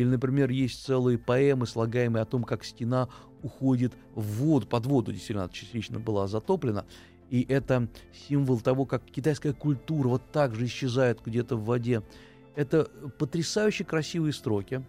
Или, 0.00 0.08
например, 0.08 0.48
есть 0.48 0.82
целые 0.82 1.18
поэмы, 1.18 1.66
слагаемые 1.66 2.22
о 2.22 2.24
том, 2.24 2.42
как 2.44 2.64
стена 2.64 3.10
уходит 3.42 3.92
в 4.14 4.22
воду, 4.22 4.66
под 4.66 4.86
воду 4.86 5.12
действительно 5.12 5.50
частично 5.52 5.98
была 5.98 6.26
затоплена. 6.26 6.86
И 7.28 7.44
это 7.46 7.86
символ 8.26 8.60
того, 8.60 8.86
как 8.86 9.04
китайская 9.04 9.52
культура 9.52 10.08
вот 10.08 10.22
так 10.32 10.54
же 10.54 10.64
исчезает 10.64 11.20
где-то 11.22 11.56
в 11.56 11.66
воде. 11.66 12.02
Это 12.56 12.84
потрясающе 13.18 13.84
красивые 13.84 14.32
строки. 14.32 14.82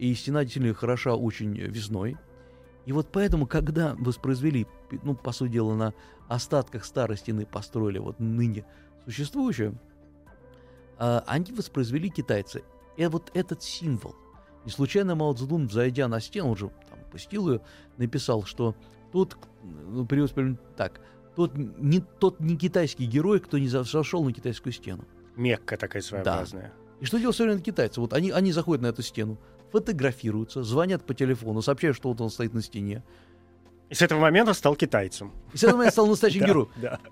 И 0.00 0.12
стена 0.14 0.42
действительно 0.42 0.74
хороша 0.74 1.14
очень 1.14 1.56
весной. 1.56 2.16
И 2.86 2.92
вот 2.92 3.06
поэтому, 3.12 3.46
когда 3.46 3.94
воспроизвели, 4.00 4.66
ну, 5.04 5.14
по 5.14 5.30
сути 5.30 5.52
дела, 5.52 5.76
на 5.76 5.94
остатках 6.26 6.84
старой 6.84 7.16
стены 7.18 7.46
построили 7.46 7.98
вот 7.98 8.18
ныне 8.18 8.64
существующую, 9.04 9.78
а, 10.98 11.22
они 11.28 11.52
воспроизвели 11.52 12.10
китайцы. 12.10 12.64
И 12.96 13.06
вот 13.06 13.30
этот 13.32 13.62
символ– 13.62 14.16
не 14.64 14.70
случайно 14.70 15.14
Мао 15.14 15.32
Цзэдун, 15.32 15.70
зайдя 15.70 16.08
на 16.08 16.20
стену, 16.20 16.50
он 16.50 16.56
же 16.56 16.70
там 16.88 16.98
пустил 17.10 17.50
ее, 17.50 17.60
написал, 17.96 18.44
что 18.44 18.74
тот, 19.12 19.36
ну, 19.62 20.06
перевод 20.06 20.32
так, 20.76 21.00
тот 21.34 21.56
не, 21.56 22.00
тот 22.00 22.40
не 22.40 22.56
китайский 22.56 23.06
герой, 23.06 23.40
кто 23.40 23.58
не 23.58 23.68
зашел 23.68 24.24
на 24.24 24.32
китайскую 24.32 24.72
стену. 24.72 25.04
Мекка 25.36 25.76
такая 25.76 26.02
своеобразная. 26.02 26.72
Да. 26.76 26.94
И 27.00 27.06
что 27.06 27.18
делают 27.18 27.36
современные 27.36 27.64
китайцы? 27.64 28.00
Вот 28.00 28.12
они, 28.12 28.30
они 28.30 28.52
заходят 28.52 28.82
на 28.82 28.88
эту 28.88 29.02
стену, 29.02 29.38
фотографируются, 29.72 30.62
звонят 30.62 31.04
по 31.04 31.14
телефону, 31.14 31.62
сообщают, 31.62 31.96
что 31.96 32.10
вот 32.10 32.20
он 32.20 32.30
стоит 32.30 32.52
на 32.52 32.62
стене. 32.62 33.02
И 33.88 33.94
с 33.94 34.02
этого 34.02 34.20
момента 34.20 34.52
стал 34.54 34.76
китайцем. 34.76 35.32
И 35.52 35.56
с 35.56 35.64
этого 35.64 35.78
момента 35.78 35.92
стал 35.92 36.06
настоящим 36.06 36.40
героем. 36.46 36.68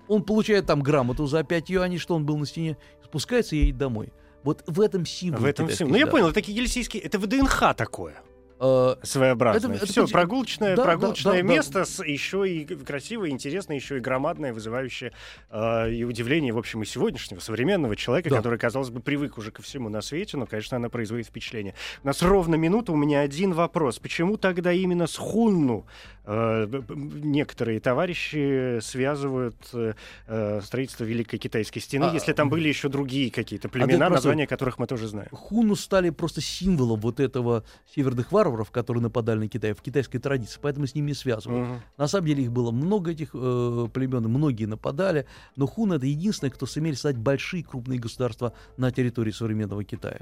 Он 0.07 0.23
получает 0.23 0.65
там 0.65 0.81
грамоту 0.81 1.25
за 1.25 1.43
5 1.43 1.69
юаней, 1.69 1.97
что 1.97 2.15
он 2.15 2.25
был 2.25 2.37
на 2.37 2.45
стене, 2.45 2.77
спускается 3.03 3.55
и 3.55 3.59
едет 3.59 3.77
домой. 3.77 4.13
Вот 4.43 4.63
в 4.67 4.79
этом 4.81 5.05
символ. 5.05 5.41
В 5.41 5.45
этом 5.45 5.69
символ. 5.69 5.93
Ну, 5.93 5.97
я 5.99 6.07
понял, 6.07 6.29
это 6.29 6.41
кигельсийский, 6.41 6.99
это 6.99 7.19
ВДНХ 7.19 7.73
такое. 7.75 8.15
Э, 8.61 8.95
Своеобразное. 9.03 9.69
это- 9.75 9.83
это 9.85 9.85
Все, 9.89 10.05
прогулочное, 10.05 10.71
Да, 10.75 10.83
да, 10.83 10.83
прогулочное 10.83 11.33
да, 11.35 11.37
да. 11.39 11.43
место, 11.53 11.85
с 11.85 12.03
еще 12.03 12.45
и 12.49 12.65
красивое, 12.65 13.29
интересное, 13.29 13.77
еще 13.77 13.97
и 13.97 13.99
громадное, 14.01 14.51
вызывающее 14.53 15.13
э, 15.49 15.91
и 15.93 16.03
удивление, 16.03 16.51
в 16.51 16.57
общем, 16.57 16.81
и 16.83 16.85
сегодняшнего 16.85 17.39
современного 17.39 17.95
человека, 17.95 18.29
Да. 18.29 18.35
который, 18.35 18.59
казалось 18.59 18.89
бы, 18.89 18.99
привык 18.99 19.37
уже 19.37 19.51
ко 19.51 19.61
всему 19.61 19.87
на 19.87 20.01
свете, 20.01 20.35
но, 20.35 20.45
конечно, 20.45 20.75
она 20.75 20.89
производит 20.89 21.27
впечатление. 21.27 21.73
У 22.03 22.07
нас 22.07 22.21
ровно 22.21 22.55
минута, 22.55 22.91
у 22.91 22.97
меня 22.97 23.21
один 23.21 23.53
вопрос. 23.53 23.97
Почему 23.99 24.35
тогда 24.35 24.73
именно 24.73 25.07
с 25.07 25.15
Хунну 25.15 25.85
некоторые 26.29 27.79
товарищи 27.79 28.79
связывают 28.81 29.55
э, 29.73 29.93
э, 30.27 30.61
строительство 30.61 31.03
Великой 31.03 31.39
Китайской 31.39 31.79
стены, 31.79 32.05
А, 32.05 32.13
если 32.13 32.33
там 32.33 32.49
были 32.49 32.67
еще 32.67 32.89
другие 32.89 33.31
какие-то 33.31 33.67
ты 33.67 33.73
племена, 33.73 34.07
просто- 34.07 34.13
названия 34.27 34.47
которых 34.47 34.77
мы 34.77 34.87
тоже 34.87 35.07
знаем? 35.07 35.29
Хуну 35.31 35.75
стали 35.75 36.09
просто 36.11 36.41
символом 36.41 36.99
вот 36.99 37.19
этого 37.19 37.63
северных 37.95 38.31
варваров, 38.31 38.71
которые 38.71 39.01
нападали 39.03 39.39
на 39.39 39.47
Китай 39.47 39.73
в 39.73 39.81
китайской 39.81 40.19
традиции, 40.19 40.59
поэтому 40.61 40.85
с 40.87 40.95
ними 40.95 41.13
связывают. 41.13 41.67
Мгм. 41.67 41.81
На 41.97 42.07
самом 42.07 42.27
деле 42.27 42.43
их 42.43 42.51
было 42.51 42.71
много 42.71 43.11
этих 43.11 43.29
э, 43.33 43.87
племен, 43.93 44.23
многие 44.25 44.65
нападали, 44.65 45.25
но 45.55 45.65
хун 45.67 45.93
это 45.93 46.05
единственное, 46.05 46.51
кто 46.51 46.65
сумели 46.65 46.93
создать 46.93 47.17
большие 47.17 47.63
крупные 47.63 47.99
государства 47.99 48.53
на 48.77 48.91
территории 48.91 49.31
современного 49.31 49.83
Китая. 49.83 50.21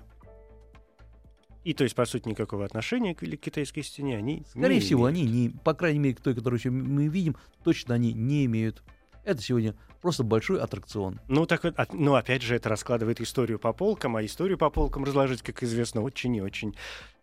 И 1.68 1.74
то 1.74 1.84
есть, 1.84 1.96
по 1.96 2.06
сути, 2.06 2.30
никакого 2.30 2.64
отношения 2.64 3.14
к 3.14 3.20
Китайской 3.26 3.82
стене 3.82 4.18
они 4.18 4.44
Скорее 4.50 4.76
не 4.76 4.80
всего, 4.80 5.10
имеют. 5.12 5.30
они 5.30 5.40
не, 5.42 5.50
по 5.50 5.74
крайней 5.74 6.00
мере, 6.00 6.16
к 6.16 6.22
той, 6.22 6.34
которую 6.34 6.58
еще 6.60 6.70
мы 6.70 7.08
видим, 7.08 7.36
точно 7.66 7.96
они 7.96 8.14
не 8.14 8.46
имеют. 8.46 8.84
Это 9.26 9.42
сегодня 9.42 9.76
просто 10.02 10.24
большой 10.24 10.62
аттракцион. 10.62 11.20
Ну, 11.28 11.46
так 11.46 11.66
вот, 11.66 11.78
от- 11.78 11.94
ну, 11.94 12.16
опять 12.16 12.42
же, 12.42 12.56
это 12.56 12.70
раскладывает 12.70 13.20
историю 13.20 13.60
по 13.60 13.74
полкам, 13.74 14.16
а 14.16 14.24
историю 14.24 14.58
по 14.58 14.70
полкам 14.70 15.04
разложить, 15.04 15.42
как 15.42 15.62
известно, 15.62 16.02
очень 16.02 16.34
и 16.38 16.42
очень 16.42 16.74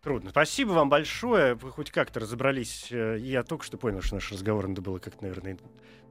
трудно. 0.03 0.29
Спасибо 0.29 0.73
вам 0.73 0.91
большое. 0.91 1.55
Вы 1.55 1.71
хоть 1.71 1.91
как-то 1.91 2.21
разобрались. 2.21 2.89
Э, 2.91 3.17
Я 3.19 3.45
только 3.45 3.65
что 3.65 3.79
понял, 3.79 4.03
что 4.03 4.17
наш 4.17 4.31
разговор 4.31 4.69
надо 4.69 4.83
было 4.83 4.99
как, 4.99 5.23
наверное, 5.23 5.57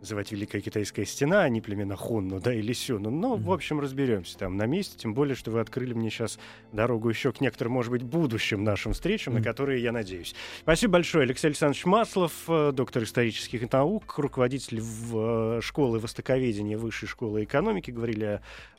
называть 0.04 0.34
Великая 0.34 0.60
Китайская 0.60 1.06
стена, 1.06 1.44
а 1.44 1.50
не 1.50 1.62
племена 1.62 1.96
Хунну, 1.96 2.42
да, 2.42 2.54
или 2.54 2.74
Сюну. 2.74 3.10
Но, 3.10 3.36
в 3.36 3.42
Мгм. 3.44 3.52
общем, 3.52 3.80
разберемся 3.80 4.38
там 4.38 4.58
на 4.58 4.66
месте. 4.66 4.98
Тем 4.98 5.14
более, 5.14 5.34
что 5.36 5.50
вы 5.50 5.62
открыли 5.62 5.94
мне 5.94 6.10
сейчас 6.10 6.38
дорогу 6.74 7.08
еще 7.10 7.32
к 7.32 7.40
некоторым, 7.40 7.74
может 7.74 7.90
быть, 7.92 8.04
будущим 8.04 8.66
нашим 8.66 8.92
встречам, 8.92 9.34
на 9.36 9.42
которые 9.42 9.82
я 9.82 9.92
надеюсь. 9.94 10.36
Спасибо 10.62 10.94
большое. 10.94 11.24
Алексей 11.24 11.48
Александрович 11.48 11.86
Маслов, 11.86 12.34
э, 12.50 12.72
доктор 12.74 13.04
исторических 13.04 13.72
наук, 13.72 14.20
руководитель 14.20 14.82
в, 14.82 15.58
э, 15.58 15.62
школы 15.62 16.00
востоковедения 16.00 16.78
Высшей 16.78 17.08
школы 17.08 17.46
экономики. 17.46 17.90
Говорили 17.92 18.26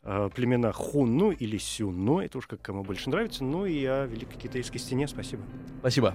о 0.03 0.27
э, 0.27 0.31
племенах 0.35 0.77
Хунну 0.77 1.31
или 1.31 1.57
Сюнну, 1.57 2.19
это 2.21 2.37
уж 2.37 2.47
как 2.47 2.61
кому 2.61 2.85
больше 2.85 3.09
нравится, 3.09 3.43
ну 3.45 3.65
и 3.65 3.83
о 3.87 4.05
Великой 4.05 4.39
Китайской 4.39 4.77
стене. 4.77 5.09
Спасибо. 5.09 5.43
Спасибо. 5.81 6.15